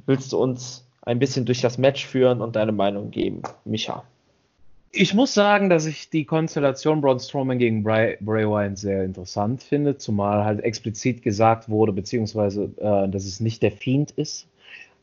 Willst 0.06 0.32
du 0.32 0.38
uns 0.38 0.86
ein 1.02 1.18
bisschen 1.18 1.44
durch 1.44 1.60
das 1.60 1.78
Match 1.78 2.06
führen 2.06 2.40
und 2.40 2.56
deine 2.56 2.72
Meinung 2.72 3.10
geben, 3.10 3.42
Micha? 3.64 4.04
Ich 4.90 5.12
muss 5.12 5.34
sagen, 5.34 5.68
dass 5.68 5.86
ich 5.86 6.08
die 6.08 6.24
Konstellation 6.24 7.00
Braun 7.00 7.18
Strowman 7.20 7.58
gegen 7.58 7.82
Bray, 7.82 8.16
Bray 8.20 8.48
Wyatt 8.48 8.78
sehr 8.78 9.04
interessant 9.04 9.62
finde, 9.62 9.98
zumal 9.98 10.44
halt 10.44 10.60
explizit 10.60 11.22
gesagt 11.22 11.68
wurde, 11.68 11.92
beziehungsweise, 11.92 12.70
äh, 12.78 13.08
dass 13.08 13.24
es 13.24 13.40
nicht 13.40 13.62
der 13.62 13.72
Fiend 13.72 14.12
ist. 14.12 14.46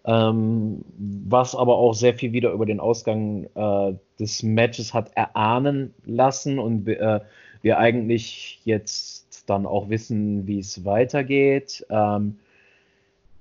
Ähm, 0.07 0.83
was 0.97 1.55
aber 1.55 1.77
auch 1.77 1.93
sehr 1.93 2.13
viel 2.13 2.31
wieder 2.31 2.51
über 2.51 2.65
den 2.65 2.79
Ausgang 2.79 3.47
äh, 3.55 3.93
des 4.19 4.43
Matches 4.43 4.93
hat 4.93 5.11
erahnen 5.15 5.93
lassen 6.05 6.59
und 6.59 6.87
äh, 6.87 7.19
wir 7.65 7.79
eigentlich 7.79 8.61
jetzt 8.63 9.49
dann 9.49 9.65
auch 9.65 9.89
wissen, 9.89 10.45
wie 10.45 10.59
es 10.59 10.85
weitergeht. 10.85 11.83
Ähm, 11.89 12.37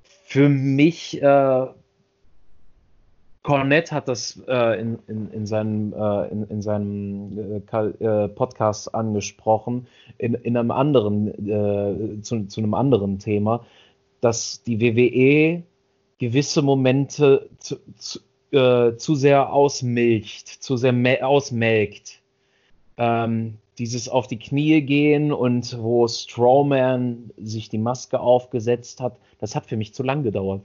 für 0.03 0.49
mich 0.49 1.23
äh, 1.23 1.67
Cornette 3.43 3.95
hat 3.95 4.09
das 4.09 4.43
äh, 4.49 4.81
in, 4.81 4.99
in, 5.09 5.31
in, 5.31 5.47
seinem, 5.47 5.93
äh, 5.93 6.29
in, 6.29 6.45
in 6.45 6.63
seinem 6.63 7.61
äh, 7.71 7.77
äh 7.79 8.29
Podcast 8.29 8.95
angesprochen, 8.95 9.87
in, 10.17 10.33
in 10.33 10.57
einem 10.57 10.71
anderen, 10.71 11.29
äh, 11.47 12.23
zu, 12.23 12.47
zu, 12.47 12.63
einem 12.63 12.73
anderen 12.73 13.19
Thema, 13.19 13.67
dass 14.23 14.63
die 14.63 14.81
WWE 14.81 15.63
gewisse 16.17 16.63
Momente 16.63 17.51
zu, 17.59 17.77
zu, 17.99 18.21
zu 18.97 19.15
sehr 19.17 19.53
ausmilcht, 19.53 20.49
zu 20.49 20.77
sehr 20.77 20.95
ausmelkt. 21.29 22.23
Ähm, 22.97 23.59
dieses 23.79 24.09
auf 24.09 24.27
die 24.27 24.39
Knie 24.39 24.81
gehen 24.83 25.33
und 25.33 25.79
wo 25.81 26.07
Strowman 26.07 27.31
sich 27.37 27.69
die 27.69 27.79
Maske 27.79 28.21
aufgesetzt 28.21 29.01
hat, 29.01 29.19
das 29.39 29.55
hat 29.55 29.67
für 29.67 29.77
mich 29.77 29.95
zu 29.95 30.03
lang 30.03 30.23
gedauert. 30.23 30.63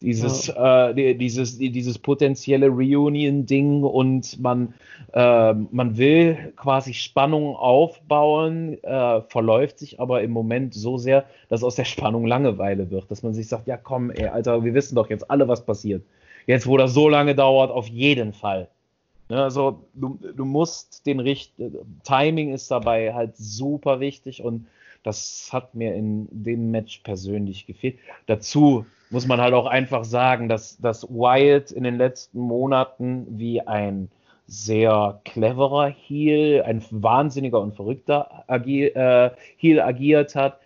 Dieses, 0.00 0.48
ja. 0.48 0.90
äh, 0.90 1.14
dieses, 1.14 1.56
dieses 1.56 1.98
potenzielle 1.98 2.68
Reunion-Ding 2.68 3.84
und 3.84 4.38
man, 4.40 4.74
äh, 5.12 5.54
man 5.54 5.96
will 5.96 6.52
quasi 6.56 6.92
Spannung 6.92 7.56
aufbauen, 7.56 8.82
äh, 8.82 9.22
verläuft 9.22 9.78
sich 9.78 10.00
aber 10.00 10.22
im 10.22 10.32
Moment 10.32 10.74
so 10.74 10.98
sehr, 10.98 11.24
dass 11.48 11.62
aus 11.62 11.76
der 11.76 11.84
Spannung 11.84 12.26
Langeweile 12.26 12.90
wird, 12.90 13.10
dass 13.10 13.22
man 13.22 13.32
sich 13.32 13.48
sagt, 13.48 13.66
ja 13.66 13.76
komm, 13.76 14.10
ey, 14.10 14.26
Alter, 14.26 14.62
wir 14.64 14.74
wissen 14.74 14.96
doch 14.96 15.08
jetzt 15.08 15.30
alle, 15.30 15.48
was 15.48 15.64
passiert. 15.64 16.02
Jetzt, 16.46 16.66
wo 16.66 16.76
das 16.76 16.92
so 16.92 17.08
lange 17.08 17.34
dauert, 17.34 17.70
auf 17.70 17.88
jeden 17.88 18.34
Fall. 18.34 18.68
Ne, 19.28 19.42
also 19.42 19.86
du, 19.94 20.18
du 20.36 20.44
musst 20.44 21.06
den 21.06 21.18
Richt 21.18 21.52
Timing 22.04 22.52
ist 22.52 22.70
dabei 22.70 23.14
halt 23.14 23.36
super 23.36 24.00
wichtig 24.00 24.42
und 24.42 24.66
das 25.02 25.50
hat 25.52 25.74
mir 25.74 25.94
in 25.94 26.28
dem 26.30 26.70
Match 26.70 26.98
persönlich 27.00 27.66
gefehlt. 27.66 27.98
Dazu 28.26 28.86
muss 29.10 29.26
man 29.26 29.40
halt 29.40 29.54
auch 29.54 29.66
einfach 29.66 30.04
sagen, 30.04 30.48
dass, 30.48 30.78
dass 30.78 31.08
Wyatt 31.08 31.70
in 31.70 31.84
den 31.84 31.96
letzten 31.96 32.40
Monaten 32.40 33.26
wie 33.38 33.60
ein 33.60 34.10
sehr 34.46 35.20
cleverer 35.24 35.88
Heel, 35.88 36.62
ein 36.62 36.84
wahnsinniger 36.90 37.60
und 37.60 37.74
verrückter 37.74 38.44
Agi 38.46 38.86
äh, 38.86 39.30
Heel 39.56 39.80
agiert 39.80 40.34
hat, 40.34 40.60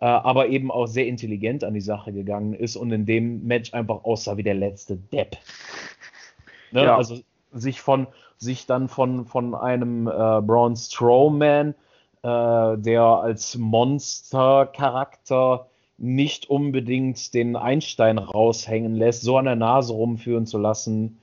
äh, 0.00 0.06
aber 0.06 0.48
eben 0.48 0.70
auch 0.70 0.86
sehr 0.86 1.06
intelligent 1.06 1.62
an 1.62 1.74
die 1.74 1.80
Sache 1.80 2.12
gegangen 2.12 2.54
ist 2.54 2.76
und 2.76 2.90
in 2.90 3.06
dem 3.06 3.44
Match 3.46 3.72
einfach 3.72 4.04
aussah 4.04 4.36
wie 4.36 4.42
der 4.42 4.54
letzte 4.54 4.96
Depp. 4.96 5.36
Ne? 6.72 6.84
Ja. 6.84 6.96
Also 6.96 7.18
sich 7.52 7.80
von 7.80 8.06
sich 8.38 8.66
dann 8.66 8.88
von, 8.88 9.26
von 9.26 9.54
einem 9.54 10.06
äh, 10.06 10.10
Braun 10.10 10.76
Strowman, 10.76 11.74
äh, 12.22 12.78
der 12.78 13.02
als 13.02 13.56
Monster-Charakter 13.56 15.66
nicht 15.98 16.48
unbedingt 16.48 17.34
den 17.34 17.56
Einstein 17.56 18.18
raushängen 18.18 18.94
lässt, 18.94 19.22
so 19.22 19.36
an 19.36 19.44
der 19.44 19.56
Nase 19.56 19.92
rumführen 19.92 20.46
zu 20.46 20.58
lassen. 20.58 21.18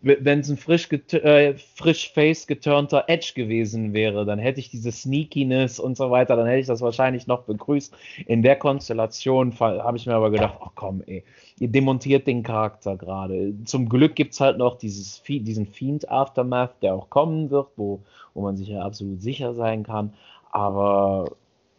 Wenn 0.00 0.40
es 0.40 0.48
ein 0.48 0.56
frisch, 0.56 0.88
äh, 0.92 1.54
frisch 1.74 2.12
face 2.12 2.46
geturnter 2.46 3.04
Edge 3.08 3.32
gewesen 3.34 3.92
wäre, 3.92 4.24
dann 4.24 4.38
hätte 4.38 4.60
ich 4.60 4.70
diese 4.70 4.92
Sneakiness 4.92 5.80
und 5.80 5.96
so 5.96 6.10
weiter, 6.10 6.36
dann 6.36 6.46
hätte 6.46 6.60
ich 6.60 6.66
das 6.68 6.80
wahrscheinlich 6.80 7.26
noch 7.26 7.42
begrüßt. 7.42 7.92
In 8.26 8.42
der 8.42 8.56
Konstellation 8.56 9.58
habe 9.58 9.96
ich 9.96 10.06
mir 10.06 10.14
aber 10.14 10.30
gedacht, 10.30 10.54
ach 10.60 10.70
komm, 10.76 11.02
ey, 11.06 11.24
ihr 11.58 11.68
demontiert 11.68 12.28
den 12.28 12.44
Charakter 12.44 12.96
gerade. 12.96 13.54
Zum 13.64 13.88
Glück 13.88 14.14
gibt 14.14 14.34
es 14.34 14.40
halt 14.40 14.56
noch 14.58 14.78
dieses, 14.78 15.20
diesen 15.26 15.66
Fiend 15.66 16.08
Aftermath, 16.08 16.80
der 16.80 16.94
auch 16.94 17.10
kommen 17.10 17.50
wird, 17.50 17.68
wo, 17.76 18.00
wo 18.34 18.42
man 18.42 18.56
sich 18.56 18.68
ja 18.68 18.82
absolut 18.82 19.20
sicher 19.20 19.54
sein 19.54 19.82
kann. 19.82 20.14
Aber 20.52 21.32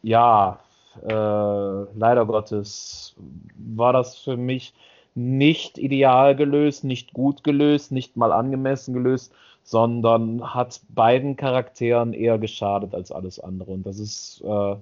ja, 0.04 0.60
äh, 1.08 1.14
leider 1.14 2.26
Gottes 2.26 3.16
war 3.58 3.94
das 3.94 4.18
für 4.18 4.38
mich 4.38 4.74
nicht 5.20 5.78
ideal 5.78 6.36
gelöst, 6.36 6.86
nicht 6.86 7.14
gut 7.14 7.44
gelöst, 7.44 7.92
nicht 7.92 8.16
mal 8.16 8.32
angemessen 8.32 8.94
gelöst, 8.94 9.34
sondern 9.64 10.54
hat 10.54 10.80
beiden 10.90 11.36
Charakteren 11.36 12.14
eher 12.14 12.38
geschadet 12.38 12.96
als 12.96 13.12
alles 13.12 13.40
andere. 13.40 13.72
Und 13.72 13.86
das 13.86 14.00
ist 14.00 14.42
äh, 14.46 14.76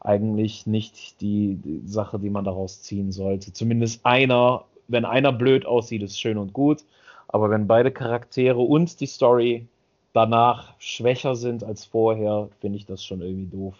eigentlich 0.00 0.66
nicht 0.66 1.20
die, 1.22 1.58
Sache, 1.86 2.18
die 2.18 2.28
man 2.28 2.44
daraus 2.44 2.82
ziehen 2.82 3.10
sollte. 3.10 3.54
Zumindest 3.54 4.04
einer, 4.04 4.64
wenn 4.88 5.06
einer 5.06 5.32
blöd 5.32 5.64
aussieht, 5.64 6.02
ist 6.02 6.20
schön 6.20 6.36
und 6.36 6.52
gut. 6.52 6.84
Aber 7.28 7.48
wenn 7.48 7.66
beide 7.66 7.90
Charaktere 7.90 8.58
und 8.58 9.00
die 9.00 9.06
Story 9.06 9.66
danach 10.12 10.74
schwächer 10.78 11.36
sind 11.36 11.64
als 11.64 11.86
vorher, 11.86 12.50
finde 12.60 12.76
ich 12.76 12.84
das 12.84 13.02
schon 13.02 13.22
irgendwie 13.22 13.56
doof. 13.56 13.74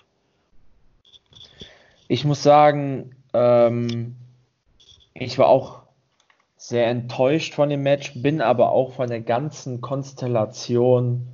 Ich 2.09 2.25
muss 2.25 2.43
sagen, 2.43 3.15
ähm, 3.35 4.17
ich 5.15 5.39
war 5.39 5.49
auch 5.49 5.83
sehr 6.61 6.89
enttäuscht 6.89 7.55
von 7.55 7.71
dem 7.71 7.83
Match, 7.83 8.13
bin 8.15 8.43
aber 8.43 8.71
auch 8.71 8.93
von 8.93 9.09
der 9.09 9.23
ganzen 9.23 9.81
Konstellation 9.81 11.27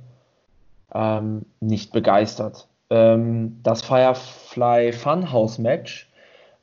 ähm, 0.93 1.45
nicht 1.59 1.91
begeistert. 1.91 2.69
Ähm, 2.89 3.59
das 3.61 3.81
Firefly 3.81 4.93
Funhouse 4.93 5.57
Match 5.57 6.09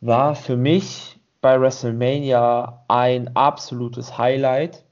war 0.00 0.34
für 0.34 0.56
mich 0.56 1.18
bei 1.42 1.60
WrestleMania 1.60 2.82
ein 2.88 3.36
absolutes 3.36 4.16
Highlight. 4.16 4.82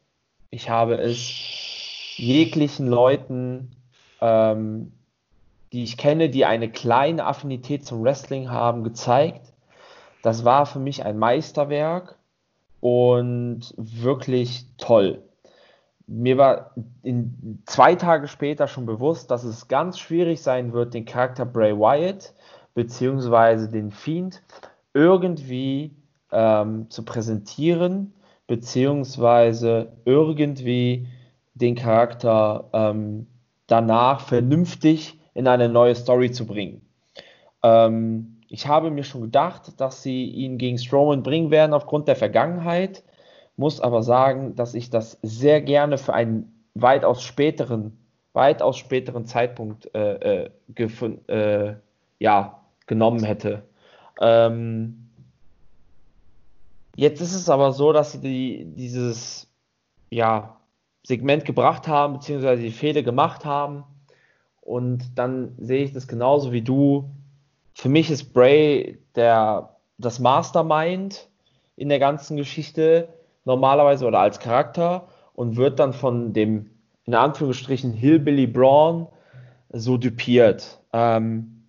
Ich 0.50 0.68
habe 0.68 0.96
es 0.96 2.18
jeglichen 2.18 2.88
Leuten, 2.88 3.74
ähm, 4.20 4.92
die 5.72 5.82
ich 5.82 5.96
kenne, 5.96 6.28
die 6.28 6.44
eine 6.44 6.70
kleine 6.70 7.24
Affinität 7.24 7.86
zum 7.86 8.04
Wrestling 8.04 8.50
haben, 8.50 8.84
gezeigt. 8.84 9.54
Das 10.22 10.44
war 10.44 10.66
für 10.66 10.78
mich 10.78 11.06
ein 11.06 11.16
Meisterwerk 11.18 12.18
und 12.82 13.72
wirklich 13.76 14.66
toll. 14.76 15.22
Mir 16.08 16.36
war 16.36 16.74
in, 17.04 17.62
zwei 17.64 17.94
Tage 17.94 18.26
später 18.26 18.66
schon 18.66 18.86
bewusst, 18.86 19.30
dass 19.30 19.44
es 19.44 19.68
ganz 19.68 20.00
schwierig 20.00 20.42
sein 20.42 20.72
wird, 20.72 20.92
den 20.92 21.04
Charakter 21.04 21.46
Bray 21.46 21.78
Wyatt 21.78 22.34
beziehungsweise 22.74 23.68
den 23.68 23.92
Fiend 23.92 24.42
irgendwie 24.94 25.94
ähm, 26.32 26.90
zu 26.90 27.04
präsentieren, 27.04 28.14
beziehungsweise 28.48 29.92
irgendwie 30.04 31.06
den 31.54 31.76
Charakter 31.76 32.68
ähm, 32.72 33.28
danach 33.68 34.22
vernünftig 34.22 35.20
in 35.34 35.46
eine 35.46 35.68
neue 35.68 35.94
Story 35.94 36.32
zu 36.32 36.46
bringen. 36.46 36.80
Ähm, 37.62 38.41
ich 38.52 38.66
habe 38.66 38.90
mir 38.90 39.02
schon 39.02 39.22
gedacht, 39.22 39.80
dass 39.80 40.02
sie 40.02 40.26
ihn 40.26 40.58
gegen 40.58 40.76
Strowman 40.76 41.22
bringen 41.22 41.50
werden 41.50 41.72
aufgrund 41.72 42.06
der 42.06 42.16
Vergangenheit, 42.16 43.02
muss 43.56 43.80
aber 43.80 44.02
sagen, 44.02 44.56
dass 44.56 44.74
ich 44.74 44.90
das 44.90 45.18
sehr 45.22 45.62
gerne 45.62 45.96
für 45.96 46.12
einen 46.12 46.66
weitaus 46.74 47.22
späteren, 47.22 47.96
weitaus 48.34 48.76
späteren 48.76 49.24
Zeitpunkt 49.24 49.94
äh, 49.94 50.44
äh, 50.44 50.50
äh, 51.28 51.74
ja, 52.18 52.60
genommen 52.86 53.24
hätte. 53.24 53.62
Ähm, 54.20 55.08
jetzt 56.94 57.22
ist 57.22 57.34
es 57.34 57.48
aber 57.48 57.72
so, 57.72 57.94
dass 57.94 58.12
sie 58.12 58.20
die, 58.20 58.64
dieses 58.76 59.50
ja, 60.10 60.60
Segment 61.04 61.46
gebracht 61.46 61.88
haben, 61.88 62.12
beziehungsweise 62.12 62.60
die 62.60 62.70
Fehde 62.70 63.02
gemacht 63.02 63.46
haben. 63.46 63.84
Und 64.60 65.18
dann 65.18 65.54
sehe 65.58 65.84
ich 65.84 65.92
das 65.94 66.06
genauso 66.06 66.52
wie 66.52 66.62
du, 66.62 67.08
für 67.74 67.88
mich 67.88 68.10
ist 68.10 68.32
Bray 68.32 68.98
der, 69.14 69.76
das 69.98 70.18
Mastermind 70.18 71.28
in 71.76 71.88
der 71.88 71.98
ganzen 71.98 72.36
Geschichte 72.36 73.08
normalerweise 73.44 74.06
oder 74.06 74.20
als 74.20 74.38
Charakter 74.38 75.08
und 75.34 75.56
wird 75.56 75.78
dann 75.78 75.92
von 75.92 76.32
dem 76.32 76.70
in 77.04 77.14
Anführungsstrichen 77.14 77.92
Hillbilly 77.92 78.46
Braun 78.46 79.08
so 79.72 79.96
dupiert. 79.96 80.80
Ähm, 80.92 81.64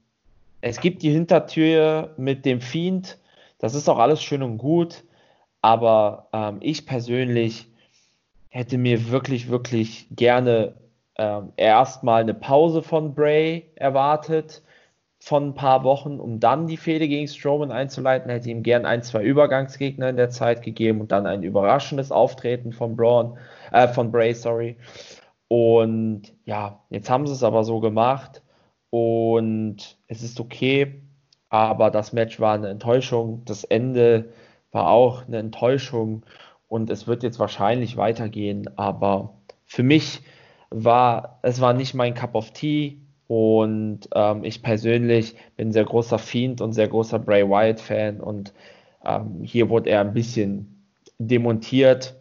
es 0.61 0.79
gibt 0.79 1.01
die 1.01 1.11
Hintertür 1.11 2.13
mit 2.17 2.45
dem 2.45 2.61
Fiend, 2.61 3.17
das 3.57 3.73
ist 3.73 3.89
auch 3.89 3.97
alles 3.97 4.21
schön 4.21 4.43
und 4.43 4.57
gut, 4.57 5.03
aber 5.61 6.27
ähm, 6.33 6.57
ich 6.61 6.85
persönlich 6.85 7.67
hätte 8.49 8.77
mir 8.77 9.09
wirklich, 9.09 9.49
wirklich 9.49 10.07
gerne 10.11 10.75
ähm, 11.15 11.53
erstmal 11.57 12.21
eine 12.21 12.33
Pause 12.33 12.81
von 12.81 13.15
Bray 13.15 13.71
erwartet 13.75 14.62
von 15.23 15.47
ein 15.47 15.53
paar 15.53 15.85
Wochen, 15.85 16.19
um 16.19 16.41
dann 16.41 16.67
die 16.67 16.75
Fehde 16.75 17.07
gegen 17.07 17.29
Strowman 17.29 17.71
einzuleiten. 17.71 18.29
Hätte 18.29 18.49
ihm 18.49 18.61
gern 18.61 18.85
ein, 18.85 19.03
zwei 19.03 19.23
Übergangsgegner 19.23 20.09
in 20.09 20.17
der 20.17 20.29
Zeit 20.29 20.61
gegeben 20.61 20.99
und 20.99 21.13
dann 21.13 21.25
ein 21.25 21.43
überraschendes 21.43 22.11
Auftreten 22.11 22.73
von 22.73 22.97
Braun, 22.97 23.37
äh, 23.71 23.87
von 23.87 24.11
Bray, 24.11 24.33
sorry. 24.33 24.75
Und 25.47 26.33
ja, 26.43 26.81
jetzt 26.89 27.09
haben 27.09 27.25
sie 27.25 27.31
es 27.31 27.43
aber 27.43 27.63
so 27.63 27.79
gemacht 27.79 28.43
und 28.89 29.97
es 30.07 30.23
ist 30.23 30.41
okay, 30.41 31.01
aber 31.47 31.89
das 31.89 32.11
Match 32.11 32.41
war 32.41 32.55
eine 32.55 32.67
Enttäuschung. 32.67 33.43
Das 33.45 33.63
Ende 33.63 34.33
war 34.73 34.89
auch 34.89 35.25
eine 35.25 35.37
Enttäuschung 35.37 36.25
und 36.67 36.89
es 36.89 37.07
wird 37.07 37.23
jetzt 37.23 37.39
wahrscheinlich 37.39 37.95
weitergehen, 37.95 38.77
aber 38.77 39.35
für 39.63 39.83
mich 39.83 40.19
war 40.69 41.39
es 41.43 41.61
war 41.61 41.73
nicht 41.73 41.93
mein 41.93 42.13
Cup 42.13 42.35
of 42.35 42.51
Tea 42.51 43.02
und 43.33 44.09
ähm, 44.13 44.43
ich 44.43 44.61
persönlich 44.61 45.35
bin 45.57 45.71
sehr 45.71 45.85
großer 45.85 46.19
Fiend 46.19 46.61
und 46.61 46.73
sehr 46.73 46.87
großer 46.87 47.17
Bray 47.17 47.49
Wyatt 47.49 47.79
Fan 47.79 48.19
und 48.19 48.53
ähm, 49.03 49.41
hier 49.41 49.69
wurde 49.69 49.89
er 49.89 50.01
ein 50.01 50.13
bisschen 50.13 50.85
demontiert. 51.17 52.13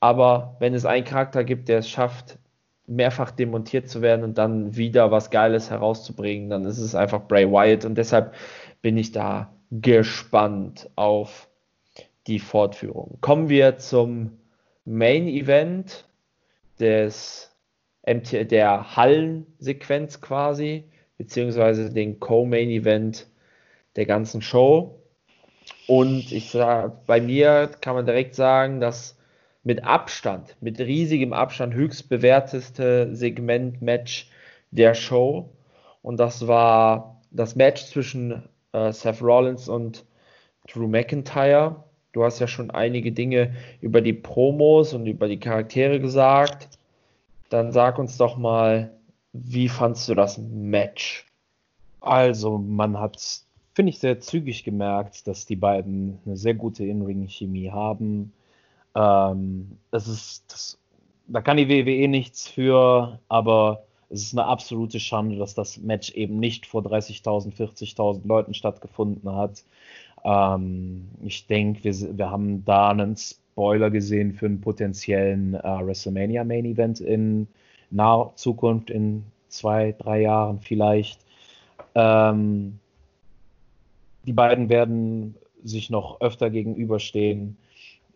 Aber 0.00 0.56
wenn 0.58 0.74
es 0.74 0.84
einen 0.84 1.04
Charakter 1.04 1.44
gibt, 1.44 1.68
der 1.68 1.78
es 1.78 1.88
schafft, 1.88 2.40
mehrfach 2.88 3.30
demontiert 3.30 3.88
zu 3.88 4.02
werden 4.02 4.24
und 4.24 4.38
dann 4.38 4.74
wieder 4.74 5.12
was 5.12 5.30
Geiles 5.30 5.70
herauszubringen, 5.70 6.50
dann 6.50 6.64
ist 6.64 6.78
es 6.78 6.96
einfach 6.96 7.28
Bray 7.28 7.48
Wyatt 7.48 7.84
und 7.84 7.96
deshalb 7.96 8.34
bin 8.82 8.96
ich 8.96 9.12
da 9.12 9.54
gespannt 9.70 10.90
auf 10.96 11.48
die 12.26 12.40
Fortführung. 12.40 13.18
Kommen 13.20 13.48
wir 13.48 13.78
zum 13.78 14.40
Main 14.84 15.28
Event 15.28 16.06
des 16.80 17.55
Der 18.06 18.96
Hallensequenz 18.96 20.20
quasi, 20.20 20.84
beziehungsweise 21.18 21.92
den 21.92 22.20
Co-Main 22.20 22.70
Event 22.70 23.26
der 23.96 24.06
ganzen 24.06 24.42
Show. 24.42 25.00
Und 25.88 26.30
ich 26.30 26.52
bei 27.06 27.20
mir 27.20 27.70
kann 27.80 27.94
man 27.94 28.06
direkt 28.06 28.34
sagen, 28.34 28.80
dass 28.80 29.18
mit 29.64 29.82
Abstand, 29.82 30.56
mit 30.60 30.78
riesigem 30.78 31.32
Abstand 31.32 31.74
höchst 31.74 32.08
bewerteste 32.08 33.12
Segment-Match 33.12 34.30
der 34.70 34.94
Show. 34.94 35.50
Und 36.02 36.18
das 36.18 36.46
war 36.46 37.20
das 37.32 37.56
Match 37.56 37.86
zwischen 37.86 38.44
äh, 38.72 38.92
Seth 38.92 39.20
Rollins 39.20 39.68
und 39.68 40.04
Drew 40.68 40.86
McIntyre. 40.86 41.82
Du 42.12 42.22
hast 42.22 42.38
ja 42.38 42.46
schon 42.46 42.70
einige 42.70 43.10
Dinge 43.10 43.54
über 43.80 44.00
die 44.00 44.12
Promos 44.12 44.94
und 44.94 45.06
über 45.06 45.26
die 45.26 45.40
Charaktere 45.40 45.98
gesagt. 45.98 46.75
Dann 47.48 47.72
sag 47.72 47.98
uns 47.98 48.16
doch 48.16 48.36
mal, 48.36 48.92
wie 49.32 49.68
fandst 49.68 50.08
du 50.08 50.14
das 50.14 50.38
Match? 50.38 51.26
Also, 52.00 52.58
man 52.58 52.98
hat, 52.98 53.20
finde 53.74 53.90
ich, 53.90 53.98
sehr 53.98 54.20
zügig 54.20 54.64
gemerkt, 54.64 55.26
dass 55.26 55.46
die 55.46 55.56
beiden 55.56 56.18
eine 56.24 56.36
sehr 56.36 56.54
gute 56.54 56.84
In-Ring-Chemie 56.84 57.70
haben. 57.70 58.32
Ähm, 58.94 59.78
das 59.90 60.08
ist, 60.08 60.44
das, 60.52 60.78
da 61.26 61.40
kann 61.40 61.56
die 61.56 61.68
WWE 61.68 62.08
nichts 62.08 62.48
für, 62.48 63.18
aber 63.28 63.84
es 64.08 64.22
ist 64.22 64.34
eine 64.34 64.46
absolute 64.46 65.00
Schande, 65.00 65.36
dass 65.36 65.54
das 65.54 65.78
Match 65.78 66.12
eben 66.12 66.38
nicht 66.38 66.66
vor 66.66 66.82
30.000, 66.82 67.54
40.000 67.54 68.26
Leuten 68.26 68.54
stattgefunden 68.54 69.34
hat. 69.34 69.64
Ähm, 70.24 71.08
ich 71.22 71.46
denke, 71.46 71.84
wir, 71.84 72.18
wir 72.18 72.30
haben 72.30 72.64
da 72.64 72.90
einen 72.90 73.16
Spoiler 73.56 73.90
gesehen 73.90 74.34
für 74.34 74.44
einen 74.44 74.60
potenziellen 74.60 75.54
äh, 75.54 75.62
WrestleMania 75.62 76.44
Main 76.44 76.66
Event 76.66 77.00
in 77.00 77.48
naher 77.90 78.32
Zukunft, 78.34 78.90
in 78.90 79.24
zwei, 79.48 79.94
drei 79.98 80.20
Jahren 80.20 80.60
vielleicht. 80.60 81.24
Ähm, 81.94 82.78
die 84.26 84.34
beiden 84.34 84.68
werden 84.68 85.36
sich 85.64 85.88
noch 85.88 86.20
öfter 86.20 86.50
gegenüberstehen. 86.50 87.56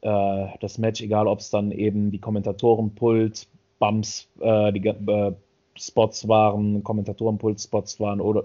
Äh, 0.03 0.49
das 0.61 0.76
Match, 0.76 1.01
egal 1.01 1.26
ob 1.26 1.38
es 1.38 1.49
dann 1.49 1.72
eben 1.72 2.11
die 2.11 2.18
Kommentatorenpult, 2.18 3.49
Bumps, 3.78 4.28
äh, 4.41 4.72
die 4.74 4.86
äh, 4.86 5.32
Spots 5.78 6.28
waren, 6.28 6.84
Kommentatorenpult-Spots 6.84 7.99
waren 7.99 8.20
oder 8.20 8.45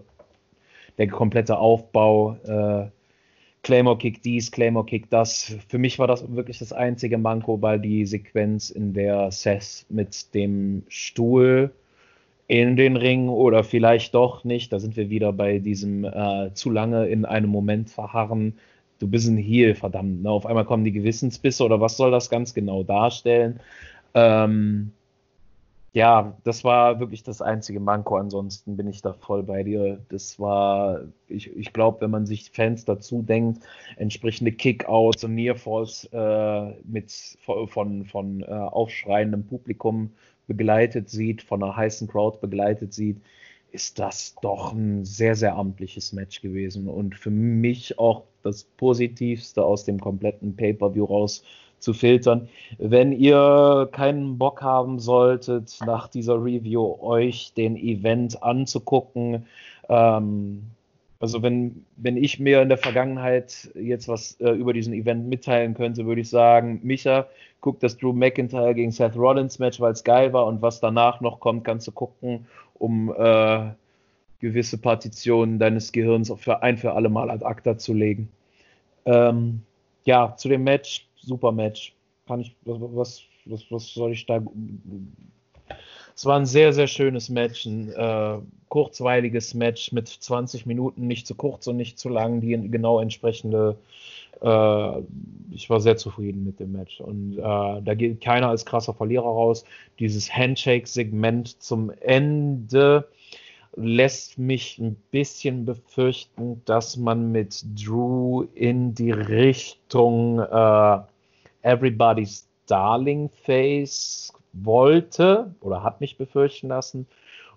der 0.97 1.09
komplette 1.09 1.57
Aufbau, 1.57 2.37
äh, 2.45 2.89
Claymore 3.65 3.97
Kick 3.97 4.21
dies, 4.21 4.51
Claymore 4.51 4.85
Kick 4.85 5.09
das. 5.09 5.55
Für 5.67 5.79
mich 5.79 5.97
war 5.97 6.05
das 6.05 6.35
wirklich 6.35 6.59
das 6.59 6.71
einzige 6.71 7.17
Manko, 7.17 7.63
weil 7.63 7.79
die 7.79 8.05
Sequenz, 8.05 8.69
in 8.69 8.93
der 8.93 9.31
Seth 9.31 9.87
mit 9.89 10.35
dem 10.35 10.83
Stuhl 10.87 11.71
in 12.45 12.75
den 12.75 12.95
Ring 12.95 13.27
oder 13.27 13.63
vielleicht 13.63 14.13
doch 14.13 14.43
nicht, 14.43 14.71
da 14.71 14.77
sind 14.77 14.95
wir 14.97 15.09
wieder 15.09 15.33
bei 15.33 15.57
diesem 15.57 16.05
äh, 16.05 16.53
zu 16.53 16.69
lange 16.69 17.07
in 17.07 17.25
einem 17.25 17.49
Moment 17.49 17.89
verharren, 17.89 18.53
du 18.99 19.07
bist 19.07 19.27
ein 19.27 19.37
Heal, 19.37 19.73
verdammt. 19.73 20.21
Ne? 20.21 20.29
Auf 20.29 20.45
einmal 20.45 20.65
kommen 20.65 20.83
die 20.83 20.91
Gewissensbisse 20.91 21.63
oder 21.63 21.81
was 21.81 21.97
soll 21.97 22.11
das 22.11 22.29
ganz 22.29 22.53
genau 22.53 22.83
darstellen? 22.83 23.59
Ähm, 24.13 24.91
ja, 25.95 26.37
das 26.43 26.65
war 26.65 26.99
wirklich 26.99 27.23
das 27.23 27.41
einzige 27.41 27.79
Manko. 27.79 28.17
Ansonsten 28.17 28.75
bin 28.75 28.85
ich 28.87 29.01
da 29.01 29.13
voll 29.13 29.43
bei 29.43 29.63
dir. 29.63 30.03
Das 30.09 30.37
war, 30.41 31.03
ich, 31.29 31.55
ich 31.55 31.71
glaube, 31.71 32.01
wenn 32.01 32.11
man 32.11 32.25
sich 32.25 32.51
Fans 32.51 32.83
dazu 32.83 33.21
denkt, 33.21 33.63
entsprechende 33.95 34.51
Kickouts 34.51 35.23
und 35.23 35.35
Nearfalls 35.35 36.09
äh, 36.11 36.71
mit 36.83 37.13
von, 37.69 38.03
von 38.03 38.41
äh, 38.41 38.45
aufschreiendem 38.45 39.47
Publikum 39.47 40.11
begleitet 40.47 41.09
sieht, 41.09 41.41
von 41.41 41.63
einer 41.63 41.77
heißen 41.77 42.09
Crowd 42.09 42.39
begleitet 42.41 42.93
sieht, 42.93 43.21
ist 43.71 43.97
das 43.97 44.35
doch 44.41 44.73
ein 44.73 45.05
sehr, 45.05 45.35
sehr 45.35 45.55
amtliches 45.55 46.11
Match 46.11 46.41
gewesen 46.41 46.89
und 46.89 47.15
für 47.15 47.31
mich 47.31 47.97
auch 47.99 48.23
das 48.43 48.65
Positivste 48.65 49.63
aus 49.63 49.85
dem 49.85 50.01
kompletten 50.01 50.57
Pay-per-view 50.57 51.05
raus 51.05 51.43
zu 51.85 51.93
filtern. 51.93 52.49
Wenn 52.77 53.11
ihr 53.13 53.87
keinen 53.91 54.37
Bock 54.37 54.61
haben 54.61 54.99
solltet, 54.99 55.79
nach 55.85 56.07
dieser 56.07 56.43
Review 56.43 56.97
euch 56.99 57.53
den 57.53 57.77
Event 57.77 58.41
anzugucken, 58.43 59.45
ähm, 59.87 60.63
also 61.19 61.41
wenn, 61.41 61.85
wenn 61.95 62.17
ich 62.17 62.39
mir 62.39 62.61
in 62.61 62.69
der 62.69 62.77
Vergangenheit 62.77 63.69
jetzt 63.75 64.07
was 64.07 64.33
äh, 64.41 64.49
über 64.49 64.73
diesen 64.73 64.93
Event 64.93 65.27
mitteilen 65.27 65.73
könnte, 65.75 66.05
würde 66.05 66.21
ich 66.21 66.29
sagen, 66.29 66.81
Micha, 66.83 67.27
guck 67.61 67.79
das 67.79 67.97
Drew 67.97 68.11
McIntyre 68.11 68.75
gegen 68.75 68.91
Seth 68.91 69.15
Rollins 69.15 69.59
Match, 69.59 69.79
weil 69.79 69.93
es 69.93 70.03
geil 70.03 70.33
war 70.33 70.45
und 70.45 70.61
was 70.61 70.81
danach 70.81 71.21
noch 71.21 71.39
kommt, 71.39 71.63
kannst 71.63 71.87
du 71.87 71.91
gucken 71.91 72.45
um 72.77 73.13
äh, 73.17 73.69
gewisse 74.39 74.77
Partitionen 74.77 75.59
deines 75.59 75.93
Gehirns 75.93 76.31
für 76.37 76.61
ein 76.61 76.77
für 76.77 76.93
alle 76.93 77.09
Mal 77.09 77.29
ad 77.29 77.45
acta 77.45 77.77
zu 77.77 77.93
legen. 77.93 78.29
Ähm, 79.05 79.61
ja, 80.03 80.35
zu 80.37 80.49
dem 80.49 80.63
Match, 80.63 81.07
super 81.25 81.51
Match. 81.51 81.93
Kann 82.27 82.41
ich, 82.41 82.55
was, 82.63 83.23
was, 83.45 83.65
was 83.69 83.93
soll 83.93 84.11
ich 84.13 84.25
da? 84.25 84.41
Es 86.15 86.25
war 86.25 86.37
ein 86.37 86.45
sehr, 86.45 86.73
sehr 86.73 86.87
schönes 86.87 87.29
Match, 87.29 87.65
ein 87.65 87.91
äh, 87.91 88.37
kurzweiliges 88.69 89.53
Match 89.53 89.91
mit 89.91 90.07
20 90.07 90.65
Minuten, 90.65 91.07
nicht 91.07 91.27
zu 91.27 91.35
kurz 91.35 91.67
und 91.67 91.77
nicht 91.77 91.99
zu 91.99 92.09
lang, 92.09 92.41
die 92.41 92.69
genau 92.69 92.99
entsprechende. 92.99 93.77
Äh, 94.41 95.01
ich 95.51 95.69
war 95.69 95.79
sehr 95.81 95.97
zufrieden 95.97 96.45
mit 96.45 96.59
dem 96.59 96.71
Match 96.71 97.01
und 97.01 97.37
äh, 97.37 97.41
da 97.41 97.93
geht 97.95 98.21
keiner 98.21 98.49
als 98.49 98.65
krasser 98.65 98.93
Verlierer 98.93 99.23
raus. 99.25 99.65
Dieses 99.99 100.33
Handshake-Segment 100.33 101.61
zum 101.61 101.91
Ende 102.01 103.07
lässt 103.75 104.37
mich 104.37 104.79
ein 104.79 104.95
bisschen 105.11 105.65
befürchten, 105.65 106.61
dass 106.65 106.97
man 106.97 107.31
mit 107.31 107.63
Drew 107.75 108.45
in 108.55 108.93
die 108.93 109.11
Richtung 109.11 110.39
äh, 110.39 110.99
Everybody's 111.65 112.47
Darling 112.67 113.29
Face 113.29 114.31
wollte 114.53 115.53
oder 115.61 115.83
hat 115.83 115.99
mich 115.99 116.17
befürchten 116.17 116.69
lassen. 116.69 117.07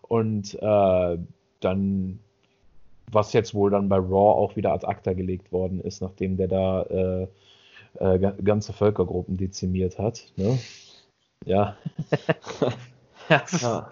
Und 0.02 0.54
äh, 0.60 1.18
dann, 1.60 2.18
was 3.10 3.32
jetzt 3.32 3.54
wohl 3.54 3.70
dann 3.70 3.88
bei 3.88 3.96
Raw 3.96 4.38
auch 4.38 4.56
wieder 4.56 4.72
ad 4.72 4.86
acta 4.86 5.12
gelegt 5.12 5.52
worden 5.52 5.80
ist, 5.80 6.00
nachdem 6.00 6.36
der 6.36 6.48
da 6.48 6.82
äh, 6.84 7.26
äh, 7.98 8.32
ganze 8.42 8.72
Völkergruppen 8.72 9.36
dezimiert 9.36 9.98
hat. 9.98 10.24
Ne? 10.36 10.58
Ja. 11.44 11.76
ja. 13.60 13.90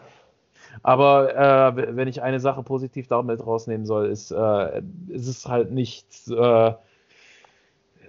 Aber 0.83 1.35
äh, 1.77 1.97
wenn 1.97 2.09
ich 2.09 2.23
eine 2.23 2.41
Sache 2.41 2.63
positiv 2.63 3.09
damit 3.09 3.47
rausnehmen 3.47 3.87
soll, 3.87 4.07
ist, 4.07 4.31
äh, 4.31 4.83
ist 5.09 5.27
es 5.27 5.47
halt 5.47 5.73
nicht. 5.73 6.07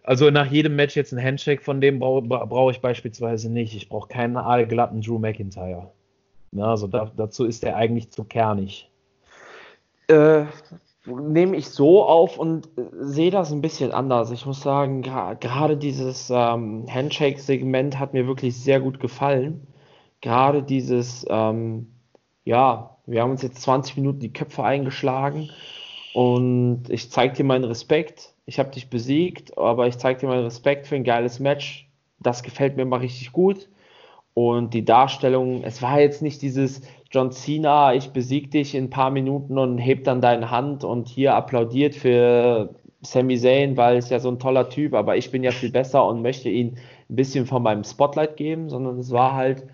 Also 0.08 0.32
nach 0.32 0.50
jedem 0.50 0.78
Match 0.78 0.96
jetzt 0.96 1.12
ein 1.12 1.22
Handshake 1.22 1.62
von 1.62 1.82
dem 1.82 2.00
brauche 2.00 2.22
brauch 2.22 2.72
ich 2.72 2.80
beispielsweise 2.80 3.52
nicht. 3.52 3.76
Ich 3.76 3.90
brauche 3.90 4.08
keinen 4.08 4.38
aalglatten 4.38 5.02
Drew 5.02 5.20
McIntyre. 5.20 5.92
Na, 6.54 6.72
also 6.72 6.88
da, 6.88 7.12
dazu 7.18 7.44
ist 7.44 7.62
er 7.66 7.76
eigentlich 7.76 8.10
zu 8.10 8.24
kernig. 8.24 8.90
Äh, 10.08 10.46
nehme 11.06 11.58
ich 11.58 11.68
so 11.68 12.04
auf 12.06 12.40
und 12.40 12.68
äh, 12.78 12.84
sehe 13.02 13.32
das 13.32 13.52
ein 13.52 13.60
bisschen 13.60 13.92
anders. 13.92 14.32
Ich 14.32 14.46
muss 14.46 14.62
sagen, 14.62 15.02
gerade 15.02 15.76
dieses 15.76 16.30
ähm, 16.30 16.86
Handshake-Segment 16.90 18.00
hat 18.00 18.14
mir 18.14 18.28
wirklich 18.28 18.56
sehr 18.56 18.80
gut 18.80 19.02
gefallen. 19.02 19.68
Gerade 20.22 20.64
dieses 20.64 21.26
ähm, 21.30 21.88
ja, 22.46 22.96
wir 23.06 23.22
haben 23.22 23.32
uns 23.32 23.42
jetzt 23.42 23.62
20 23.62 23.98
Minuten 23.98 24.20
die 24.20 24.32
Köpfe 24.32 24.64
eingeschlagen 24.64 25.50
und 26.18 26.86
ich 26.90 27.12
zeige 27.12 27.36
dir 27.36 27.44
meinen 27.44 27.66
Respekt. 27.66 28.34
Ich 28.48 28.58
habe 28.58 28.72
dich 28.72 28.90
besiegt, 28.90 29.56
aber 29.56 29.86
ich 29.86 30.00
zeige 30.00 30.22
dir 30.22 30.28
meinen 30.28 30.46
Respekt 30.46 30.88
für 30.88 30.96
ein 30.96 31.04
geiles 31.04 31.40
Match. 31.40 31.92
Das 32.18 32.42
gefällt 32.42 32.76
mir 32.76 32.82
immer 32.82 33.02
richtig 33.02 33.32
gut. 33.32 33.70
Und 34.34 34.74
die 34.74 34.84
Darstellung, 34.84 35.64
es 35.64 35.84
war 35.84 36.00
jetzt 36.00 36.24
nicht 36.24 36.42
dieses 36.42 36.82
John 37.12 37.32
Cena, 37.32 37.94
ich 37.94 38.14
besieg 38.14 38.50
dich 38.50 38.74
in 38.74 38.86
ein 38.86 38.90
paar 38.90 39.12
Minuten 39.12 39.60
und 39.60 39.78
heb 39.78 40.06
dann 40.06 40.20
deine 40.20 40.50
Hand 40.50 40.84
und 40.84 41.08
hier 41.08 41.36
applaudiert 41.36 41.94
für 41.94 42.74
Sami 43.02 43.38
Zayn, 43.38 43.78
weil 43.78 43.98
es 43.98 44.10
ja 44.10 44.20
so 44.20 44.32
ein 44.32 44.40
toller 44.40 44.70
Typ, 44.70 44.96
aber 44.96 45.18
ich 45.18 45.30
bin 45.30 45.44
ja 45.44 45.52
viel 45.52 45.72
besser 45.72 46.04
und 46.08 46.24
möchte 46.24 46.50
ihn 46.50 46.80
ein 47.12 47.16
bisschen 47.16 47.46
von 47.46 47.62
meinem 47.62 47.84
Spotlight 47.84 48.38
geben, 48.38 48.70
sondern 48.70 48.98
es 48.98 49.12
war 49.12 49.36
halt, 49.36 49.68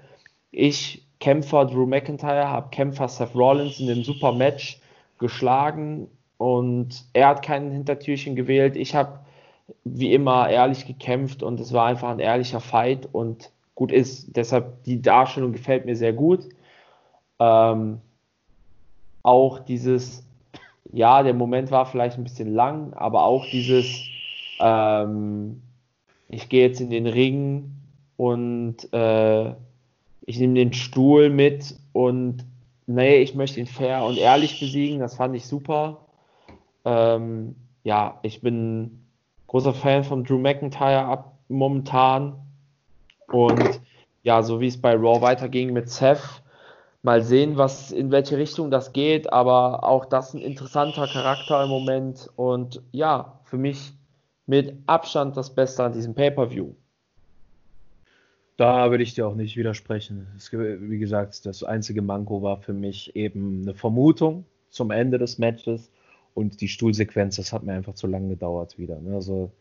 ich 0.51 1.07
Kämpfer 1.21 1.63
Drew 1.63 1.85
McIntyre, 1.85 2.49
habe 2.49 2.67
Kämpfer 2.69 3.07
Seth 3.07 3.33
Rollins 3.33 3.79
in 3.79 3.87
dem 3.87 4.03
super 4.03 4.33
Match 4.33 4.81
geschlagen 5.19 6.09
und 6.43 7.05
er 7.13 7.29
hat 7.29 7.41
kein 7.41 7.71
Hintertürchen 7.71 8.35
gewählt. 8.35 8.75
Ich 8.75 8.95
habe 8.95 9.19
wie 9.85 10.13
immer 10.13 10.49
ehrlich 10.49 10.85
gekämpft 10.85 11.41
und 11.41 11.57
es 11.61 11.71
war 11.71 11.85
einfach 11.85 12.09
ein 12.09 12.19
ehrlicher 12.19 12.59
Fight 12.59 13.07
und 13.13 13.49
gut 13.75 13.93
ist. 13.93 14.35
Deshalb 14.35 14.83
die 14.83 15.01
Darstellung 15.01 15.53
gefällt 15.53 15.85
mir 15.85 15.95
sehr 15.95 16.11
gut. 16.11 16.49
Ähm, 17.39 18.01
auch 19.23 19.59
dieses, 19.59 20.27
ja, 20.91 21.23
der 21.23 21.33
Moment 21.33 21.71
war 21.71 21.85
vielleicht 21.85 22.17
ein 22.17 22.25
bisschen 22.25 22.53
lang, 22.53 22.91
aber 22.91 23.23
auch 23.23 23.45
dieses, 23.49 24.03
ähm, 24.59 25.61
ich 26.27 26.49
gehe 26.49 26.67
jetzt 26.67 26.81
in 26.81 26.89
den 26.89 27.07
Ring 27.07 27.71
und 28.17 28.91
äh, 28.91 29.51
ich 30.25 30.39
nehme 30.39 30.55
den 30.55 30.73
Stuhl 30.73 31.29
mit 31.29 31.73
und 31.93 32.43
nee, 32.85 33.19
ich 33.19 33.33
möchte 33.33 33.61
ihn 33.61 33.65
fair 33.65 34.03
und 34.03 34.17
ehrlich 34.17 34.59
besiegen, 34.59 34.99
das 34.99 35.15
fand 35.15 35.37
ich 35.37 35.45
super. 35.45 36.02
Ähm, 36.85 37.55
ja, 37.83 38.19
ich 38.23 38.41
bin 38.41 39.05
großer 39.47 39.73
Fan 39.73 40.03
von 40.03 40.23
Drew 40.23 40.37
McIntyre 40.37 41.05
ab 41.05 41.37
momentan. 41.47 42.35
Und 43.27 43.81
ja, 44.23 44.41
so 44.41 44.59
wie 44.59 44.67
es 44.67 44.81
bei 44.81 44.95
Raw 44.95 45.21
weiterging 45.21 45.73
mit 45.73 45.89
Seth, 45.89 46.43
mal 47.03 47.21
sehen, 47.21 47.57
was 47.57 47.91
in 47.91 48.11
welche 48.11 48.37
Richtung 48.37 48.71
das 48.71 48.93
geht, 48.93 49.31
aber 49.31 49.83
auch 49.83 50.05
das 50.05 50.33
ein 50.33 50.41
interessanter 50.41 51.07
Charakter 51.07 51.63
im 51.63 51.69
Moment 51.69 52.29
und 52.35 52.81
ja, 52.91 53.39
für 53.43 53.57
mich 53.57 53.93
mit 54.45 54.75
Abstand 54.87 55.37
das 55.37 55.53
Beste 55.53 55.83
an 55.83 55.93
diesem 55.93 56.15
Pay-per-View. 56.15 56.73
Da 58.57 58.89
würde 58.91 59.03
ich 59.03 59.13
dir 59.13 59.27
auch 59.27 59.35
nicht 59.35 59.57
widersprechen. 59.57 60.27
Es, 60.37 60.51
wie 60.51 60.99
gesagt, 60.99 61.45
das 61.45 61.63
einzige 61.63 62.01
Manko 62.01 62.41
war 62.41 62.57
für 62.57 62.73
mich 62.73 63.15
eben 63.15 63.63
eine 63.63 63.73
Vermutung 63.73 64.45
zum 64.69 64.91
Ende 64.91 65.17
des 65.17 65.37
Matches 65.37 65.91
und 66.33 66.61
die 66.61 66.67
Stuhlsequenz, 66.67 67.35
das 67.35 67.53
hat 67.53 67.63
mir 67.63 67.73
einfach 67.73 67.93
zu 67.95 68.07
lange 68.07 68.29
gedauert 68.29 68.77
wieder. 68.77 68.99
Ne? 68.99 69.15
Also 69.15 69.51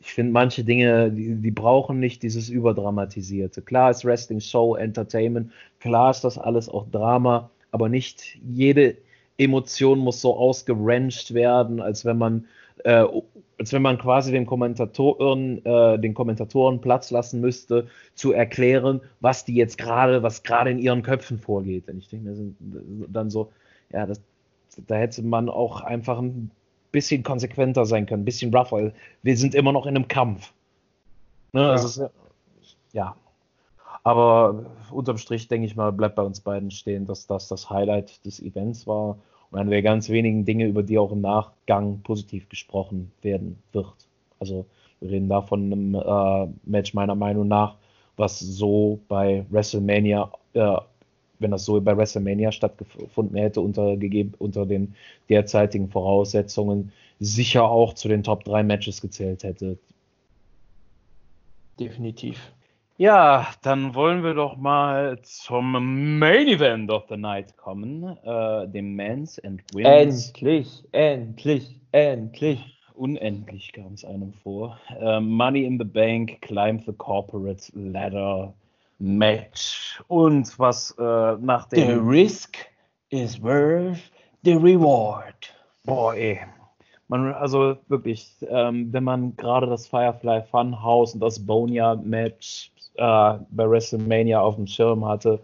ich 0.00 0.12
finde 0.12 0.32
manche 0.32 0.64
Dinge, 0.64 1.10
die, 1.10 1.34
die, 1.36 1.50
brauchen 1.50 1.98
nicht 1.98 2.22
dieses 2.22 2.48
Überdramatisierte. 2.48 3.62
Klar 3.62 3.90
ist 3.90 4.04
Wrestling 4.04 4.40
Show, 4.40 4.76
Entertainment, 4.76 5.50
klar 5.80 6.10
ist 6.10 6.22
das 6.22 6.38
alles 6.38 6.68
auch 6.68 6.88
Drama, 6.90 7.50
aber 7.70 7.88
nicht 7.88 8.38
jede 8.42 8.96
Emotion 9.38 9.98
muss 9.98 10.20
so 10.20 10.36
ausgerancht 10.36 11.34
werden, 11.34 11.80
als 11.80 12.04
wenn 12.04 12.18
man, 12.18 12.46
äh, 12.84 13.04
als 13.58 13.72
wenn 13.72 13.82
man 13.82 13.98
quasi 13.98 14.32
den 14.32 14.46
Kommentatoren, 14.46 15.64
äh, 15.64 15.98
den 15.98 16.14
Kommentatoren 16.14 16.80
Platz 16.80 17.10
lassen 17.10 17.40
müsste, 17.40 17.88
zu 18.14 18.32
erklären, 18.32 19.00
was 19.20 19.44
die 19.44 19.54
jetzt 19.54 19.78
gerade, 19.78 20.22
was 20.22 20.42
gerade 20.42 20.70
in 20.70 20.78
ihren 20.78 21.02
Köpfen 21.02 21.38
vorgeht. 21.38 21.88
Und 21.88 21.98
ich 21.98 22.08
denke 22.08 22.30
mir 22.30 23.06
dann 23.08 23.30
so, 23.30 23.50
ja, 23.92 24.06
das, 24.06 24.20
da 24.86 24.96
hätte 24.96 25.22
man 25.22 25.48
auch 25.48 25.80
einfach 25.80 26.18
ein 26.18 26.50
bisschen 26.92 27.22
konsequenter 27.22 27.86
sein 27.86 28.06
können, 28.06 28.22
ein 28.22 28.24
bisschen 28.24 28.54
rougher. 28.54 28.92
Wir 29.22 29.36
sind 29.36 29.54
immer 29.54 29.72
noch 29.72 29.86
in 29.86 29.96
einem 29.96 30.08
Kampf. 30.08 30.52
Ne? 31.52 31.62
Ja. 31.62 31.70
Also, 31.70 32.10
ja. 32.92 33.16
Aber 34.04 34.64
unterm 34.90 35.18
Strich, 35.18 35.48
denke 35.48 35.66
ich 35.66 35.76
mal, 35.76 35.92
bleibt 35.92 36.16
bei 36.16 36.22
uns 36.22 36.40
beiden 36.40 36.70
stehen, 36.70 37.06
dass 37.06 37.26
das 37.26 37.48
das 37.48 37.68
Highlight 37.68 38.24
des 38.24 38.40
Events 38.40 38.86
war 38.86 39.18
und 39.50 39.58
eine 39.58 39.70
der 39.70 39.82
ganz 39.82 40.08
wenigen 40.08 40.44
Dinge, 40.44 40.66
über 40.66 40.82
die 40.82 40.98
auch 40.98 41.12
im 41.12 41.20
Nachgang 41.20 42.00
positiv 42.02 42.48
gesprochen 42.48 43.10
werden 43.22 43.62
wird. 43.72 43.94
Also 44.38 44.66
wir 45.00 45.10
reden 45.10 45.28
da 45.28 45.42
von 45.42 45.64
einem 45.64 45.94
äh, 45.94 46.48
Match 46.64 46.94
meiner 46.94 47.14
Meinung 47.14 47.48
nach, 47.48 47.76
was 48.16 48.38
so 48.38 49.00
bei 49.08 49.44
WrestleMania 49.50 50.30
äh, 50.54 50.76
wenn 51.38 51.50
das 51.50 51.64
so 51.64 51.80
bei 51.80 51.96
WrestleMania 51.96 52.52
stattgefunden 52.52 53.36
hätte, 53.36 53.60
unter, 53.60 53.96
unter 54.38 54.66
den 54.66 54.94
derzeitigen 55.28 55.88
Voraussetzungen, 55.88 56.92
sicher 57.20 57.64
auch 57.64 57.94
zu 57.94 58.08
den 58.08 58.22
Top 58.22 58.44
3 58.44 58.62
Matches 58.62 59.00
gezählt 59.00 59.42
hätte. 59.44 59.78
Definitiv. 61.78 62.52
Ja, 62.96 63.46
dann 63.62 63.94
wollen 63.94 64.24
wir 64.24 64.34
doch 64.34 64.56
mal 64.56 65.20
zum 65.22 66.18
Main 66.18 66.48
Event 66.48 66.90
of 66.90 67.04
the 67.08 67.16
Night 67.16 67.56
kommen, 67.56 68.02
äh, 68.24 68.66
dem 68.66 68.96
Men's 68.96 69.38
and 69.44 69.62
Women's. 69.72 70.30
Endlich, 70.30 70.84
endlich, 70.90 71.80
endlich. 71.92 72.78
Unendlich 72.94 73.72
kam 73.72 73.92
es 73.92 74.04
einem 74.04 74.32
vor. 74.32 74.80
Uh, 75.00 75.20
Money 75.20 75.64
in 75.64 75.78
the 75.78 75.84
Bank, 75.84 76.42
Climb 76.42 76.84
the 76.84 76.92
Corporate 76.92 77.70
Ladder. 77.76 78.52
Match. 78.98 80.02
Und 80.08 80.58
was 80.58 80.90
äh, 80.98 81.36
nach 81.40 81.66
dem. 81.68 81.86
The 81.86 82.08
risk 82.08 82.56
is 83.10 83.40
worth 83.42 83.98
the 84.42 84.54
reward. 84.54 85.52
Boah, 85.84 86.14
ey. 86.14 86.40
Man, 87.08 87.32
also 87.32 87.76
wirklich, 87.88 88.36
ähm, 88.48 88.92
wenn 88.92 89.04
man 89.04 89.34
gerade 89.36 89.66
das 89.66 89.86
Firefly 89.86 90.42
Funhouse 90.50 91.14
und 91.14 91.20
das 91.20 91.44
Boneyard 91.44 92.04
Match 92.04 92.70
äh, 92.96 93.38
bei 93.50 93.70
WrestleMania 93.70 94.40
auf 94.40 94.56
dem 94.56 94.66
Schirm 94.66 95.06
hatte, 95.06 95.40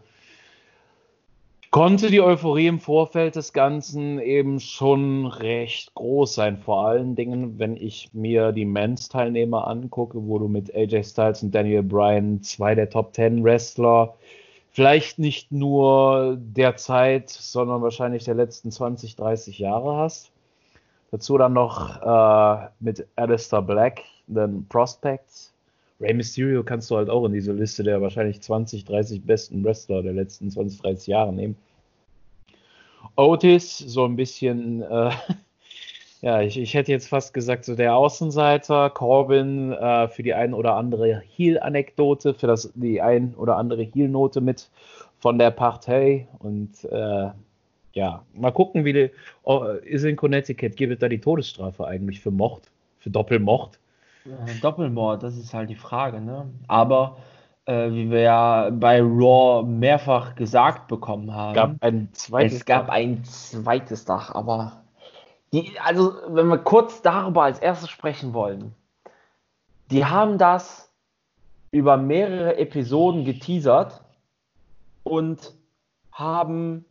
konnte 1.74 2.08
die 2.08 2.20
Euphorie 2.20 2.68
im 2.68 2.78
Vorfeld 2.78 3.34
des 3.34 3.52
Ganzen 3.52 4.20
eben 4.20 4.60
schon 4.60 5.26
recht 5.26 5.92
groß 5.94 6.32
sein. 6.32 6.56
Vor 6.56 6.86
allen 6.86 7.16
Dingen, 7.16 7.58
wenn 7.58 7.76
ich 7.76 8.10
mir 8.12 8.52
die 8.52 8.64
Men's-Teilnehmer 8.64 9.66
angucke, 9.66 10.24
wo 10.24 10.38
du 10.38 10.46
mit 10.46 10.72
AJ 10.72 11.02
Styles 11.02 11.42
und 11.42 11.52
Daniel 11.52 11.82
Bryan 11.82 12.40
zwei 12.44 12.76
der 12.76 12.90
Top 12.90 13.12
Ten 13.12 13.42
Wrestler, 13.42 14.14
vielleicht 14.70 15.18
nicht 15.18 15.50
nur 15.50 16.36
der 16.38 16.76
Zeit, 16.76 17.30
sondern 17.30 17.82
wahrscheinlich 17.82 18.22
der 18.22 18.36
letzten 18.36 18.70
20, 18.70 19.16
30 19.16 19.58
Jahre 19.58 19.96
hast. 19.96 20.30
Dazu 21.10 21.36
dann 21.38 21.54
noch 21.54 22.00
äh, 22.02 22.68
mit 22.78 23.04
Alistair 23.16 23.62
Black, 23.62 24.00
den 24.28 24.64
Prospects. 24.68 25.53
Rey 26.00 26.12
Mysterio 26.12 26.62
kannst 26.64 26.90
du 26.90 26.96
halt 26.96 27.08
auch 27.08 27.24
in 27.24 27.32
diese 27.32 27.52
Liste 27.52 27.82
der 27.82 28.00
wahrscheinlich 28.02 28.40
20, 28.40 28.84
30 28.84 29.22
besten 29.22 29.64
Wrestler 29.64 30.02
der 30.02 30.12
letzten 30.12 30.50
20, 30.50 30.80
30 30.80 31.06
Jahre 31.06 31.32
nehmen. 31.32 31.56
Otis, 33.16 33.78
so 33.78 34.04
ein 34.04 34.16
bisschen, 34.16 34.82
äh, 34.82 35.10
ja, 36.20 36.40
ich, 36.40 36.58
ich 36.58 36.74
hätte 36.74 36.90
jetzt 36.90 37.08
fast 37.08 37.32
gesagt, 37.32 37.64
so 37.64 37.76
der 37.76 37.94
Außenseiter, 37.96 38.90
Corbin 38.90 39.72
äh, 39.72 40.08
für 40.08 40.22
die 40.22 40.34
ein 40.34 40.52
oder 40.52 40.74
andere 40.74 41.22
Heel-Anekdote, 41.36 42.34
für 42.34 42.46
das, 42.46 42.72
die 42.74 43.00
ein 43.00 43.34
oder 43.36 43.56
andere 43.56 43.82
Heel-Note 43.82 44.40
mit 44.40 44.68
von 45.20 45.38
der 45.38 45.52
Partei 45.52 46.26
und 46.40 46.84
äh, 46.90 47.30
ja, 47.94 48.24
mal 48.34 48.50
gucken, 48.50 48.84
wie 48.84 48.92
die, 48.92 49.10
oh, 49.44 49.62
ist 49.84 50.04
in 50.04 50.16
Connecticut, 50.16 50.76
gibt 50.76 50.92
es 50.92 50.98
da 50.98 51.08
die 51.08 51.20
Todesstrafe 51.20 51.86
eigentlich 51.86 52.20
für 52.20 52.32
Mord, 52.32 52.70
für 52.98 53.10
Doppelmord? 53.10 53.78
Doppelmord, 54.62 55.22
das 55.22 55.36
ist 55.36 55.52
halt 55.52 55.70
die 55.70 55.76
Frage, 55.76 56.20
ne? 56.20 56.50
Aber 56.66 57.16
äh, 57.66 57.90
wie 57.90 58.10
wir 58.10 58.20
ja 58.20 58.70
bei 58.70 59.00
Raw 59.00 59.66
mehrfach 59.66 60.34
gesagt 60.34 60.88
bekommen 60.88 61.34
haben. 61.34 61.54
Gab 61.54 61.76
ein 61.80 62.08
zweites 62.12 62.58
es 62.58 62.64
gab 62.64 62.86
Dach. 62.86 62.94
ein 62.94 63.24
zweites 63.24 64.04
Dach, 64.04 64.34
aber 64.34 64.84
die, 65.52 65.72
also 65.82 66.14
wenn 66.28 66.48
wir 66.48 66.58
kurz 66.58 67.02
darüber 67.02 67.44
als 67.44 67.58
erstes 67.58 67.90
sprechen 67.90 68.34
wollen, 68.34 68.74
die 69.90 70.04
haben 70.04 70.38
das 70.38 70.92
über 71.70 71.96
mehrere 71.96 72.56
Episoden 72.56 73.24
geteasert 73.24 74.02
und 75.02 75.54
haben 76.12 76.84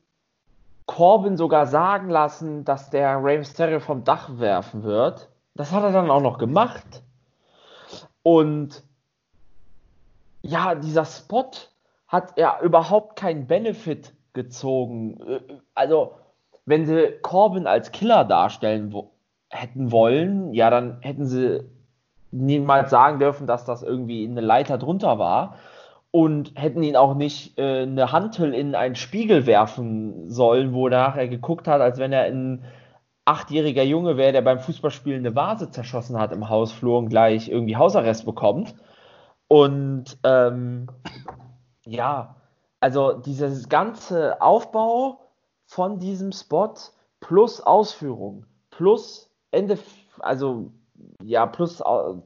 Corbin 0.85 1.37
sogar 1.37 1.65
sagen 1.65 2.09
lassen, 2.09 2.65
dass 2.65 2.89
der 2.89 3.23
Rey 3.23 3.37
Mysterio 3.37 3.79
vom 3.79 4.03
Dach 4.03 4.37
werfen 4.39 4.83
wird. 4.83 5.29
Das 5.55 5.71
hat 5.71 5.83
er 5.83 5.91
dann 5.91 6.11
auch 6.11 6.21
noch 6.21 6.37
gemacht. 6.37 7.03
Und 8.23 8.83
ja, 10.41 10.75
dieser 10.75 11.05
Spot 11.05 11.51
hat 12.07 12.37
ja 12.37 12.59
überhaupt 12.61 13.17
keinen 13.17 13.47
Benefit 13.47 14.13
gezogen. 14.33 15.19
Äh, 15.27 15.39
also, 15.75 16.15
wenn 16.65 16.85
sie 16.85 17.13
Corbin 17.21 17.67
als 17.67 17.91
Killer 17.91 18.23
darstellen 18.23 18.93
wo 18.93 19.11
hätten 19.49 19.91
wollen, 19.91 20.53
ja, 20.53 20.69
dann 20.69 20.97
hätten 21.01 21.27
sie 21.27 21.63
niemals 22.31 22.89
sagen 22.89 23.19
dürfen, 23.19 23.45
dass 23.45 23.65
das 23.65 23.83
irgendwie 23.83 24.25
eine 24.25 24.41
Leiter 24.41 24.77
drunter 24.79 25.19
war 25.19 25.57
und 26.09 26.51
hätten 26.55 26.83
ihn 26.83 26.95
auch 26.95 27.15
nicht 27.15 27.57
äh, 27.57 27.83
eine 27.83 28.11
Hantel 28.11 28.53
in 28.53 28.75
einen 28.75 28.95
Spiegel 28.95 29.45
werfen 29.45 30.29
sollen, 30.29 30.73
wo 30.73 30.89
nachher 30.89 31.27
geguckt 31.27 31.67
hat, 31.67 31.81
als 31.81 31.99
wenn 31.99 32.11
er 32.11 32.23
ein 32.23 32.63
achtjähriger 33.25 33.83
Junge 33.83 34.17
wäre, 34.17 34.33
der 34.33 34.41
beim 34.41 34.59
Fußballspielen 34.59 35.25
eine 35.25 35.35
Vase 35.35 35.69
zerschossen 35.71 36.19
hat 36.19 36.31
im 36.31 36.49
Hausflur 36.49 36.97
und 36.97 37.09
gleich 37.09 37.49
irgendwie 37.49 37.77
Hausarrest 37.77 38.25
bekommt. 38.25 38.75
Und 39.47 40.17
ähm, 40.23 40.87
ja, 41.85 42.35
also 42.79 43.13
dieses 43.13 43.69
ganze 43.69 44.41
Aufbau 44.41 45.21
von 45.65 45.99
diesem 45.99 46.31
Spot 46.31 46.73
plus 47.19 47.61
Ausführung 47.61 48.45
plus 48.71 49.29
Ende, 49.51 49.77
also 50.19 50.71
ja, 51.23 51.45
plus 51.45 51.81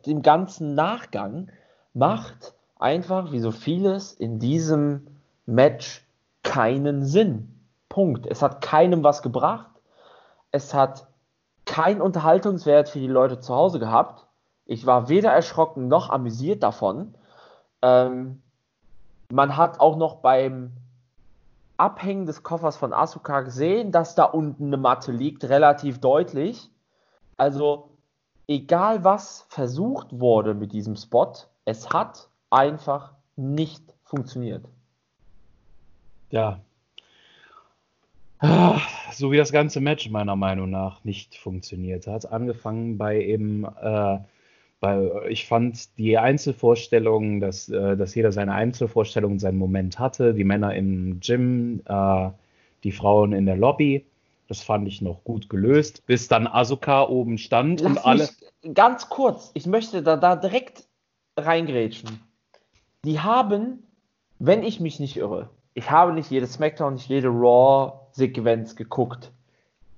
dem 0.05 0.21
ganzen 0.21 0.75
Nachgang 0.75 1.51
macht 1.93 2.53
einfach, 2.79 3.31
wie 3.31 3.39
so 3.39 3.51
vieles 3.51 4.13
in 4.13 4.39
diesem 4.39 5.07
Match 5.45 6.05
keinen 6.43 7.05
Sinn. 7.05 7.53
Punkt. 7.89 8.27
Es 8.27 8.41
hat 8.41 8.61
keinem 8.61 9.03
was 9.03 9.21
gebracht. 9.21 9.69
Es 10.57 10.73
hat 10.73 11.05
keinen 11.65 12.01
Unterhaltungswert 12.01 12.89
für 12.89 12.97
die 12.97 13.05
Leute 13.05 13.39
zu 13.39 13.53
Hause 13.53 13.77
gehabt. 13.77 14.25
Ich 14.65 14.87
war 14.87 15.07
weder 15.07 15.31
erschrocken 15.31 15.87
noch 15.87 16.09
amüsiert 16.09 16.63
davon. 16.63 17.13
Ähm, 17.83 18.41
man 19.31 19.55
hat 19.55 19.79
auch 19.79 19.97
noch 19.97 20.15
beim 20.15 20.71
Abhängen 21.77 22.25
des 22.25 22.41
Koffers 22.41 22.75
von 22.75 22.91
Asuka 22.91 23.41
gesehen, 23.41 23.91
dass 23.91 24.15
da 24.15 24.23
unten 24.23 24.65
eine 24.65 24.77
Matte 24.77 25.11
liegt, 25.11 25.43
relativ 25.43 26.01
deutlich. 26.01 26.71
Also, 27.37 27.91
egal 28.47 29.03
was 29.03 29.45
versucht 29.49 30.19
wurde 30.19 30.55
mit 30.55 30.73
diesem 30.73 30.95
Spot, 30.95 31.33
es 31.65 31.91
hat 31.91 32.29
einfach 32.49 33.13
nicht 33.35 33.93
funktioniert. 34.05 34.65
Ja. 36.31 36.61
So 39.11 39.31
wie 39.31 39.37
das 39.37 39.51
ganze 39.51 39.81
Match 39.81 40.09
meiner 40.09 40.35
Meinung 40.35 40.69
nach 40.69 41.03
nicht 41.03 41.35
funktioniert 41.35 42.07
hat. 42.07 42.31
Angefangen 42.31 42.97
bei 42.97 43.21
eben, 43.21 43.65
äh, 43.65 44.19
bei, 44.79 45.09
ich 45.27 45.47
fand 45.47 45.97
die 45.97 46.17
Einzelvorstellungen, 46.17 47.39
dass, 47.39 47.67
äh, 47.69 47.97
dass 47.97 48.13
jeder 48.13 48.31
seine 48.31 48.53
Einzelvorstellungen, 48.53 49.39
seinen 49.39 49.57
Moment 49.57 49.97
hatte. 49.97 50.33
Die 50.33 50.43
Männer 50.43 50.75
im 50.75 51.19
Gym, 51.19 51.81
äh, 51.85 52.29
die 52.83 52.91
Frauen 52.91 53.33
in 53.33 53.45
der 53.45 53.57
Lobby. 53.57 54.05
Das 54.47 54.61
fand 54.61 54.87
ich 54.87 55.01
noch 55.01 55.23
gut 55.23 55.49
gelöst, 55.49 56.05
bis 56.05 56.27
dann 56.27 56.47
Asuka 56.47 57.07
oben 57.07 57.37
stand 57.37 57.81
Lass 57.81 57.91
und 57.91 58.05
alle. 58.05 58.29
Ganz 58.73 59.09
kurz, 59.09 59.51
ich 59.55 59.65
möchte 59.65 60.03
da, 60.03 60.15
da 60.15 60.35
direkt 60.35 60.85
reingrätschen. 61.35 62.21
Die 63.03 63.19
haben, 63.19 63.83
wenn 64.39 64.63
ich 64.63 64.79
mich 64.79 64.99
nicht 64.99 65.17
irre, 65.17 65.49
ich 65.73 65.91
habe 65.91 66.13
nicht 66.13 66.31
jede 66.31 66.47
SmackDown, 66.47 66.93
nicht 66.93 67.09
jede 67.09 67.27
Raw-Sequenz 68.17 68.75
geguckt. 68.75 69.31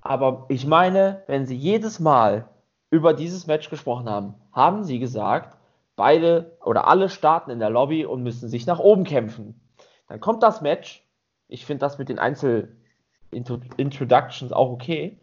Aber 0.02 0.46
ich 0.50 0.66
meine, 0.66 1.24
wenn 1.28 1.46
sie 1.46 1.56
jedes 1.56 2.00
Mal 2.00 2.50
über 2.90 3.14
dieses 3.14 3.48
Match 3.48 3.70
gesprochen 3.70 4.10
haben, 4.10 4.34
haben 4.52 4.84
sie 4.84 5.00
gesagt, 5.00 5.58
beide 5.96 6.58
oder 6.64 6.88
alle 6.88 7.08
starten 7.10 7.52
in 7.52 7.60
der 7.60 7.70
Lobby 7.70 8.06
und 8.06 8.24
müssen 8.24 8.50
sich 8.50 8.66
nach 8.66 8.80
oben 8.80 9.04
kämpfen. 9.04 9.60
Dann 10.08 10.20
kommt 10.20 10.42
das 10.44 10.62
Match. 10.62 11.06
Ich 11.48 11.66
finde 11.66 11.82
das 11.82 11.98
mit 11.98 12.10
den 12.10 12.20
Einzel-Introductions 12.20 14.54
auch 14.54 14.72
okay. 14.72 15.20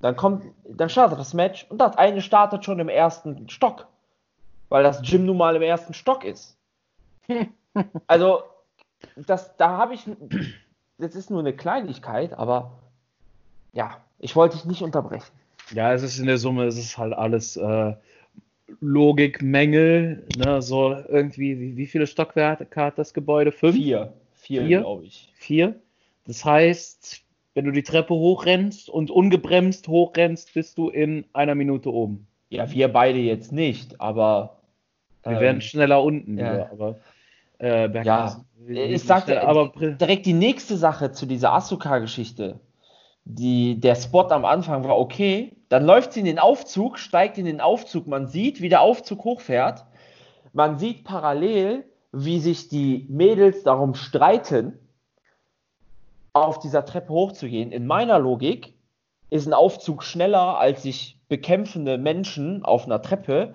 Dann 0.00 0.16
kommt, 0.16 0.44
dann 0.64 0.88
startet 0.88 1.18
das 1.18 1.34
Match 1.34 1.66
und 1.68 1.78
das 1.78 1.96
eine 1.96 2.22
startet 2.22 2.64
schon 2.64 2.78
im 2.78 2.88
ersten 2.88 3.48
Stock 3.48 3.88
weil 4.70 4.84
das 4.84 5.02
Gym 5.02 5.26
nun 5.26 5.36
mal 5.36 5.56
im 5.56 5.62
ersten 5.62 5.92
Stock 5.92 6.24
ist. 6.24 6.56
also, 8.06 8.42
das, 9.16 9.54
da 9.58 9.76
habe 9.76 9.94
ich, 9.94 10.08
das 11.00 11.14
ist 11.14 11.30
nur 11.30 11.40
eine 11.40 11.52
Kleinigkeit, 11.52 12.32
aber 12.32 12.72
ja, 13.72 13.96
ich 14.18 14.36
wollte 14.36 14.56
dich 14.56 14.66
nicht 14.66 14.82
unterbrechen. 14.82 15.32
Ja, 15.72 15.92
es 15.92 16.02
ist 16.02 16.18
in 16.18 16.26
der 16.26 16.38
Summe, 16.38 16.64
es 16.64 16.76
ist 16.76 16.98
halt 16.98 17.12
alles 17.12 17.56
äh, 17.56 17.94
Logikmängel, 18.80 20.26
ne, 20.36 20.62
so 20.62 20.96
irgendwie, 21.08 21.58
wie, 21.58 21.76
wie 21.76 21.86
viele 21.86 22.06
Stockwerke 22.06 22.80
hat 22.80 22.98
das 22.98 23.14
Gebäude? 23.14 23.52
Fünf? 23.52 23.76
Vier. 23.76 24.12
Vier, 24.34 24.62
Vier 24.62 24.80
glaube 24.80 25.04
ich. 25.04 25.32
Vier. 25.34 25.74
Das 26.26 26.44
heißt, 26.44 27.22
wenn 27.54 27.64
du 27.64 27.72
die 27.72 27.82
Treppe 27.82 28.14
hochrennst 28.14 28.88
und 28.88 29.10
ungebremst 29.10 29.88
hochrennst, 29.88 30.54
bist 30.54 30.78
du 30.78 30.88
in 30.88 31.24
einer 31.32 31.54
Minute 31.54 31.92
oben. 31.92 32.26
Ja, 32.48 32.70
wir 32.70 32.88
beide 32.88 33.18
jetzt 33.18 33.52
nicht, 33.52 34.00
aber 34.00 34.60
wir 35.22 35.32
ähm, 35.32 35.40
werden 35.40 35.60
schneller 35.60 36.02
unten, 36.02 36.38
ja. 36.38 36.52
Wieder, 36.52 36.72
aber 36.72 36.98
äh, 37.58 38.02
ja, 38.02 38.44
ich 38.66 39.04
sagte 39.04 39.46
aber 39.46 39.72
direkt 39.76 40.26
die 40.26 40.32
nächste 40.32 40.76
Sache 40.76 41.12
zu 41.12 41.26
dieser 41.26 41.52
Asuka-Geschichte. 41.52 42.60
Die, 43.24 43.78
der 43.78 43.94
Spot 43.94 44.28
am 44.30 44.44
Anfang 44.44 44.84
war 44.84 44.98
okay, 44.98 45.56
dann 45.68 45.84
läuft 45.84 46.12
sie 46.12 46.20
in 46.20 46.26
den 46.26 46.38
Aufzug, 46.38 46.98
steigt 46.98 47.38
in 47.38 47.44
den 47.44 47.60
Aufzug, 47.60 48.06
man 48.06 48.26
sieht, 48.26 48.60
wie 48.60 48.68
der 48.68 48.80
Aufzug 48.80 49.24
hochfährt, 49.24 49.84
man 50.52 50.78
sieht 50.78 51.04
parallel, 51.04 51.84
wie 52.12 52.40
sich 52.40 52.68
die 52.68 53.06
Mädels 53.08 53.62
darum 53.62 53.94
streiten, 53.94 54.78
auf 56.32 56.58
dieser 56.58 56.84
Treppe 56.84 57.12
hochzugehen. 57.12 57.72
In 57.72 57.86
meiner 57.86 58.18
Logik 58.18 58.74
ist 59.30 59.46
ein 59.46 59.54
Aufzug 59.54 60.02
schneller 60.02 60.58
als 60.58 60.82
sich 60.82 61.18
bekämpfende 61.28 61.98
Menschen 61.98 62.64
auf 62.64 62.86
einer 62.86 63.02
Treppe 63.02 63.54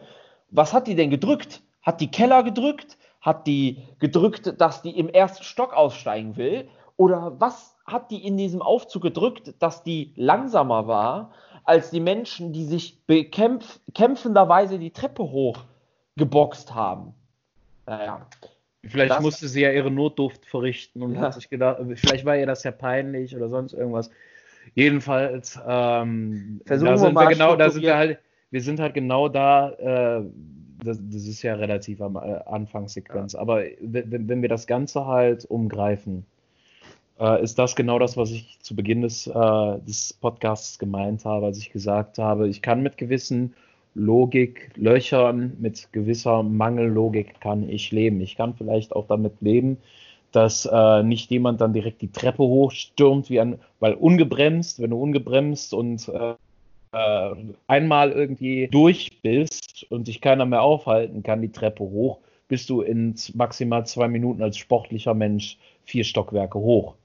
was 0.55 0.73
hat 0.73 0.87
die 0.87 0.95
denn 0.95 1.09
gedrückt? 1.09 1.61
Hat 1.81 2.01
die 2.01 2.09
Keller 2.09 2.43
gedrückt? 2.43 2.97
Hat 3.25 3.47
die 3.47 3.79
gedrückt, 3.97 4.61
dass 4.61 4.83
die 4.83 4.97
im 4.99 5.09
ersten 5.09 5.43
Stock 5.43 5.73
aussteigen 5.73 6.37
will? 6.37 6.69
Oder 6.95 7.39
was 7.39 7.75
hat 7.87 8.11
die 8.11 8.23
in 8.23 8.37
diesem 8.37 8.61
Aufzug 8.61 9.01
gedrückt, 9.01 9.55
dass 9.57 9.81
die 9.81 10.13
langsamer 10.15 10.87
war 10.87 11.31
als 11.63 11.89
die 11.89 11.99
Menschen, 11.99 12.53
die 12.53 12.65
sich 12.65 12.99
kämpfenderweise 13.07 14.77
die 14.77 14.91
Treppe 14.91 15.23
hoch 15.23 15.63
geboxt 16.15 16.75
haben? 16.75 17.15
Naja. 17.87 18.27
Vielleicht 18.85 19.11
das, 19.11 19.21
musste 19.21 19.47
sie 19.47 19.61
ja 19.61 19.71
ihre 19.71 19.89
Notduft 19.89 20.45
verrichten 20.45 21.01
und 21.01 21.15
ja. 21.15 21.21
hat 21.21 21.33
sich 21.33 21.49
gedacht, 21.49 21.79
vielleicht 21.95 22.25
war 22.25 22.37
ihr 22.37 22.45
das 22.45 22.63
ja 22.63 22.71
peinlich 22.71 23.35
oder 23.35 23.49
sonst 23.49 23.73
irgendwas. 23.73 24.11
Jedenfalls, 24.75 25.59
ähm, 25.67 26.61
Versuchen 26.65 26.91
da 26.91 26.97
sind 26.97 27.15
wir, 27.15 27.21
wir 27.21 27.29
genau, 27.29 27.55
da 27.55 27.71
sind 27.71 27.81
wir 27.81 27.97
halt, 27.97 28.19
wir 28.51 28.61
sind 28.61 28.79
halt 28.79 28.93
genau 28.93 29.29
da, 29.29 29.71
äh, 29.71 30.25
das, 30.83 30.99
das, 31.01 31.27
ist 31.27 31.41
ja 31.41 31.55
relativ 31.55 32.01
am 32.01 32.15
äh, 32.15 32.39
Anfangssequenz, 32.45 33.33
ja. 33.33 33.39
aber 33.39 33.63
wenn, 33.81 34.27
wenn, 34.27 34.41
wir 34.41 34.49
das 34.49 34.67
Ganze 34.67 35.05
halt 35.05 35.45
umgreifen, 35.45 36.25
äh, 37.19 37.43
ist 37.43 37.57
das 37.57 37.75
genau 37.75 37.99
das, 37.99 38.17
was 38.17 38.31
ich 38.31 38.59
zu 38.61 38.75
Beginn 38.75 39.01
des, 39.01 39.27
äh, 39.27 39.79
des 39.87 40.13
Podcasts 40.13 40.79
gemeint 40.79 41.25
habe, 41.25 41.45
als 41.45 41.57
ich 41.57 41.71
gesagt 41.71 42.17
habe, 42.17 42.47
ich 42.47 42.61
kann 42.61 42.83
mit 42.83 42.97
gewissen 42.97 43.53
Logiklöchern, 43.95 45.55
mit 45.59 45.91
gewisser 45.93 46.43
Mangellogik 46.43 47.39
kann 47.39 47.69
ich 47.69 47.91
leben. 47.91 48.19
Ich 48.19 48.35
kann 48.35 48.53
vielleicht 48.53 48.93
auch 48.93 49.07
damit 49.07 49.41
leben, 49.41 49.77
dass 50.33 50.65
äh, 50.65 51.01
nicht 51.01 51.31
jemand 51.31 51.61
dann 51.61 51.71
direkt 51.71 52.01
die 52.01 52.11
Treppe 52.11 52.43
hochstürmt, 52.43 53.29
wie 53.29 53.39
ein, 53.39 53.57
weil 53.79 53.93
ungebremst, 53.93 54.81
wenn 54.81 54.89
du 54.89 55.01
ungebremst 55.01 55.73
und 55.73 56.09
äh, 56.09 56.35
äh, 56.95 57.35
einmal 57.67 58.11
irgendwie 58.11 58.69
durch 58.71 59.21
bist 59.21 59.85
und 59.89 60.07
dich 60.07 60.21
keiner 60.21 60.45
mehr 60.45 60.61
aufhalten 60.61 61.23
kann, 61.23 61.41
die 61.41 61.51
Treppe 61.51 61.83
hoch, 61.83 62.19
bist 62.47 62.69
du 62.69 62.81
in 62.81 63.15
maximal 63.33 63.85
zwei 63.85 64.07
Minuten 64.07 64.41
als 64.41 64.57
sportlicher 64.57 65.13
Mensch 65.13 65.57
vier 65.83 66.03
Stockwerke 66.03 66.57
hoch. 66.57 66.95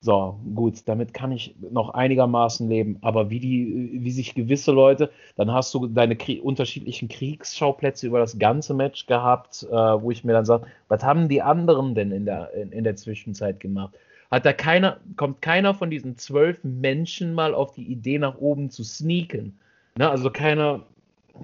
So, 0.00 0.38
gut, 0.54 0.82
damit 0.86 1.12
kann 1.12 1.32
ich 1.32 1.56
noch 1.72 1.90
einigermaßen 1.90 2.68
leben. 2.68 2.98
Aber 3.00 3.30
wie 3.30 3.40
die, 3.40 3.90
wie 3.94 4.12
sich 4.12 4.34
gewisse 4.34 4.70
Leute, 4.70 5.10
dann 5.34 5.52
hast 5.52 5.74
du 5.74 5.88
deine 5.88 6.14
Krie 6.14 6.38
unterschiedlichen 6.38 7.08
Kriegsschauplätze 7.08 8.06
über 8.06 8.20
das 8.20 8.38
ganze 8.38 8.74
Match 8.74 9.06
gehabt, 9.06 9.64
äh, 9.64 9.74
wo 9.74 10.12
ich 10.12 10.22
mir 10.22 10.34
dann 10.34 10.44
sage, 10.44 10.68
was 10.86 11.02
haben 11.02 11.28
die 11.28 11.42
anderen 11.42 11.96
denn 11.96 12.12
in 12.12 12.26
der, 12.26 12.54
in, 12.54 12.70
in 12.70 12.84
der 12.84 12.94
Zwischenzeit 12.94 13.58
gemacht? 13.58 13.92
Hat 14.30 14.44
da 14.44 14.52
keiner, 14.52 14.98
kommt 15.16 15.42
keiner 15.42 15.74
von 15.74 15.90
diesen 15.90 16.16
zwölf 16.18 16.62
Menschen 16.62 17.34
mal 17.34 17.54
auf 17.54 17.72
die 17.72 17.90
Idee, 17.90 18.18
nach 18.18 18.36
oben 18.38 18.70
zu 18.70 18.84
sneaken. 18.84 19.58
Ne? 19.96 20.08
Also 20.08 20.30
keiner. 20.30 20.82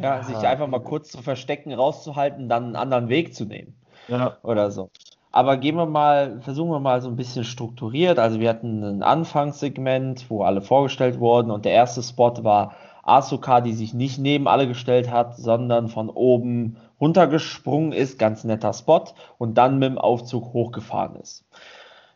Ja, 0.00 0.24
sich 0.24 0.36
einfach 0.36 0.66
mal 0.66 0.80
kurz 0.80 1.10
zu 1.10 1.22
verstecken, 1.22 1.72
rauszuhalten, 1.72 2.48
dann 2.48 2.64
einen 2.64 2.76
anderen 2.76 3.08
Weg 3.08 3.32
zu 3.32 3.44
nehmen. 3.44 3.74
Ja. 4.08 4.38
Oder 4.42 4.72
so. 4.72 4.90
Aber 5.30 5.56
gehen 5.56 5.76
wir 5.76 5.86
mal, 5.86 6.40
versuchen 6.40 6.70
wir 6.70 6.80
mal 6.80 7.00
so 7.00 7.08
ein 7.08 7.16
bisschen 7.16 7.44
strukturiert. 7.44 8.18
Also 8.18 8.40
wir 8.40 8.48
hatten 8.48 8.82
ein 8.82 9.02
Anfangssegment, 9.02 10.30
wo 10.30 10.42
alle 10.42 10.62
vorgestellt 10.62 11.20
wurden 11.20 11.50
und 11.50 11.64
der 11.64 11.72
erste 11.72 12.02
Spot 12.02 12.32
war 12.42 12.74
Asuka, 13.04 13.60
die 13.60 13.72
sich 13.72 13.94
nicht 13.94 14.18
neben 14.18 14.48
alle 14.48 14.66
gestellt 14.66 15.10
hat, 15.10 15.36
sondern 15.36 15.88
von 15.88 16.08
oben 16.08 16.76
runtergesprungen 17.00 17.92
ist, 17.92 18.18
ganz 18.18 18.44
netter 18.44 18.72
Spot 18.72 19.04
und 19.38 19.58
dann 19.58 19.78
mit 19.78 19.90
dem 19.90 19.98
Aufzug 19.98 20.52
hochgefahren 20.52 21.16
ist. 21.16 21.44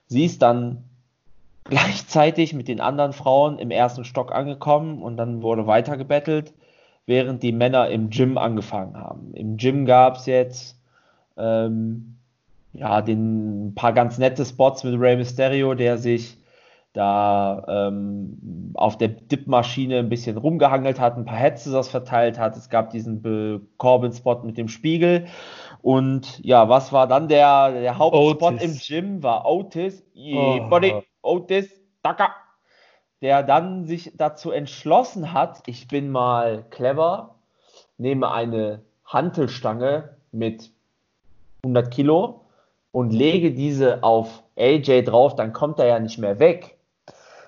Sie 0.09 0.25
ist 0.25 0.43
dann 0.43 0.85
gleichzeitig 1.65 2.55
mit 2.55 2.67
den 2.67 2.81
anderen 2.81 3.13
Frauen 3.13 3.59
im 3.59 3.71
ersten 3.71 4.05
Stock 4.05 4.33
angekommen 4.33 5.03
und 5.03 5.17
dann 5.17 5.43
wurde 5.43 5.67
weiter 5.67 5.97
gebettelt, 5.97 6.55
während 7.07 7.43
die 7.43 7.53
Männer 7.53 7.89
im 7.89 8.11
Gym 8.11 8.39
angefangen 8.39 8.97
haben. 8.97 9.35
Im 9.35 9.59
Gym 9.59 9.85
gab 9.85 10.17
es 10.17 10.27
jetzt 10.27 10.81
ähm, 11.37 12.17
ja, 12.73 13.03
den, 13.03 13.69
ein 13.69 13.75
paar 13.75 13.93
ganz 13.93 14.19
nette 14.19 14.45
Spots 14.45 14.85
mit 14.85 14.99
Rey 14.99 15.17
Mysterio, 15.17 15.75
der 15.75 15.99
sich 15.99 16.39
da 16.93 17.65
ähm, 17.69 18.73
auf 18.75 18.97
der 18.99 19.09
Dip-Maschine 19.09 19.99
ein 19.99 20.09
bisschen 20.09 20.37
rumgehangelt 20.37 20.99
hat, 20.99 21.17
ein 21.17 21.25
paar 21.25 21.37
Headsets 21.37 21.89
verteilt 21.89 22.39
hat. 22.39 22.57
Es 22.57 22.71
gab 22.71 22.91
diesen 22.91 23.69
Corbin-Spot 23.77 24.43
mit 24.43 24.57
dem 24.57 24.69
Spiegel 24.69 25.27
Und 25.83 26.45
ja, 26.45 26.69
was 26.69 26.93
war 26.93 27.07
dann 27.07 27.29
der, 27.29 27.71
der 27.73 27.99
Hauptspot 27.99 28.61
im 28.61 28.79
Gym? 28.79 29.23
War 29.23 29.47
Otis. 29.47 30.05
Oh. 30.17 30.61
Body, 30.69 30.95
Otis, 31.23 31.69
Daka. 32.03 32.35
Der 33.21 33.43
dann 33.43 33.85
sich 33.85 34.13
dazu 34.17 34.51
entschlossen 34.53 35.33
hat, 35.33 35.63
ich 35.67 35.89
bin 35.89 36.11
mal 36.11 36.65
clever, 36.71 37.35
nehme 37.97 38.31
eine 38.31 38.83
Hantelstange 39.05 40.17
mit 40.31 40.71
100 41.65 41.91
Kilo 41.91 42.43
und 42.93 43.13
lege 43.13 43.53
diese 43.53 44.03
auf 44.03 44.45
AJ 44.57 45.03
drauf, 45.05 45.35
dann 45.35 45.53
kommt 45.53 45.79
er 45.79 45.87
ja 45.87 45.99
nicht 45.99 46.19
mehr 46.19 46.39
weg. 46.39 46.79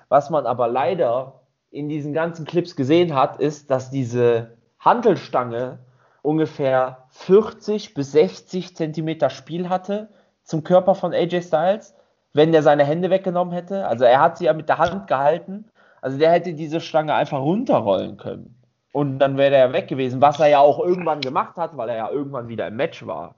Was 0.09 0.29
man 0.29 0.45
aber 0.45 0.67
leider 0.67 1.41
in 1.69 1.87
diesen 1.87 2.13
ganzen 2.13 2.45
Clips 2.45 2.75
gesehen 2.75 3.15
hat, 3.15 3.39
ist, 3.39 3.71
dass 3.71 3.91
diese 3.91 4.57
Hantelstange 4.79 5.79
ungefähr 6.21 7.05
40 7.09 7.93
bis 7.93 8.11
60 8.11 8.75
Zentimeter 8.75 9.29
Spiel 9.29 9.69
hatte 9.69 10.09
zum 10.43 10.63
Körper 10.63 10.95
von 10.95 11.13
AJ 11.13 11.43
Styles, 11.43 11.95
wenn 12.33 12.51
der 12.51 12.63
seine 12.63 12.83
Hände 12.83 13.09
weggenommen 13.09 13.53
hätte. 13.53 13.87
Also 13.87 14.05
er 14.05 14.19
hat 14.19 14.37
sie 14.37 14.45
ja 14.45 14.53
mit 14.53 14.69
der 14.69 14.77
Hand 14.77 15.07
gehalten. 15.07 15.65
Also 16.01 16.17
der 16.17 16.31
hätte 16.31 16.53
diese 16.53 16.81
Stange 16.81 17.13
einfach 17.13 17.39
runterrollen 17.39 18.17
können. 18.17 18.55
Und 18.93 19.19
dann 19.19 19.37
wäre 19.37 19.55
er 19.55 19.73
weg 19.73 19.87
gewesen, 19.87 20.21
was 20.21 20.39
er 20.39 20.47
ja 20.47 20.59
auch 20.59 20.79
irgendwann 20.79 21.21
gemacht 21.21 21.55
hat, 21.55 21.77
weil 21.77 21.89
er 21.89 21.95
ja 21.95 22.09
irgendwann 22.09 22.49
wieder 22.49 22.67
im 22.67 22.75
Match 22.75 23.05
war. 23.05 23.35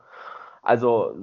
Also 0.66 1.14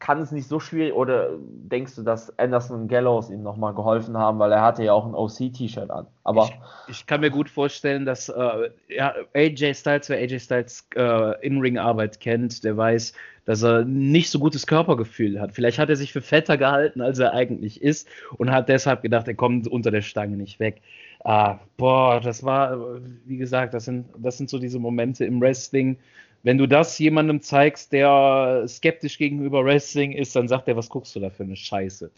kann 0.00 0.20
es 0.20 0.32
nicht 0.32 0.48
so 0.48 0.58
schwierig 0.58 0.92
oder 0.92 1.30
denkst 1.38 1.94
du, 1.94 2.02
dass 2.02 2.36
Anderson 2.36 2.82
und 2.82 2.88
Gallows 2.88 3.30
ihm 3.30 3.44
nochmal 3.44 3.72
geholfen 3.72 4.18
haben, 4.18 4.40
weil 4.40 4.50
er 4.50 4.62
hatte 4.62 4.82
ja 4.82 4.92
auch 4.92 5.06
ein 5.06 5.14
OC-T-Shirt 5.14 5.88
an. 5.88 6.08
Aber 6.24 6.46
ich, 6.88 6.90
ich, 6.90 7.06
kann 7.06 7.20
mir 7.20 7.30
gut 7.30 7.48
vorstellen, 7.48 8.04
dass 8.04 8.28
äh, 8.28 8.70
ja, 8.88 9.14
AJ 9.34 9.74
Styles, 9.74 10.08
wer 10.08 10.18
AJ 10.18 10.40
Styles 10.40 10.88
äh, 10.96 11.46
In-Ring-Arbeit 11.46 12.18
kennt, 12.18 12.64
der 12.64 12.76
weiß, 12.76 13.12
dass 13.44 13.62
er 13.62 13.84
nicht 13.84 14.30
so 14.30 14.40
gutes 14.40 14.66
Körpergefühl 14.66 15.40
hat. 15.40 15.52
Vielleicht 15.52 15.78
hat 15.78 15.90
er 15.90 15.96
sich 15.96 16.12
für 16.12 16.20
fetter 16.20 16.56
gehalten, 16.56 17.00
als 17.00 17.20
er 17.20 17.34
eigentlich 17.34 17.80
ist 17.80 18.08
und 18.36 18.50
hat 18.50 18.68
deshalb 18.68 19.02
gedacht, 19.02 19.28
er 19.28 19.34
kommt 19.34 19.68
unter 19.68 19.92
der 19.92 20.02
Stange 20.02 20.36
nicht 20.36 20.58
weg. 20.58 20.82
Ah, 21.24 21.60
boah, 21.76 22.20
das 22.20 22.42
war, 22.42 23.00
wie 23.26 23.38
gesagt, 23.38 23.74
das 23.74 23.84
sind, 23.84 24.06
das 24.18 24.38
sind 24.38 24.50
so 24.50 24.58
diese 24.58 24.80
Momente 24.80 25.24
im 25.24 25.40
Wrestling, 25.40 25.98
wenn 26.42 26.58
du 26.58 26.66
das 26.66 26.98
jemandem 26.98 27.40
zeigst, 27.40 27.92
der 27.92 28.64
skeptisch 28.66 29.18
gegenüber 29.18 29.64
Wrestling 29.64 30.12
ist, 30.12 30.36
dann 30.36 30.48
sagt 30.48 30.68
er, 30.68 30.76
was 30.76 30.88
guckst 30.88 31.14
du 31.16 31.20
da 31.20 31.30
für 31.30 31.42
eine 31.42 31.56
Scheiße? 31.56 32.10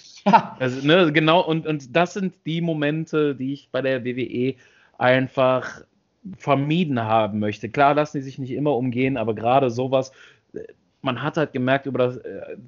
Also, 0.58 0.86
ne, 0.86 1.12
genau, 1.12 1.40
und, 1.40 1.66
und 1.66 1.96
das 1.96 2.14
sind 2.14 2.34
die 2.44 2.60
Momente, 2.60 3.34
die 3.34 3.54
ich 3.54 3.68
bei 3.70 3.80
der 3.80 4.04
WWE 4.04 4.54
einfach 4.98 5.82
vermieden 6.36 7.00
haben 7.00 7.38
möchte. 7.38 7.68
Klar 7.70 7.94
lassen 7.94 8.18
die 8.18 8.22
sich 8.22 8.38
nicht 8.38 8.50
immer 8.50 8.76
umgehen, 8.76 9.16
aber 9.16 9.34
gerade 9.34 9.70
sowas, 9.70 10.12
man 11.02 11.22
hat 11.22 11.38
halt 11.38 11.52
gemerkt, 11.52 11.86
über 11.86 11.98
das, 11.98 12.20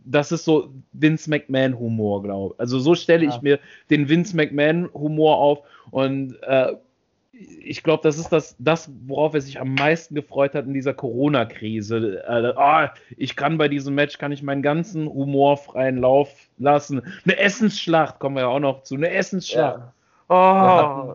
das 0.05 0.33
ist 0.33 0.45
so 0.45 0.73
Vince 0.93 1.29
McMahon-Humor, 1.29 2.23
glaube 2.23 2.55
ich. 2.55 2.61
Also 2.61 2.79
so 2.79 2.95
stelle 2.95 3.27
ja. 3.27 3.31
ich 3.31 3.43
mir 3.43 3.59
den 3.91 4.09
Vince 4.09 4.35
McMahon-Humor 4.35 5.37
auf 5.37 5.59
und 5.91 6.43
äh, 6.43 6.73
ich 7.61 7.82
glaube, 7.82 8.03
das 8.03 8.18
ist 8.18 8.32
das, 8.32 8.57
das, 8.59 8.90
worauf 9.07 9.34
er 9.34 9.40
sich 9.40 9.61
am 9.61 9.74
meisten 9.74 10.14
gefreut 10.14 10.55
hat 10.55 10.66
in 10.66 10.74
dieser 10.74 10.95
Corona-Krise. 10.95 12.22
Äh, 12.26 12.53
oh, 12.57 12.88
ich 13.16 13.36
kann 13.36 13.59
bei 13.59 13.68
diesem 13.68 13.95
Match, 13.95 14.18
kann 14.18 14.32
ich 14.32 14.43
meinen 14.43 14.62
ganzen 14.62 15.09
humorfreien 15.09 15.99
Lauf 15.99 16.49
lassen. 16.59 17.03
Eine 17.24 17.38
Essensschlacht, 17.38 18.18
kommen 18.18 18.36
wir 18.36 18.43
ja 18.43 18.49
auch 18.49 18.61
noch 18.61 18.82
zu, 18.82 18.95
eine 18.95 19.11
Essensschlacht. 19.11 19.82
Ja. 20.28 21.14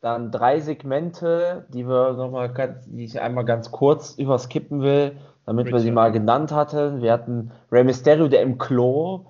Dann 0.00 0.30
drei 0.30 0.60
Segmente, 0.60 1.66
die 1.70 1.86
wir 1.88 2.12
noch 2.12 2.30
mal 2.30 2.48
ganz, 2.48 2.86
die 2.86 3.04
ich 3.04 3.20
einmal 3.20 3.44
ganz 3.44 3.72
kurz 3.72 4.14
überskippen 4.14 4.80
will, 4.80 5.16
damit 5.44 5.66
Richard. 5.66 5.80
wir 5.80 5.82
sie 5.82 5.90
mal 5.90 6.12
genannt 6.12 6.52
hatten. 6.52 7.02
Wir 7.02 7.12
hatten 7.12 7.50
Rey 7.72 7.82
Mysterio, 7.82 8.28
der 8.28 8.42
im 8.42 8.58
Klo 8.58 9.26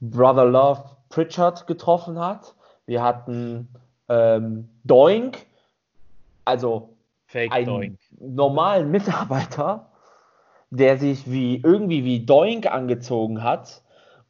Brother 0.00 0.44
Love 0.44 0.82
Pritchard 1.08 1.66
getroffen 1.66 2.18
hat. 2.18 2.54
Wir 2.86 3.02
hatten 3.02 3.68
ähm, 4.08 4.68
Doink, 4.84 5.38
also 6.44 6.96
Fake 7.26 7.52
einen 7.52 7.66
Doink. 7.66 7.98
normalen 8.18 8.90
Mitarbeiter, 8.92 9.90
der 10.70 10.98
sich 10.98 11.30
wie 11.30 11.60
irgendwie 11.62 12.04
wie 12.04 12.24
Doink 12.24 12.70
angezogen 12.70 13.42
hat 13.42 13.82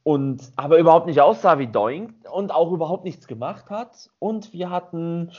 und 0.03 0.53
aber 0.57 0.79
überhaupt 0.79 1.07
nicht 1.07 1.21
aussah 1.21 1.59
wie 1.59 1.67
Doink 1.67 2.13
und 2.31 2.53
auch 2.53 2.73
überhaupt 2.73 3.05
nichts 3.05 3.27
gemacht 3.27 3.71
hat. 3.71 4.11
Und 4.19 4.53
wir 4.53 4.71
hatten 4.71 5.33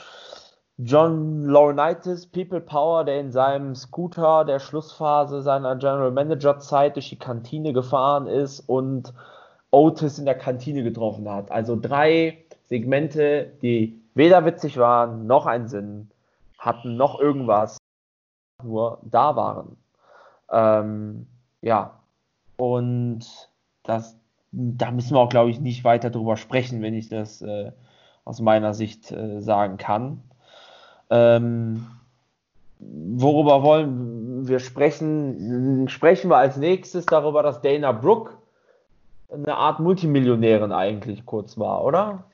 John 0.78 1.44
Laurinaitis, 1.44 2.26
People 2.26 2.60
Power, 2.60 3.04
der 3.04 3.20
in 3.20 3.32
seinem 3.32 3.74
Scooter 3.74 4.44
der 4.44 4.58
Schlussphase 4.58 5.40
seiner 5.40 5.76
General 5.76 6.10
Manager 6.10 6.58
Zeit 6.58 6.96
durch 6.96 7.08
die 7.08 7.18
Kantine 7.18 7.72
gefahren 7.72 8.26
ist 8.26 8.60
und 8.60 9.14
Otis 9.70 10.18
in 10.18 10.24
der 10.26 10.36
Kantine 10.36 10.82
getroffen 10.82 11.28
hat. 11.30 11.50
Also 11.50 11.78
drei 11.80 12.44
Segmente, 12.64 13.52
die 13.62 14.02
weder 14.14 14.44
witzig 14.44 14.76
waren, 14.76 15.26
noch 15.26 15.46
einen 15.46 15.68
Sinn 15.68 16.10
hatten 16.66 16.96
noch 16.96 17.18
irgendwas, 17.18 17.78
nur 18.62 18.98
da 19.02 19.36
waren. 19.36 19.76
Ähm, 20.50 21.26
ja, 21.62 22.00
und 22.56 23.50
das, 23.82 24.16
da 24.52 24.90
müssen 24.90 25.14
wir 25.14 25.20
auch, 25.20 25.28
glaube 25.28 25.50
ich, 25.50 25.60
nicht 25.60 25.84
weiter 25.84 26.10
drüber 26.10 26.36
sprechen, 26.36 26.82
wenn 26.82 26.94
ich 26.94 27.08
das 27.08 27.40
äh, 27.42 27.72
aus 28.24 28.40
meiner 28.40 28.74
Sicht 28.74 29.12
äh, 29.12 29.40
sagen 29.40 29.76
kann. 29.76 30.22
Ähm, 31.10 31.86
worüber 32.78 33.62
wollen 33.62 34.48
wir 34.48 34.58
sprechen? 34.58 35.88
Sprechen 35.88 36.30
wir 36.30 36.36
als 36.36 36.56
nächstes 36.56 37.06
darüber, 37.06 37.42
dass 37.42 37.62
Dana 37.62 37.92
Brooke 37.92 38.32
eine 39.32 39.56
Art 39.56 39.80
Multimillionärin 39.80 40.72
eigentlich 40.72 41.26
kurz 41.26 41.58
war, 41.58 41.84
oder? 41.84 42.24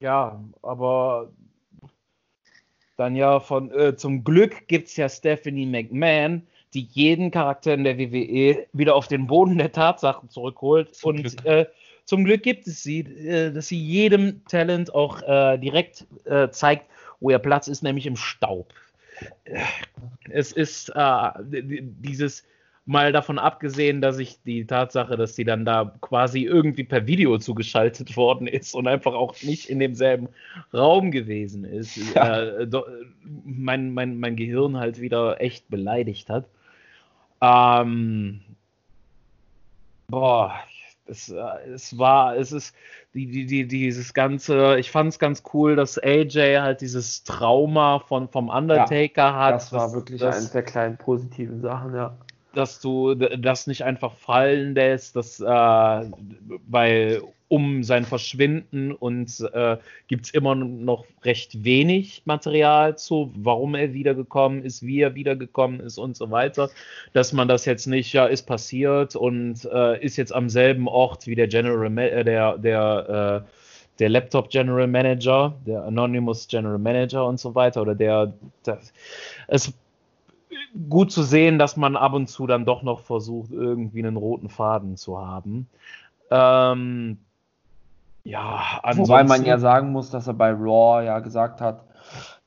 Ja, 0.00 0.38
aber 0.62 1.28
dann 2.98 3.14
ja 3.14 3.40
von 3.40 3.70
äh, 3.72 3.96
zum 3.96 4.24
Glück 4.24 4.66
gibt 4.66 4.88
es 4.88 4.96
ja 4.96 5.08
Stephanie 5.08 5.66
McMahon, 5.66 6.42
die 6.74 6.88
jeden 6.90 7.30
Charakter 7.30 7.72
in 7.72 7.84
der 7.84 7.96
WWE 7.96 8.66
wieder 8.72 8.94
auf 8.94 9.08
den 9.08 9.26
Boden 9.26 9.56
der 9.56 9.72
Tatsachen 9.72 10.28
zurückholt. 10.28 10.94
Zum 10.94 11.10
und 11.10 11.22
Glück. 11.22 11.44
Äh, 11.46 11.66
zum 12.04 12.24
Glück 12.24 12.42
gibt 12.42 12.66
es 12.66 12.82
sie, 12.82 13.00
äh, 13.00 13.52
dass 13.52 13.68
sie 13.68 13.78
jedem 13.78 14.44
Talent 14.46 14.94
auch 14.94 15.22
äh, 15.22 15.58
direkt 15.58 16.06
äh, 16.24 16.48
zeigt, 16.50 16.86
wo 17.20 17.30
ihr 17.30 17.38
Platz 17.38 17.68
ist, 17.68 17.82
nämlich 17.82 18.06
im 18.06 18.16
Staub. 18.16 18.74
Es 20.28 20.52
ist 20.52 20.90
äh, 20.94 21.30
dieses 21.42 22.44
mal 22.88 23.12
davon 23.12 23.38
abgesehen, 23.38 24.00
dass 24.00 24.18
ich 24.18 24.42
die 24.44 24.64
Tatsache, 24.66 25.18
dass 25.18 25.36
sie 25.36 25.44
dann 25.44 25.66
da 25.66 25.94
quasi 26.00 26.44
irgendwie 26.44 26.84
per 26.84 27.06
Video 27.06 27.36
zugeschaltet 27.36 28.16
worden 28.16 28.46
ist 28.46 28.74
und 28.74 28.88
einfach 28.88 29.12
auch 29.12 29.40
nicht 29.42 29.68
in 29.68 29.78
demselben 29.78 30.28
Raum 30.72 31.10
gewesen 31.10 31.64
ist, 31.64 31.96
ja. 32.14 32.42
äh, 32.42 32.66
do, 32.66 32.84
mein, 33.44 33.92
mein, 33.92 34.18
mein 34.18 34.36
Gehirn 34.36 34.78
halt 34.78 35.02
wieder 35.02 35.38
echt 35.40 35.68
beleidigt 35.68 36.30
hat. 36.30 36.46
Ähm, 37.42 38.40
boah, 40.06 40.54
es, 41.04 41.28
äh, 41.28 41.70
es 41.74 41.98
war, 41.98 42.36
es 42.36 42.52
ist 42.52 42.74
die, 43.12 43.26
die, 43.26 43.44
die, 43.44 43.66
dieses 43.66 44.14
ganze, 44.14 44.78
ich 44.78 44.90
fand 44.90 45.12
es 45.12 45.18
ganz 45.18 45.42
cool, 45.52 45.76
dass 45.76 45.98
AJ 45.98 46.60
halt 46.60 46.80
dieses 46.80 47.22
Trauma 47.24 47.98
von, 47.98 48.30
vom 48.30 48.48
Undertaker 48.48 49.22
ja, 49.22 49.36
hat. 49.36 49.54
Das 49.56 49.72
war 49.74 49.92
wirklich 49.92 50.20
das, 50.20 50.36
eines 50.36 50.52
der 50.52 50.62
kleinen 50.62 50.96
positiven 50.96 51.60
Sachen, 51.60 51.94
ja 51.94 52.16
dass 52.54 52.80
du 52.80 53.14
das 53.14 53.66
nicht 53.66 53.84
einfach 53.84 54.14
fallen 54.14 54.74
lässt, 54.74 55.16
dass, 55.16 55.40
äh, 55.40 55.44
weil 55.44 57.22
um 57.48 57.82
sein 57.82 58.04
Verschwinden 58.04 58.92
und 58.92 59.40
äh, 59.52 59.78
gibt 60.06 60.26
es 60.26 60.34
immer 60.34 60.54
noch 60.54 61.06
recht 61.24 61.64
wenig 61.64 62.22
Material 62.26 62.96
zu, 62.96 63.32
warum 63.36 63.74
er 63.74 63.94
wiedergekommen 63.94 64.62
ist, 64.62 64.82
wie 64.82 65.00
er 65.00 65.14
wiedergekommen 65.14 65.80
ist 65.80 65.98
und 65.98 66.16
so 66.16 66.30
weiter, 66.30 66.70
dass 67.14 67.32
man 67.32 67.48
das 67.48 67.64
jetzt 67.64 67.86
nicht, 67.86 68.12
ja, 68.12 68.26
ist 68.26 68.42
passiert 68.42 69.16
und 69.16 69.64
äh, 69.64 70.02
ist 70.04 70.16
jetzt 70.16 70.34
am 70.34 70.50
selben 70.50 70.88
Ort 70.88 71.26
wie 71.26 71.34
der 71.34 71.48
General, 71.48 71.96
äh, 71.98 72.22
der, 72.22 72.58
der, 72.58 73.44
äh, 73.44 73.50
der 73.98 74.08
Laptop 74.10 74.50
General 74.50 74.86
Manager, 74.86 75.54
der 75.66 75.84
Anonymous 75.84 76.46
General 76.48 76.78
Manager 76.78 77.26
und 77.26 77.40
so 77.40 77.54
weiter 77.54 77.80
oder 77.80 77.94
der, 77.94 78.32
das, 78.62 78.92
es 79.48 79.72
gut 80.88 81.12
zu 81.12 81.22
sehen, 81.22 81.58
dass 81.58 81.76
man 81.76 81.96
ab 81.96 82.12
und 82.12 82.28
zu 82.28 82.46
dann 82.46 82.64
doch 82.64 82.82
noch 82.82 83.00
versucht, 83.00 83.50
irgendwie 83.50 84.04
einen 84.04 84.16
roten 84.16 84.48
Faden 84.48 84.96
zu 84.96 85.18
haben. 85.18 85.68
Ähm, 86.30 87.18
ja, 88.24 88.80
ansonsten, 88.82 89.12
Wobei 89.12 89.24
man 89.24 89.44
ja 89.44 89.58
sagen 89.58 89.92
muss, 89.92 90.10
dass 90.10 90.26
er 90.26 90.34
bei 90.34 90.50
Raw 90.52 91.04
ja 91.04 91.20
gesagt 91.20 91.60
hat, 91.60 91.84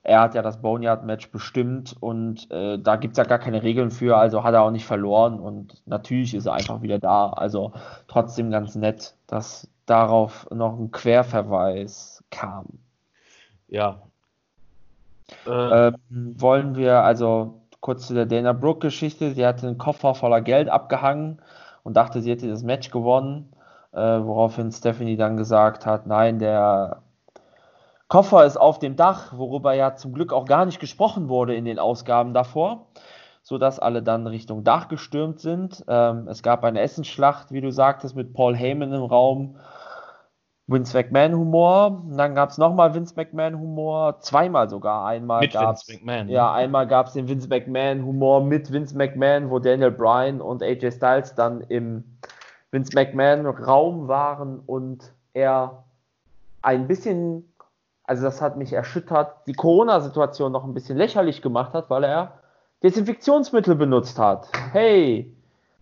er 0.04 0.22
hat 0.22 0.36
ja 0.36 0.42
das 0.42 0.62
Boneyard-Match 0.62 1.30
bestimmt 1.32 1.96
und 2.00 2.50
äh, 2.50 2.80
da 2.80 2.96
gibt 2.96 3.14
es 3.14 3.18
ja 3.18 3.24
gar 3.24 3.38
keine 3.38 3.62
Regeln 3.62 3.92
für, 3.92 4.18
also 4.18 4.44
hat 4.44 4.54
er 4.54 4.64
auch 4.64 4.72
nicht 4.72 4.86
verloren 4.86 5.40
und 5.40 5.82
natürlich 5.86 6.34
ist 6.34 6.48
er 6.48 6.54
einfach 6.54 6.82
wieder 6.82 6.98
da. 6.98 7.30
Also 7.30 7.74
trotzdem 8.08 8.50
ganz 8.50 8.76
nett, 8.76 9.16
dass 9.28 9.70
darauf 9.86 10.50
noch 10.52 10.78
ein 10.80 10.92
Querverweis 10.92 12.24
kam. 12.32 12.66
Ja. 13.68 14.02
Äh, 15.46 15.88
ähm, 15.88 15.96
wollen 16.42 16.76
wir, 16.76 17.04
also 17.04 17.61
kurz 17.82 18.08
zu 18.08 18.14
der 18.14 18.26
Dana 18.26 18.54
Brooke-Geschichte. 18.54 19.32
Sie 19.34 19.46
hatte 19.46 19.68
einen 19.68 19.78
Koffer 19.78 20.16
voller 20.16 20.42
Geld 20.42 20.70
abgehangen 20.70 21.42
und 21.84 21.98
dachte, 21.98 22.22
sie 22.22 22.32
hätte 22.32 22.48
das 22.48 22.64
Match 22.64 22.92
gewonnen, 22.92 23.52
äh, 23.92 23.98
woraufhin 23.98 24.72
Stephanie 24.72 25.18
dann 25.18 25.36
gesagt 25.36 25.86
hat, 25.86 26.08
nein, 26.08 26.40
der 26.40 27.02
Koffer 28.08 28.46
ist 28.46 28.58
auf 28.58 28.78
dem 28.78 28.96
Dach, 28.96 29.34
worüber 29.36 29.74
ja 29.74 29.96
zum 29.96 30.14
Glück 30.14 30.32
auch 30.32 30.46
gar 30.46 30.66
nicht 30.66 30.80
gesprochen 30.80 31.28
wurde 31.28 31.56
in 31.56 31.66
den 31.66 31.80
Ausgaben 31.80 32.34
davor, 32.34 32.88
sodass 33.42 33.80
alle 33.80 34.04
dann 34.04 34.28
Richtung 34.28 34.64
Dach 34.64 34.88
gestürmt 34.88 35.40
sind. 35.40 35.84
Ähm, 35.88 36.28
es 36.28 36.44
gab 36.44 36.64
eine 36.64 36.82
Essensschlacht, 36.82 37.52
wie 37.52 37.62
du 37.62 37.72
sagtest, 37.72 38.16
mit 38.16 38.34
Paul 38.34 38.56
Heyman 38.56 38.94
im 38.94 39.04
Raum 39.04 39.56
Vince 40.72 40.98
McMahon-Humor. 40.98 42.04
Dann 42.16 42.36
gab 42.36 42.50
es 42.50 42.58
nochmal 42.58 42.94
Vince 42.94 43.14
McMahon-Humor. 43.16 44.20
Zweimal 44.20 44.70
sogar. 44.70 45.06
Einmal 45.06 45.42
mit 45.42 45.54
gab's, 45.54 45.88
Vince 45.88 46.04
McMahon. 46.04 46.30
Ja, 46.30 46.54
einmal 46.54 46.88
gab 46.88 47.08
es 47.08 47.14
den 47.14 47.28
Vince 47.28 47.48
McMahon-Humor 47.48 48.44
mit 48.44 48.72
Vince 48.72 48.96
McMahon, 48.96 49.50
wo 49.50 49.60
Daniel 49.60 49.92
Bryan 49.92 50.42
und 50.42 50.64
AJ 50.64 50.92
Styles 50.92 51.36
dann 51.36 51.62
im 51.62 52.04
Vince 52.72 52.92
McMahon-Raum 52.96 54.08
waren 54.08 54.60
und 54.66 55.12
er 55.34 55.84
ein 56.62 56.88
bisschen, 56.88 57.52
also 58.04 58.24
das 58.24 58.42
hat 58.42 58.58
mich 58.58 58.74
erschüttert, 58.74 59.48
die 59.48 59.54
Corona-Situation 59.54 60.52
noch 60.52 60.64
ein 60.64 60.74
bisschen 60.74 60.98
lächerlich 60.98 61.42
gemacht 61.42 61.74
hat, 61.74 61.90
weil 61.90 62.04
er 62.04 62.40
Desinfektionsmittel 62.84 63.76
benutzt 63.76 64.18
hat. 64.18 64.48
Hey! 64.72 65.36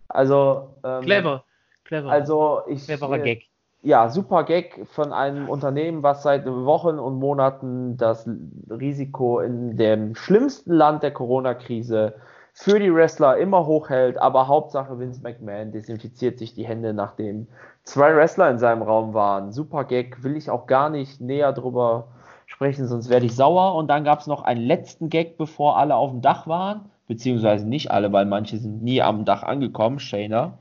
Also. 0.08 0.74
Ähm, 0.82 1.02
clever, 1.02 1.44
clever. 1.84 2.10
Also 2.10 2.62
ich. 2.68 2.84
Cleverer 2.84 3.18
Gag 3.20 3.49
ja, 3.82 4.08
super 4.10 4.44
Gag 4.44 4.86
von 4.92 5.12
einem 5.12 5.48
Unternehmen, 5.48 6.02
was 6.02 6.22
seit 6.22 6.46
Wochen 6.46 6.98
und 6.98 7.18
Monaten 7.18 7.96
das 7.96 8.28
Risiko 8.68 9.40
in 9.40 9.76
dem 9.76 10.14
schlimmsten 10.14 10.72
Land 10.72 11.02
der 11.02 11.12
Corona-Krise 11.12 12.14
für 12.52 12.78
die 12.78 12.92
Wrestler 12.92 13.38
immer 13.38 13.64
hochhält, 13.66 14.18
aber 14.18 14.48
Hauptsache 14.48 14.98
Vince 14.98 15.22
McMahon 15.22 15.72
desinfiziert 15.72 16.38
sich 16.38 16.52
die 16.54 16.66
Hände, 16.66 16.92
nachdem 16.92 17.46
zwei 17.84 18.14
Wrestler 18.14 18.50
in 18.50 18.58
seinem 18.58 18.82
Raum 18.82 19.14
waren. 19.14 19.52
Super 19.52 19.84
Gag, 19.84 20.22
will 20.22 20.36
ich 20.36 20.50
auch 20.50 20.66
gar 20.66 20.90
nicht 20.90 21.20
näher 21.20 21.52
drüber 21.52 22.08
sprechen, 22.46 22.86
sonst 22.86 23.08
werde 23.08 23.26
ich 23.26 23.34
sauer. 23.34 23.76
Und 23.76 23.88
dann 23.88 24.04
gab 24.04 24.20
es 24.20 24.26
noch 24.26 24.42
einen 24.42 24.60
letzten 24.60 25.08
Gag, 25.08 25.38
bevor 25.38 25.78
alle 25.78 25.94
auf 25.94 26.10
dem 26.10 26.20
Dach 26.20 26.46
waren, 26.46 26.90
beziehungsweise 27.06 27.66
nicht 27.66 27.90
alle, 27.90 28.12
weil 28.12 28.26
manche 28.26 28.58
sind 28.58 28.82
nie 28.82 29.00
am 29.00 29.24
Dach 29.24 29.42
angekommen, 29.42 30.00
Shayna. 30.00 30.58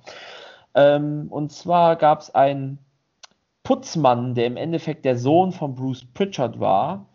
Ähm, 0.76 1.28
und 1.30 1.52
zwar 1.52 1.96
gab 1.96 2.22
es 2.22 2.34
ein 2.34 2.78
Putzmann, 3.64 4.36
der 4.36 4.48
im 4.48 4.58
Endeffekt 4.58 5.06
der 5.06 5.18
Sohn 5.18 5.52
von 5.52 5.76
Bruce 5.76 6.06
Pritchard 6.14 6.60
war, 6.60 7.06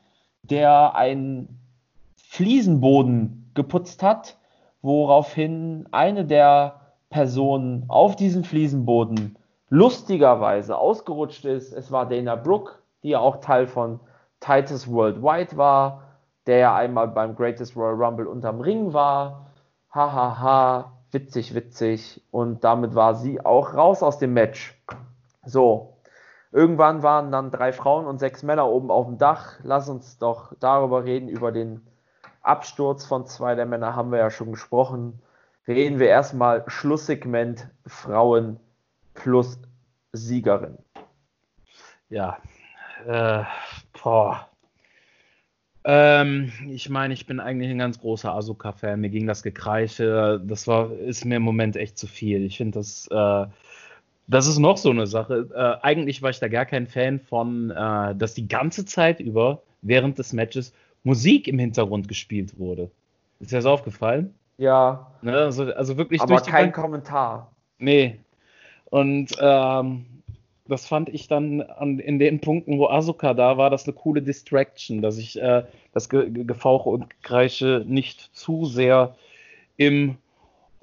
der 0.43 0.95
einen 0.95 1.59
Fliesenboden 2.17 3.51
geputzt 3.55 4.03
hat, 4.03 4.37
woraufhin 4.83 5.89
eine 5.93 6.25
der 6.25 6.81
Personen 7.11 7.85
auf 7.89 8.17
diesem 8.17 8.45
Fliesenboden 8.45 9.37
lustigerweise 9.71 10.77
ausgerutscht 10.77 11.45
ist. 11.45 11.73
Es 11.73 11.91
war 11.91 12.09
Dana 12.09 12.37
Brooke, 12.37 12.73
die 13.03 13.11
ja 13.11 13.21
auch 13.21 13.37
Teil 13.37 13.67
von 13.67 14.01
Titus 14.41 14.91
Worldwide 14.91 15.57
war, 15.57 16.03
der 16.47 16.59
ja 16.59 16.75
einmal 16.75 17.09
beim 17.09 17.35
Greatest 17.35 17.77
Royal 17.77 17.95
Rumble 17.95 18.27
unterm 18.27 18.61
Ring 18.61 18.93
war. 18.93 19.47
Hahaha, 19.91 20.13
ha, 20.13 20.41
ha, 20.41 20.93
witzig, 21.13 21.55
witzig. 21.55 22.21
Und 22.31 22.65
damit 22.65 22.95
war 22.95 23.15
sie 23.15 23.45
auch 23.45 23.75
raus 23.75 24.03
aus 24.03 24.19
dem 24.19 24.35
Match. 24.35 24.79
So, 25.47 25.94
Irgendwann 26.55 27.03
waren 27.03 27.33
dann 27.33 27.51
drei 27.51 27.73
Frauen 27.73 28.07
und 28.07 28.21
sechs 28.21 28.45
Männer 28.45 28.69
oben 28.69 28.93
auf 28.93 29.07
dem 29.07 29.19
Dach. 29.19 29.59
Lass 29.65 29.89
uns 29.89 30.19
doch 30.19 30.55
darüber 30.61 31.03
reden, 31.05 31.29
über 31.29 31.51
den 31.51 31.81
Absturz 32.43 33.05
von 33.05 33.27
zwei 33.27 33.57
der 33.57 33.67
Männer 33.67 33.97
haben 33.97 34.13
wir 34.13 34.21
ja 34.21 34.31
schon 34.31 34.53
gesprochen. 34.53 35.21
Reden 35.67 35.99
wir 35.99 36.07
erstmal 36.07 36.63
Schlusssegment 36.69 37.69
Frauen 37.85 38.61
plus 39.15 39.59
Siegerin. 40.13 40.79
Ja, 42.09 42.39
äh, 43.05 43.43
boah. 44.01 44.49
Ähm, 45.83 46.53
ich 46.69 46.89
meine, 46.89 47.15
ich 47.15 47.27
bin 47.27 47.41
eigentlich 47.41 47.71
ein 47.73 47.79
ganz 47.79 47.99
großer 47.99 48.33
Asuka-Fan. 48.33 49.01
Mir 49.01 49.11
ging 49.11 49.27
das 49.27 49.43
Gekreiche, 49.43 50.41
das 50.45 50.69
war, 50.69 50.93
ist 50.93 51.25
mir 51.25 51.39
im 51.39 51.43
Moment 51.43 51.75
echt 51.75 51.99
zu 51.99 52.07
viel. 52.07 52.45
Ich 52.45 52.59
finde 52.59 52.79
das 52.79 53.09
äh, 53.11 53.47
das 54.27 54.47
ist 54.47 54.59
noch 54.59 54.77
so 54.77 54.91
eine 54.91 55.07
Sache. 55.07 55.49
Äh, 55.55 55.85
eigentlich 55.85 56.23
war 56.23 56.31
ich 56.31 56.41
da 56.41 56.49
gar 56.49 56.67
kein 56.67 56.87
Fan 56.87 57.21
von, 57.21 57.71
äh, 57.71 58.15
dass 58.15 58.35
die 58.35 58.49
ganze 58.49 58.85
Zeit 58.85 59.21
über, 59.21 59.63
während 59.83 60.19
des 60.19 60.33
Matches, 60.33 60.73
Musik 61.03 61.49
im 61.49 61.59
Hintergrund 61.59 62.09
gespielt 62.09 62.59
wurde. 62.59 62.91
Ist 63.41 63.53
dir 63.53 63.57
das 63.57 63.67
aufgefallen? 63.67 64.35
Ja. 64.57 65.13
Ne, 65.21 65.37
also, 65.37 65.65
also 65.65 65.97
wirklich 65.99 66.21
Aber 66.21 66.41
kein 66.41 66.67
Bank 66.67 66.75
Kommentar. 66.75 67.51
Nee. 67.79 68.19
Und 68.87 69.37
ähm, 69.41 70.07
das 70.67 70.87
fand 70.87 71.11
ich 71.11 71.29
dann 71.29 71.61
an, 71.61 71.99
in 71.99 72.19
den 72.19 72.41
Punkten, 72.41 72.79
wo 72.79 72.87
Asuka 72.87 73.35
da 73.35 73.59
war, 73.59 73.69
das 73.69 73.85
eine 73.85 73.95
coole 73.95 74.23
Distraction, 74.23 75.03
dass 75.03 75.19
ich 75.19 75.41
äh, 75.41 75.65
das 75.93 76.09
Ge 76.09 76.31
Gefauche 76.31 76.89
und 76.89 77.23
Kreische 77.23 77.85
nicht 77.87 78.35
zu 78.35 78.65
sehr 78.65 79.17
im 79.77 80.17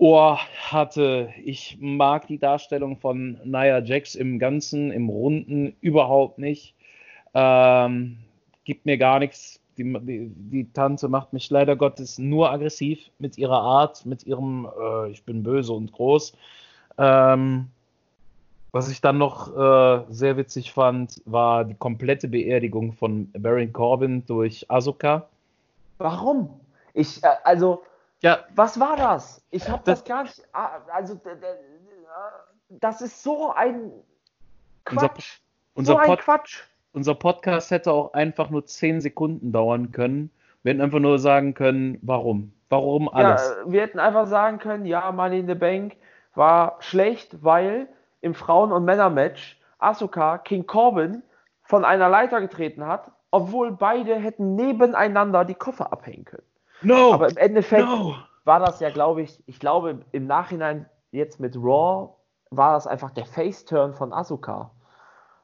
Ohr 0.01 0.39
hatte. 0.71 1.29
Ich 1.43 1.77
mag 1.79 2.25
die 2.25 2.39
Darstellung 2.39 2.97
von 2.97 3.39
Nia 3.43 3.83
Jax 3.83 4.15
im 4.15 4.39
Ganzen, 4.39 4.91
im 4.91 5.09
Runden 5.09 5.75
überhaupt 5.79 6.39
nicht. 6.39 6.73
Ähm, 7.35 8.17
gibt 8.63 8.87
mir 8.87 8.97
gar 8.97 9.19
nichts. 9.19 9.59
Die, 9.77 9.83
die, 9.83 10.31
die, 10.35 10.73
Tante 10.73 11.07
macht 11.07 11.33
mich 11.33 11.51
leider 11.51 11.75
Gottes 11.75 12.17
nur 12.17 12.51
aggressiv 12.51 13.11
mit 13.19 13.37
ihrer 13.37 13.61
Art, 13.61 14.03
mit 14.07 14.25
ihrem 14.25 14.67
äh, 14.81 15.11
Ich 15.11 15.23
bin 15.23 15.43
böse 15.43 15.71
und 15.73 15.91
groß. 15.91 16.33
Ähm, 16.97 17.67
was 18.71 18.89
ich 18.89 19.01
dann 19.01 19.19
noch 19.19 19.55
äh, 19.55 20.03
sehr 20.09 20.35
witzig 20.35 20.71
fand, 20.71 21.21
war 21.25 21.63
die 21.63 21.75
komplette 21.75 22.27
Beerdigung 22.27 22.93
von 22.93 23.29
Baron 23.33 23.71
Corbin 23.71 24.25
durch 24.25 24.65
Asuka. 24.67 25.27
Warum? 25.99 26.59
Ich, 26.95 27.23
äh, 27.23 27.27
also, 27.43 27.83
ja. 28.21 28.39
Was 28.55 28.79
war 28.79 28.95
das? 28.95 29.43
Ich 29.51 29.67
habe 29.69 29.81
das, 29.85 29.99
das, 29.99 30.07
gar 30.07 30.23
nicht. 30.23 30.41
Ah, 30.53 30.79
also, 30.91 31.19
das 32.69 33.01
ist 33.01 33.21
so 33.21 33.51
ein 33.51 33.91
Quatsch. 34.85 35.39
Unser, 35.73 35.93
unser 35.93 35.93
so 35.93 35.97
ein 35.97 36.07
Pod, 36.07 36.19
Quatsch. 36.19 36.63
Unser 36.93 37.15
Podcast 37.15 37.71
hätte 37.71 37.91
auch 37.91 38.13
einfach 38.13 38.49
nur 38.49 38.65
10 38.65 39.01
Sekunden 39.01 39.51
dauern 39.51 39.91
können. 39.91 40.29
Wir 40.63 40.73
hätten 40.73 40.81
einfach 40.81 40.99
nur 40.99 41.19
sagen 41.19 41.53
können, 41.53 41.97
warum. 42.01 42.53
Warum 42.69 43.09
alles? 43.09 43.41
Ja, 43.41 43.71
wir 43.71 43.81
hätten 43.81 43.99
einfach 43.99 44.27
sagen 44.27 44.59
können, 44.59 44.85
ja, 44.85 45.11
Money 45.11 45.39
in 45.39 45.47
the 45.47 45.55
Bank 45.55 45.97
war 46.35 46.77
schlecht, 46.79 47.43
weil 47.43 47.87
im 48.21 48.33
Frauen- 48.33 48.71
und 48.71 48.85
Männermatch 48.85 49.59
Asuka 49.79 50.37
King 50.37 50.67
Corbin 50.67 51.23
von 51.63 51.83
einer 51.83 52.07
Leiter 52.07 52.39
getreten 52.39 52.85
hat, 52.85 53.11
obwohl 53.31 53.71
beide 53.71 54.15
hätten 54.15 54.55
nebeneinander 54.55 55.43
die 55.43 55.55
Koffer 55.55 55.91
abhängen 55.91 56.25
können. 56.25 56.45
No! 56.81 57.13
Aber 57.13 57.29
im 57.29 57.37
Endeffekt 57.37 57.85
no. 57.85 58.15
war 58.43 58.59
das 58.59 58.79
ja, 58.79 58.89
glaube 58.89 59.21
ich, 59.21 59.41
ich 59.45 59.59
glaube 59.59 59.99
im 60.11 60.27
Nachhinein 60.27 60.87
jetzt 61.11 61.39
mit 61.39 61.55
Raw 61.55 62.09
war 62.49 62.73
das 62.73 62.87
einfach 62.87 63.11
der 63.11 63.25
Face-Turn 63.25 63.93
von 63.93 64.13
Asuka. 64.13 64.71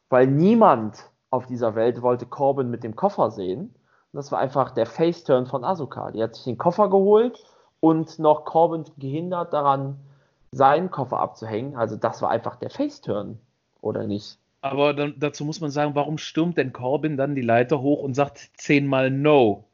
Weil 0.09 0.27
niemand 0.27 1.09
auf 1.29 1.45
dieser 1.45 1.75
Welt 1.75 2.01
wollte 2.01 2.25
Corbin 2.25 2.69
mit 2.69 2.83
dem 2.83 2.95
Koffer 2.95 3.31
sehen. 3.31 3.73
Das 4.13 4.31
war 4.31 4.39
einfach 4.39 4.71
der 4.71 4.85
Face-Turn 4.85 5.45
von 5.45 5.63
Asuka. 5.63 6.11
Die 6.11 6.23
hat 6.23 6.35
sich 6.35 6.45
den 6.45 6.57
Koffer 6.57 6.89
geholt 6.89 7.43
und 7.79 8.19
noch 8.19 8.45
Corbin 8.45 8.85
gehindert 8.97 9.53
daran, 9.53 9.99
seinen 10.51 10.89
Koffer 10.89 11.19
abzuhängen. 11.19 11.75
Also 11.75 11.95
das 11.97 12.21
war 12.21 12.29
einfach 12.29 12.55
der 12.55 12.69
Face-Turn, 12.69 13.39
oder 13.81 14.07
nicht? 14.07 14.39
Aber 14.61 14.93
dann, 14.93 15.15
dazu 15.17 15.45
muss 15.45 15.61
man 15.61 15.69
sagen, 15.69 15.93
warum 15.95 16.17
stürmt 16.17 16.57
denn 16.57 16.73
Corbin 16.73 17.15
dann 17.15 17.35
die 17.35 17.41
Leiter 17.41 17.81
hoch 17.81 18.01
und 18.01 18.15
sagt 18.15 18.39
zehnmal 18.55 19.11
No? 19.11 19.66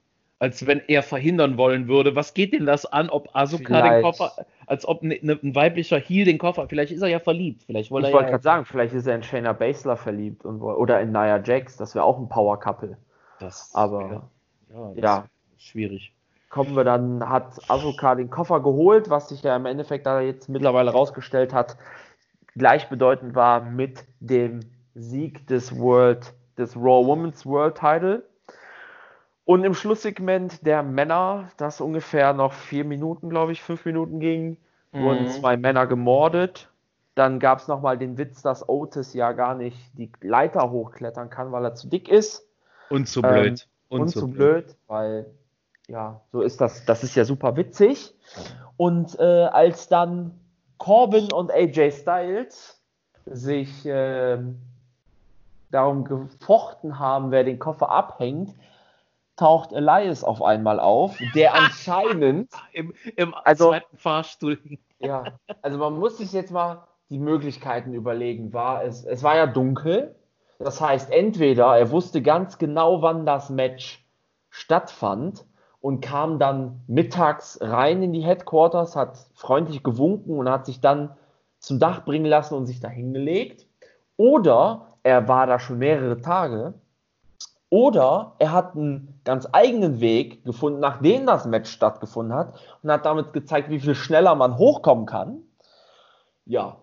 Als 0.44 0.68
wenn 0.68 0.82
er 0.90 1.04
verhindern 1.04 1.58
wollen 1.58 1.88
würde. 1.88 2.18
Was 2.18 2.34
geht 2.34 2.52
denn 2.52 2.66
das 2.66 2.86
an, 2.86 3.10
ob 3.10 3.34
Asuka 3.34 3.64
vielleicht. 3.64 3.94
den 3.94 4.02
Koffer, 4.02 4.46
als 4.68 4.86
ob 4.86 5.02
ne, 5.02 5.18
ne, 5.22 5.40
ein 5.42 5.56
weiblicher 5.56 5.98
Heel 5.98 6.26
den 6.26 6.38
Koffer, 6.38 6.68
vielleicht 6.68 6.92
ist 6.92 7.02
er 7.02 7.08
ja 7.08 7.20
verliebt. 7.20 7.64
Vielleicht 7.64 7.86
ich 7.86 7.92
wollte 7.92 8.10
ja 8.10 8.22
gerade 8.22 8.44
sagen, 8.44 8.66
vielleicht 8.66 8.94
ist 8.94 9.08
er 9.08 9.16
in 9.16 9.24
Shayna 9.24 9.54
Baszler 9.54 9.96
verliebt 9.96 10.44
und, 10.44 10.62
oder 10.62 11.00
in 11.00 11.14
Nia 11.14 11.42
Jax, 11.42 11.78
das 11.78 11.96
wäre 11.96 12.04
auch 12.04 12.20
ein 12.20 12.28
Power-Couple. 12.28 12.98
Aber 13.72 14.30
ja, 14.74 14.92
ja 14.96 15.26
schwierig. 15.58 16.14
Kommen 16.50 16.76
wir 16.76 16.84
dann, 16.84 17.30
hat 17.30 17.58
Asuka 17.70 18.16
den 18.16 18.30
Koffer 18.30 18.60
geholt, 18.60 19.10
was 19.10 19.30
sich 19.30 19.44
ja 19.44 19.56
im 19.56 19.66
Endeffekt 19.66 20.06
da 20.06 20.20
jetzt 20.20 20.50
mittlerweile 20.50 20.92
rausgestellt 20.92 21.54
hat, 21.54 21.78
gleichbedeutend 22.58 23.34
war 23.34 23.62
mit 23.64 24.04
dem 24.20 24.60
Sieg 24.94 25.48
des 25.48 25.80
World, 25.80 26.34
des 26.58 26.76
Raw 26.76 27.08
Women's 27.08 27.46
World 27.46 27.76
Title 27.76 28.24
und 29.46 29.64
im 29.64 29.74
Schlusssegment 29.74 30.66
der 30.66 30.84
Männer, 30.84 31.50
das 31.58 31.82
ungefähr 31.82 32.34
noch 32.34 32.54
vier 32.54 32.86
Minuten, 32.86 33.30
glaube 33.30 33.52
ich, 33.52 33.62
fünf 33.62 33.86
Minuten 33.86 34.20
ging, 34.20 34.58
mhm. 34.92 35.04
wurden 35.04 35.28
zwei 35.30 35.58
Männer 35.58 35.86
gemordet. 35.86 36.70
Dann 37.16 37.40
gab 37.40 37.60
es 37.60 37.68
nochmal 37.68 37.98
den 37.98 38.18
Witz, 38.18 38.42
dass 38.42 38.68
Otis 38.68 39.14
ja 39.14 39.34
gar 39.34 39.54
nicht 39.56 39.78
die 39.94 40.12
Leiter 40.22 40.72
hochklettern 40.72 41.30
kann, 41.30 41.52
weil 41.52 41.66
er 41.66 41.76
zu 41.76 41.88
dick 41.88 42.10
ist. 42.10 42.48
Und 42.90 43.08
zu 43.08 43.22
blöd. 43.22 43.46
Ähm, 43.46 43.68
und, 43.90 44.02
und, 44.02 44.08
zu 44.10 44.28
blöd, 44.28 44.66
blöd, 44.66 44.76
weil 44.88 45.26
ja, 45.88 46.22
so 46.32 46.42
ist 46.42 46.62
das. 46.62 46.86
Das 46.86 47.04
ist 47.04 47.16
ja 47.16 47.26
super 47.26 47.56
witzig. 47.56 48.16
Und 48.78 49.20
äh, 49.20 49.24
als 49.24 49.90
dann 49.90 50.32
Corbin 50.78 51.32
und 51.32 51.52
AJ 51.52 51.92
Styles 51.92 52.82
sich 53.26 53.86
äh, 53.86 54.40
darum 55.70 56.06
gefochten 56.06 56.98
haben, 56.98 57.32
wer 57.32 57.44
den 57.44 57.60
Koffer 57.60 57.92
abhängt, 57.92 58.56
taucht 59.36 59.74
Elias 59.74 60.24
auf 60.24 60.42
einmal 60.42 60.80
auf, 60.80 61.18
der 61.36 61.54
anscheinend 61.56 62.50
im, 62.72 62.94
im 63.16 63.34
also, 63.34 63.70
zweiten 63.70 63.98
Fahrstuhl. 63.98 64.60
Ja, 65.00 65.38
also 65.62 65.80
man 65.80 66.00
muss 66.00 66.20
sich 66.20 66.32
jetzt 66.32 66.52
mal 66.52 66.88
die 67.10 67.20
Möglichkeiten 67.20 67.94
überlegen. 67.94 68.54
War 68.54 68.86
es, 68.86 69.04
es 69.04 69.22
war 69.22 69.36
ja 69.36 69.48
dunkel, 69.48 70.16
das 70.60 70.80
heißt 70.80 71.12
entweder 71.12 71.78
er 71.78 71.92
wusste 71.92 72.22
ganz 72.22 72.58
genau, 72.58 73.02
wann 73.02 73.26
das 73.26 73.50
Match 73.50 74.08
stattfand 74.50 75.46
und 75.82 76.00
kam 76.00 76.40
dann 76.40 76.80
mittags 76.88 77.60
rein 77.60 78.02
in 78.02 78.14
die 78.14 78.24
Headquarters, 78.24 78.96
hat 78.96 79.18
freundlich 79.34 79.84
gewunken 79.84 80.38
und 80.38 80.50
hat 80.50 80.66
sich 80.66 80.80
dann 80.80 81.18
zum 81.60 81.80
Dach 81.80 82.06
bringen 82.06 82.26
lassen 82.26 82.56
und 82.56 82.66
sich 82.66 82.80
da 82.80 82.88
hingelegt. 82.88 83.68
Oder 84.16 84.98
er 85.04 85.28
war 85.28 85.48
da 85.48 85.60
schon 85.60 85.80
mehrere 85.80 86.22
Tage. 86.22 86.76
Oder 87.74 88.34
er 88.38 88.52
hat 88.52 88.76
einen 88.76 89.20
ganz 89.26 89.48
eigenen 89.52 90.00
Weg 90.00 90.46
gefunden, 90.46 90.80
nachdem 90.80 91.26
das 91.26 91.48
Match 91.48 91.72
stattgefunden 91.72 92.38
hat 92.38 92.54
und 92.84 92.92
hat 92.92 93.04
damit 93.04 93.34
gezeigt, 93.34 93.72
wie 93.72 93.80
viel 93.80 93.96
schneller 93.96 94.36
man 94.36 94.60
hochkommen 94.60 95.08
kann. 95.08 95.42
Ja. 96.46 96.76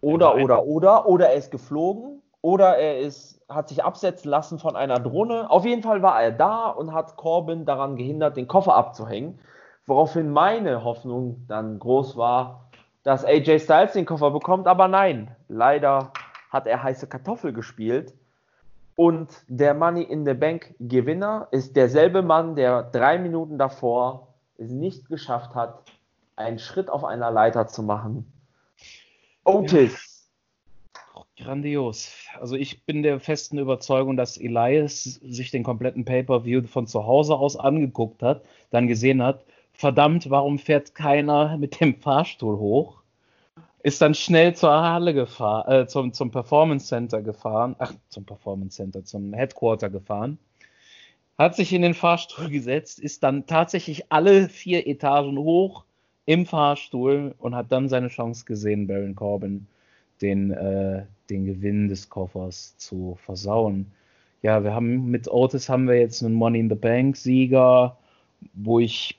Oder, 0.00 0.36
oder, 0.36 0.64
oder, 0.64 1.06
oder 1.06 1.28
er 1.28 1.34
ist 1.34 1.50
geflogen 1.50 2.22
oder 2.40 2.78
er 2.78 3.00
ist, 3.00 3.42
hat 3.50 3.68
sich 3.68 3.84
absetzen 3.84 4.30
lassen 4.30 4.58
von 4.58 4.76
einer 4.76 4.98
Drohne. 4.98 5.50
Auf 5.50 5.66
jeden 5.66 5.82
Fall 5.82 6.00
war 6.00 6.22
er 6.22 6.32
da 6.32 6.70
und 6.70 6.94
hat 6.94 7.16
Corbin 7.16 7.66
daran 7.66 7.96
gehindert, 7.96 8.38
den 8.38 8.48
Koffer 8.48 8.76
abzuhängen. 8.76 9.38
Woraufhin 9.84 10.30
meine 10.30 10.84
Hoffnung 10.84 11.44
dann 11.48 11.78
groß 11.78 12.16
war, 12.16 12.70
dass 13.02 13.26
AJ 13.26 13.58
Styles 13.58 13.92
den 13.92 14.06
Koffer 14.06 14.30
bekommt, 14.30 14.68
aber 14.68 14.88
nein, 14.88 15.36
leider 15.48 16.12
hat 16.48 16.66
er 16.66 16.82
heiße 16.82 17.08
Kartoffel 17.08 17.52
gespielt. 17.52 18.14
Und 18.98 19.28
der 19.46 19.74
Money 19.74 20.02
in 20.02 20.26
the 20.26 20.34
Bank 20.34 20.74
Gewinner 20.80 21.46
ist 21.52 21.76
derselbe 21.76 22.20
Mann, 22.20 22.56
der 22.56 22.82
drei 22.82 23.16
Minuten 23.16 23.56
davor 23.56 24.34
es 24.56 24.72
nicht 24.72 25.08
geschafft 25.08 25.54
hat, 25.54 25.84
einen 26.34 26.58
Schritt 26.58 26.90
auf 26.90 27.04
einer 27.04 27.30
Leiter 27.30 27.68
zu 27.68 27.84
machen. 27.84 28.26
Otis. 29.44 30.28
Ja. 31.14 31.44
Grandios. 31.44 32.12
Also 32.40 32.56
ich 32.56 32.86
bin 32.86 33.04
der 33.04 33.20
festen 33.20 33.58
Überzeugung, 33.58 34.16
dass 34.16 34.36
Elias 34.36 35.04
sich 35.04 35.52
den 35.52 35.62
kompletten 35.62 36.04
Pay-per-View 36.04 36.66
von 36.66 36.88
zu 36.88 37.06
Hause 37.06 37.36
aus 37.36 37.56
angeguckt 37.56 38.20
hat, 38.24 38.42
dann 38.70 38.88
gesehen 38.88 39.22
hat, 39.22 39.44
verdammt, 39.74 40.28
warum 40.28 40.58
fährt 40.58 40.96
keiner 40.96 41.56
mit 41.56 41.80
dem 41.80 41.94
Fahrstuhl 42.00 42.58
hoch? 42.58 43.00
Ist 43.88 44.02
dann 44.02 44.14
schnell 44.14 44.54
zur 44.54 44.70
Halle 44.70 45.14
gefahren, 45.14 45.70
äh, 45.70 45.86
zum, 45.86 46.12
zum 46.12 46.30
Performance 46.30 46.86
Center 46.86 47.22
gefahren, 47.22 47.74
ach, 47.78 47.92
zum 48.08 48.24
Performance 48.24 48.76
Center, 48.76 49.04
zum 49.04 49.32
Headquarter 49.32 49.90
gefahren, 49.90 50.38
hat 51.38 51.56
sich 51.56 51.72
in 51.72 51.82
den 51.82 51.94
Fahrstuhl 51.94 52.50
gesetzt, 52.50 52.98
ist 52.98 53.22
dann 53.22 53.46
tatsächlich 53.46 54.12
alle 54.12 54.48
vier 54.48 54.86
Etagen 54.86 55.38
hoch 55.38 55.84
im 56.26 56.46
Fahrstuhl 56.46 57.34
und 57.38 57.54
hat 57.54 57.72
dann 57.72 57.88
seine 57.88 58.08
Chance 58.08 58.44
gesehen, 58.44 58.86
Baron 58.86 59.14
Corbin 59.14 59.66
den, 60.20 60.50
äh, 60.50 61.04
den 61.30 61.46
Gewinn 61.46 61.88
des 61.88 62.10
Koffers 62.10 62.76
zu 62.76 63.16
versauen. 63.24 63.86
Ja, 64.42 64.62
wir 64.62 64.74
haben 64.74 65.06
mit 65.06 65.28
Otis 65.28 65.68
haben 65.68 65.88
wir 65.88 65.98
jetzt 65.98 66.22
einen 66.22 66.34
Money 66.34 66.60
in 66.60 66.68
the 66.68 66.74
Bank 66.74 67.16
Sieger, 67.16 67.96
wo 68.52 68.78
ich 68.78 69.18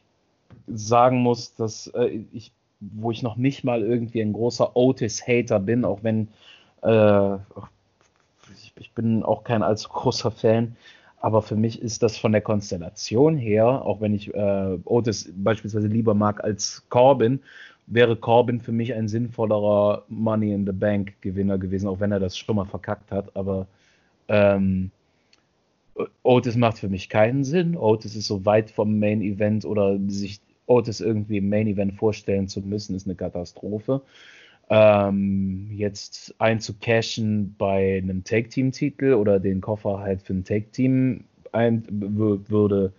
sagen 0.67 1.17
muss, 1.20 1.55
dass 1.55 1.88
äh, 1.88 2.22
ich 2.32 2.51
wo 2.80 3.11
ich 3.11 3.23
noch 3.23 3.36
nicht 3.36 3.63
mal 3.63 3.82
irgendwie 3.82 4.21
ein 4.21 4.34
großer 4.34 4.75
Otis-Hater 4.75 5.59
bin, 5.59 5.86
auch 5.86 6.03
wenn 6.03 6.30
äh, 6.82 7.36
ich, 8.55 8.73
ich, 8.80 8.93
bin 8.93 9.23
auch 9.23 9.43
kein 9.43 9.63
allzu 9.63 9.89
großer 9.89 10.32
Fan. 10.32 10.75
Aber 11.21 11.41
für 11.41 11.57
mich 11.57 11.82
ist 11.82 12.01
das 12.01 12.17
von 12.17 12.32
der 12.32 12.41
Konstellation 12.41 13.36
her, 13.36 13.86
auch 13.86 13.99
wenn 13.99 14.13
ich 14.13 14.34
äh, 14.34 14.77
Otis 14.86 15.30
beispielsweise 15.36 15.88
lieber 15.88 16.13
mag 16.13 16.41
als 16.41 16.86
Corbin, 16.89 17.41
wäre 17.88 18.15
Corbin 18.15 18.61
für 18.61 18.71
mich 18.71 18.93
ein 18.93 19.09
sinnvollerer 19.09 20.03
Money 20.07 20.53
in 20.53 20.65
the 20.65 20.71
Bank 20.71 21.15
Gewinner 21.21 21.57
gewesen, 21.57 21.89
auch 21.89 21.99
wenn 21.99 22.13
er 22.13 22.21
das 22.21 22.38
schon 22.38 22.55
mal 22.55 22.65
verkackt 22.65 23.11
hat. 23.11 23.36
Aber 23.36 23.67
ähm, 24.30 24.91
Otis 26.23 26.55
macht 26.55 26.77
für 26.80 26.88
mich 26.88 27.09
keinen 27.09 27.43
Sinn. 27.43 27.75
Otis 27.75 28.15
ist 28.15 28.27
so 28.27 28.45
weit 28.45 28.71
vom 28.71 28.99
Main 28.99 29.21
Event 29.21 29.65
oder 29.65 29.97
sich 30.07 30.39
Otis 30.70 31.01
irgendwie 31.01 31.38
im 31.38 31.49
Main 31.49 31.67
Event 31.67 31.95
vorstellen 31.95 32.47
zu 32.47 32.61
müssen, 32.61 32.95
ist 32.95 33.07
eine 33.07 33.15
Katastrophe. 33.15 34.01
Ähm, 34.70 35.70
jetzt 35.74 36.36
einzucashen 36.38 37.55
bei 37.57 37.97
einem 37.97 38.24
Take-Team-Titel 38.24 39.13
oder 39.13 39.39
den 39.39 39.61
Koffer 39.61 39.99
halt 39.99 40.22
für 40.22 40.34
ein 40.34 40.43
Take-Team 40.43 41.24
würde 41.51 42.93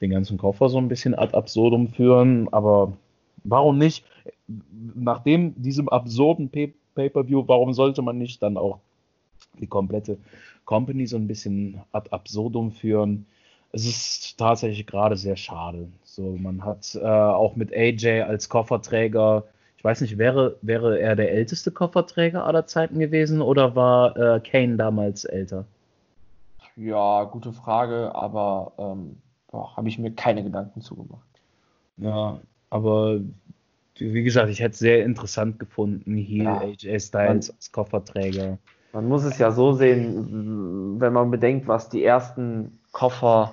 den 0.00 0.10
ganzen 0.10 0.38
Koffer 0.38 0.68
so 0.68 0.78
ein 0.78 0.86
bisschen 0.86 1.16
ad 1.16 1.36
absurdum 1.36 1.88
führen, 1.88 2.48
aber 2.52 2.96
warum 3.42 3.78
nicht? 3.78 4.04
Nachdem 4.94 5.60
diesem 5.60 5.88
absurden 5.88 6.50
Pay-Per-View, 6.50 7.44
warum 7.48 7.72
sollte 7.72 8.02
man 8.02 8.18
nicht 8.18 8.40
dann 8.42 8.56
auch 8.56 8.78
die 9.58 9.66
komplette 9.66 10.18
Company 10.64 11.06
so 11.06 11.16
ein 11.16 11.26
bisschen 11.26 11.80
ad 11.90 12.10
absurdum 12.12 12.70
führen? 12.70 13.26
es 13.76 13.84
ist 13.84 14.38
tatsächlich 14.38 14.86
gerade 14.86 15.16
sehr 15.16 15.36
schade. 15.36 15.88
So, 16.16 16.34
man 16.40 16.64
hat 16.64 16.94
äh, 16.94 17.06
auch 17.06 17.56
mit 17.56 17.74
AJ 17.74 18.22
als 18.22 18.48
Kofferträger, 18.48 19.44
ich 19.76 19.84
weiß 19.84 20.00
nicht, 20.00 20.16
wäre, 20.16 20.56
wäre 20.62 20.98
er 20.98 21.14
der 21.14 21.30
älteste 21.30 21.70
Kofferträger 21.70 22.46
aller 22.46 22.64
Zeiten 22.64 22.98
gewesen 22.98 23.42
oder 23.42 23.76
war 23.76 24.16
äh, 24.16 24.40
Kane 24.40 24.78
damals 24.78 25.26
älter? 25.26 25.66
Ja, 26.74 27.24
gute 27.24 27.52
Frage, 27.52 28.14
aber 28.14 28.72
ähm, 28.78 29.18
habe 29.52 29.90
ich 29.90 29.98
mir 29.98 30.10
keine 30.10 30.42
Gedanken 30.42 30.80
zugemacht. 30.80 31.20
Ja, 31.98 32.40
aber 32.70 33.20
wie 33.98 34.22
gesagt, 34.22 34.48
ich 34.48 34.60
hätte 34.60 34.72
es 34.72 34.78
sehr 34.78 35.04
interessant 35.04 35.58
gefunden, 35.58 36.16
hier 36.16 36.44
ja, 36.44 36.60
AJ 36.60 36.98
Styles 37.00 37.50
als 37.50 37.72
Kofferträger. 37.72 38.56
Man 38.94 39.06
muss 39.06 39.24
es 39.24 39.36
ja 39.36 39.50
so 39.50 39.74
sehen, 39.74 40.98
wenn 40.98 41.12
man 41.12 41.30
bedenkt, 41.30 41.68
was 41.68 41.90
die 41.90 42.02
ersten 42.02 42.78
Koffer 42.92 43.52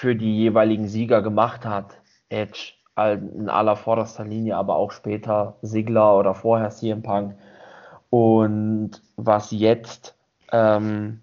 für 0.00 0.16
die 0.16 0.34
jeweiligen 0.38 0.88
Sieger 0.88 1.20
gemacht 1.20 1.66
hat. 1.66 2.00
Edge 2.30 2.72
in 2.96 3.50
aller 3.50 3.76
vorderster 3.76 4.24
Linie, 4.24 4.56
aber 4.56 4.76
auch 4.76 4.92
später 4.92 5.56
Sigler 5.60 6.16
oder 6.16 6.34
vorher 6.34 6.70
CM 6.70 7.02
Punk. 7.02 7.34
Und 8.08 8.92
was 9.16 9.50
jetzt 9.50 10.16
ähm, 10.52 11.20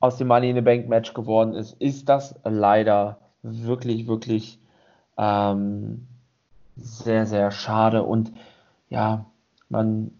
aus 0.00 0.16
dem 0.16 0.26
Money 0.26 0.50
in 0.50 0.56
the 0.56 0.60
Bank 0.60 0.88
Match 0.88 1.14
geworden 1.14 1.54
ist, 1.54 1.80
ist 1.80 2.08
das 2.08 2.34
leider 2.42 3.18
wirklich, 3.42 4.08
wirklich 4.08 4.58
ähm, 5.16 6.08
sehr, 6.74 7.26
sehr 7.26 7.52
schade. 7.52 8.02
Und 8.02 8.32
ja, 8.88 9.24
man 9.68 10.10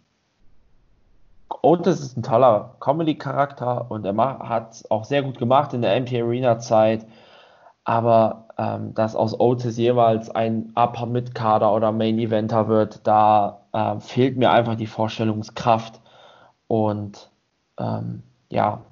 Otis 1.49 2.01
ist 2.01 2.17
ein 2.17 2.23
toller 2.23 2.77
Comedy-Charakter 2.81 3.91
und 3.91 4.05
er 4.05 4.17
hat 4.17 4.73
es 4.73 4.91
auch 4.91 5.05
sehr 5.05 5.23
gut 5.23 5.39
gemacht 5.39 5.73
in 5.75 5.83
der 5.83 5.95
MP 5.97 6.21
Arena-Zeit. 6.21 7.07
Aber 7.85 8.49
ähm, 8.59 8.95
dass 8.95 9.15
aus 9.15 9.39
Otis 9.39 9.77
jeweils 9.77 10.31
ein 10.31 10.73
Upper 10.75 11.07
Mid-Kader 11.07 11.73
oder 11.73 11.93
Main 11.93 12.19
Eventer 12.19 12.69
wird, 12.69 13.07
da 13.07 13.61
äh, 13.73 14.01
fehlt 14.01 14.37
mir 14.37 14.51
einfach 14.51 14.75
die 14.75 14.87
Vorstellungskraft. 14.87 16.01
Und 16.67 17.31
ähm, 17.79 18.23
ja, 18.51 18.83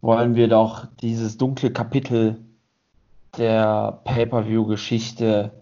wollen 0.00 0.34
wir 0.34 0.48
doch 0.48 0.86
dieses 1.00 1.38
dunkle 1.38 1.70
Kapitel 1.70 2.40
der 3.36 4.00
Pay-Per-View-Geschichte 4.04 5.52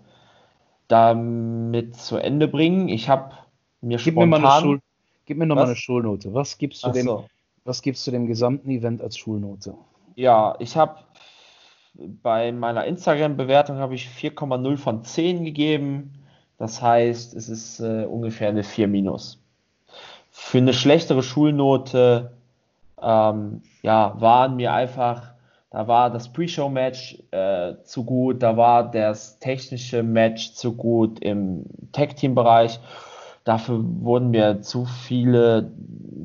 damit 0.89 1.97
zu 1.97 2.16
Ende 2.16 2.49
bringen. 2.49 2.89
Ich 2.89 3.09
habe 3.09 3.31
mir 3.81 3.99
Gib 3.99 4.14
spontan... 4.14 4.31
Mir 4.31 4.39
mal 4.41 4.62
eine 4.62 4.81
Gib 5.27 5.39
mir 5.39 5.47
nochmal 5.47 5.66
eine 5.66 5.77
Schulnote. 5.77 6.33
Was 6.33 6.57
gibst, 6.57 6.85
du 6.85 6.93
dem, 6.93 7.07
so. 7.07 7.27
was 7.64 7.83
gibst 7.83 8.07
du 8.07 8.12
dem 8.12 8.27
gesamten 8.27 8.70
Event 8.70 9.03
als 9.03 9.18
Schulnote? 9.18 9.74
Ja, 10.14 10.55
ich 10.61 10.77
habe 10.77 11.01
bei 12.22 12.53
meiner 12.53 12.85
Instagram-Bewertung 12.85 13.79
habe 13.79 13.95
ich 13.95 14.07
4,0 14.07 14.77
von 14.77 15.03
10 15.03 15.45
gegeben. 15.45 16.14
Das 16.59 16.81
heißt, 16.81 17.35
es 17.35 17.49
ist 17.49 17.81
äh, 17.81 18.05
ungefähr 18.05 18.49
eine 18.49 18.62
4 18.62 18.87
minus. 18.89 19.43
Für 20.31 20.59
eine 20.59 20.72
schlechtere 20.72 21.22
Schulnote 21.22 22.33
ähm, 23.03 23.62
ja, 23.83 24.14
waren 24.20 24.57
mir 24.57 24.72
einfach, 24.72 25.33
da 25.70 25.89
war 25.89 26.11
das 26.11 26.33
Pre-Show-Match 26.33 27.22
äh, 27.33 27.74
zu 27.83 28.05
gut, 28.05 28.43
da 28.43 28.57
war 28.57 28.91
das 28.91 29.39
technische 29.39 30.03
Match 30.03 30.53
zu 30.53 30.74
gut 30.74 31.18
im 31.20 31.64
Tag-Team-Bereich 31.93 32.79
Dafür 33.47 33.80
wurden 34.01 34.32
mir 34.32 34.61
zu 34.61 34.86
viele 34.86 35.70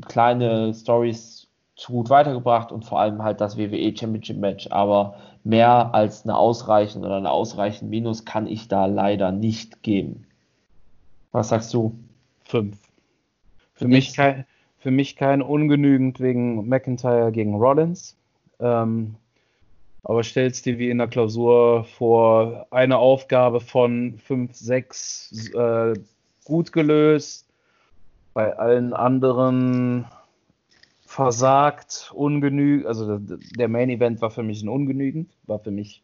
kleine 0.08 0.74
Stories 0.74 1.48
zu 1.76 1.92
gut 1.92 2.10
weitergebracht 2.10 2.72
und 2.72 2.84
vor 2.84 3.00
allem 3.00 3.22
halt 3.22 3.40
das 3.42 3.58
WWE 3.58 3.96
Championship 3.96 4.38
Match. 4.38 4.68
Aber 4.72 5.18
mehr 5.44 5.94
als 5.94 6.24
eine 6.24 6.36
ausreichend 6.36 7.06
oder 7.06 7.18
eine 7.18 7.30
ausreichend 7.30 7.92
Minus 7.92 8.26
kann 8.26 8.48
ich 8.48 8.68
da 8.68 8.88
leider 8.88 9.32
nicht 9.32 9.84
geben. 9.84 10.26
Was 11.32 11.50
sagst 11.50 11.72
du? 11.76 11.96
Fünf. 12.44 12.80
Für, 13.76 13.88
mich 13.88 14.16
kein, 14.16 14.46
für 14.80 14.90
mich 14.90 15.16
kein 15.16 15.44
ungenügend 15.44 16.22
wegen 16.22 16.68
McIntyre 16.68 17.32
gegen 17.32 17.54
Rollins. 17.54 18.18
Ähm, 18.60 19.14
aber 20.02 20.24
stellst 20.24 20.66
dir 20.66 20.80
wie 20.80 20.90
in 20.90 20.98
der 20.98 21.08
Klausur 21.08 21.84
vor, 21.84 22.66
eine 22.72 22.98
Aufgabe 22.98 23.60
von 23.60 24.18
5, 24.18 24.56
6 24.56 25.52
äh, 25.54 25.94
gut 26.52 26.74
gelöst, 26.74 27.48
bei 28.34 28.58
allen 28.58 28.92
anderen 28.92 30.06
versagt, 31.00 32.12
ungenügend. 32.14 32.88
Also 32.88 33.20
der 33.20 33.70
Main 33.70 33.90
Event 33.90 34.22
war 34.22 34.32
für 34.32 34.44
mich 34.44 34.62
ein 34.62 34.68
ungenügend, 34.68 35.32
war 35.48 35.60
für 35.60 35.72
mich 35.72 36.04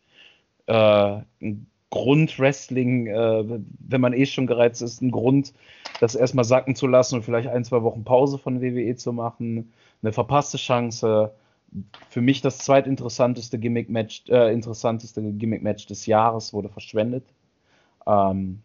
äh, 0.68 1.20
ein 1.42 1.68
Grundwrestling, 1.90 3.08
äh, 3.08 3.60
wenn 3.80 4.02
man 4.02 4.14
eh 4.14 4.26
schon 4.26 4.48
gereizt 4.48 4.82
ist, 4.82 5.02
ein 5.02 5.12
Grund, 5.12 5.54
das 6.00 6.16
erstmal 6.16 6.46
sacken 6.46 6.76
zu 6.76 6.88
lassen 6.88 7.16
und 7.16 7.24
vielleicht 7.24 7.50
ein, 7.50 7.66
zwei 7.66 7.84
Wochen 7.84 8.06
Pause 8.06 8.38
von 8.38 8.62
WWE 8.62 8.96
zu 8.96 9.12
machen. 9.12 9.74
Eine 10.02 10.14
verpasste 10.14 10.58
Chance 10.58 11.34
für 12.10 12.22
mich 12.22 12.42
das 12.42 12.60
zweitinteressanteste 12.60 13.60
Gimmick-Match, 13.60 14.24
äh, 14.30 14.54
interessanteste 14.54 15.22
Gimmick-Match 15.22 15.88
des 15.88 16.06
Jahres 16.06 16.54
wurde 16.54 16.70
verschwendet. 16.70 17.26
Ähm, 18.06 18.62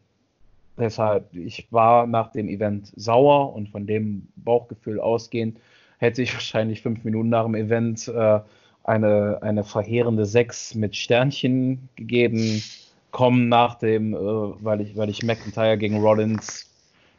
deshalb, 0.77 1.35
ich 1.35 1.69
war 1.71 2.07
nach 2.07 2.33
dem 2.33 2.49
Event 2.49 2.93
sauer 2.97 3.55
und 3.55 3.69
von 3.69 3.87
dem 3.87 4.29
Bauchgefühl 4.37 5.01
ausgehend 5.01 5.59
hätte 5.99 6.23
ich 6.23 6.33
wahrscheinlich 6.35 6.83
fünf 6.83 7.05
Minuten 7.05 7.29
nach 7.29 7.45
dem 7.45 7.55
Event 7.55 8.09
äh, 8.09 8.41
eine, 8.85 9.39
eine 9.43 9.65
verheerende 9.65 10.27
Sechs 10.27 10.75
mit 10.75 10.97
Sternchen 10.97 11.89
gegeben. 11.97 12.63
Kommen 13.11 13.49
nach 13.49 13.77
dem, 13.77 14.15
äh, 14.15 14.19
weil 14.19 14.81
ich, 14.81 14.97
weil 14.97 15.11
ich 15.11 15.23
McIntyre 15.23 15.79
gegen 15.79 16.01
Rollins 16.01 16.69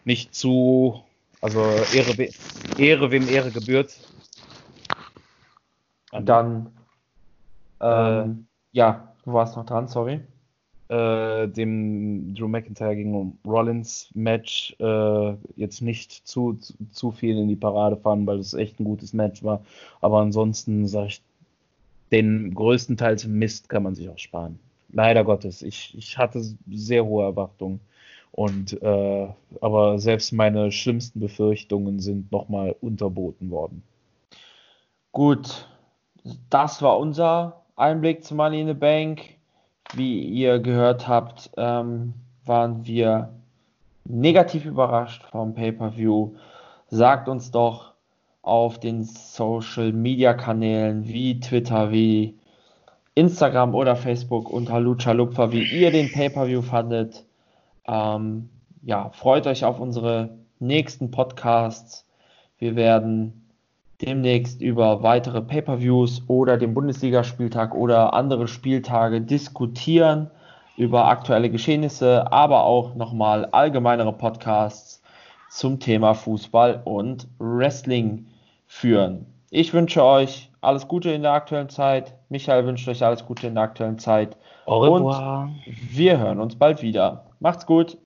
nicht 0.06 0.34
zu, 0.34 1.02
also 1.42 1.62
Ehre, 1.94 2.30
Ehre 2.78 3.12
wem 3.12 3.30
Ehre 3.30 3.52
gebührt, 3.52 3.96
dann, 6.22 6.72
ähm, 7.82 8.48
äh, 8.72 8.78
ja, 8.78 9.14
du 9.24 9.34
warst 9.34 9.56
noch 9.56 9.66
dran, 9.66 9.88
sorry. 9.88 10.22
Äh, 10.90 11.48
dem 11.48 12.36
Drew 12.36 12.48
McIntyre 12.48 12.96
gegen 12.96 13.40
Rollins 13.46 14.10
Match 14.14 14.76
äh, 14.80 15.34
jetzt 15.56 15.82
nicht 15.82 16.12
zu, 16.28 16.54
zu, 16.54 16.74
zu, 16.92 17.12
viel 17.12 17.38
in 17.38 17.48
die 17.48 17.56
Parade 17.56 17.96
fahren, 17.96 18.28
weil 18.28 18.40
es 18.40 18.54
echt 18.54 18.80
ein 18.80 18.84
gutes 18.84 19.14
Match 19.14 19.44
war. 19.44 19.64
Aber 20.02 20.20
ansonsten 20.20 20.86
sage 20.88 21.08
ich, 21.08 21.22
den 22.12 22.54
größten 22.54 22.98
Teil 22.98 23.18
Mist 23.28 23.70
kann 23.70 23.84
man 23.84 23.96
sich 23.96 24.10
auch 24.10 24.18
sparen. 24.18 24.60
Leider 24.92 25.24
Gottes. 25.24 25.62
Ich, 25.62 25.98
ich 25.98 26.18
hatte 26.18 26.44
sehr 26.70 27.06
hohe 27.06 27.24
Erwartungen. 27.24 27.80
Und 28.34 28.82
äh, 28.82 29.28
aber 29.62 30.00
selbst 30.00 30.34
meine 30.34 30.72
schlimmsten 30.72 31.20
Befürchtungen 31.20 32.00
sind 32.00 32.32
nochmal 32.32 32.76
unterboten 32.82 33.52
worden. 33.52 33.84
Gut, 35.12 35.68
das 36.50 36.82
war 36.82 36.98
unser 36.98 37.62
Einblick 37.76 38.24
zu 38.24 38.36
Money 38.36 38.62
in 38.62 38.68
the 38.68 38.74
Bank. 38.74 39.22
Wie 39.94 40.20
ihr 40.22 40.60
gehört 40.60 41.08
habt, 41.08 41.52
ähm, 41.58 42.14
waren 42.46 42.86
wir 42.86 43.34
negativ 44.06 44.66
überrascht 44.66 45.24
vom 45.32 45.54
Pay-per-View. 45.54 46.36
Sagt 46.88 47.30
uns 47.30 47.52
doch 47.52 47.94
auf 48.42 48.80
den 48.80 49.04
Social 49.04 49.94
Media 49.94 50.34
Kanälen 50.34 51.08
wie 51.08 51.40
Twitter, 51.40 51.92
wie 51.92 52.38
Instagram 53.16 53.76
oder 53.76 53.96
Facebook 53.96 54.50
unter 54.50 54.80
Lucha 54.80 55.12
Lupfer, 55.12 55.52
wie 55.52 55.64
ihr 55.64 55.92
den 55.92 56.12
Pay-per-View 56.12 56.62
fandet. 56.62 57.26
Ähm, 57.88 58.50
ja, 58.82 59.10
freut 59.12 59.48
euch 59.48 59.64
auf 59.64 59.80
unsere 59.80 60.38
nächsten 60.60 61.12
Podcasts. 61.12 62.06
Wir 62.58 62.76
werden 62.76 63.43
demnächst 64.06 64.62
über 64.62 65.04
weitere 65.04 65.42
Pay-per-Views 65.42 66.24
oder 66.28 66.58
den 66.58 66.74
Bundesligaspieltag 66.74 67.74
oder 67.74 68.14
andere 68.14 68.48
Spieltage 68.48 69.22
diskutieren, 69.22 70.30
über 70.76 71.06
aktuelle 71.08 71.50
Geschehnisse, 71.50 72.32
aber 72.32 72.64
auch 72.64 72.96
nochmal 72.96 73.46
allgemeinere 73.46 74.14
Podcasts 74.14 75.02
zum 75.50 75.80
Thema 75.80 76.16
Fußball 76.16 76.82
und 76.84 77.28
Wrestling 77.38 78.26
führen. 78.66 79.28
Ich 79.52 79.74
wünsche 79.74 80.04
euch 80.04 80.50
alles 80.62 80.88
Gute 80.88 81.12
in 81.12 81.22
der 81.22 81.34
aktuellen 81.34 81.70
Zeit. 81.70 82.16
Michael 82.30 82.66
wünscht 82.66 82.88
euch 82.88 83.06
alles 83.06 83.26
Gute 83.26 83.48
in 83.48 83.54
der 83.54 83.66
aktuellen 83.66 84.00
Zeit. 84.00 84.36
Au 84.66 84.80
revoir. 84.80 85.44
Und 85.44 85.96
wir 85.96 86.18
hören 86.18 86.40
uns 86.40 86.56
bald 86.56 86.82
wieder. 86.82 87.26
Macht's 87.40 87.66
gut. 87.68 87.98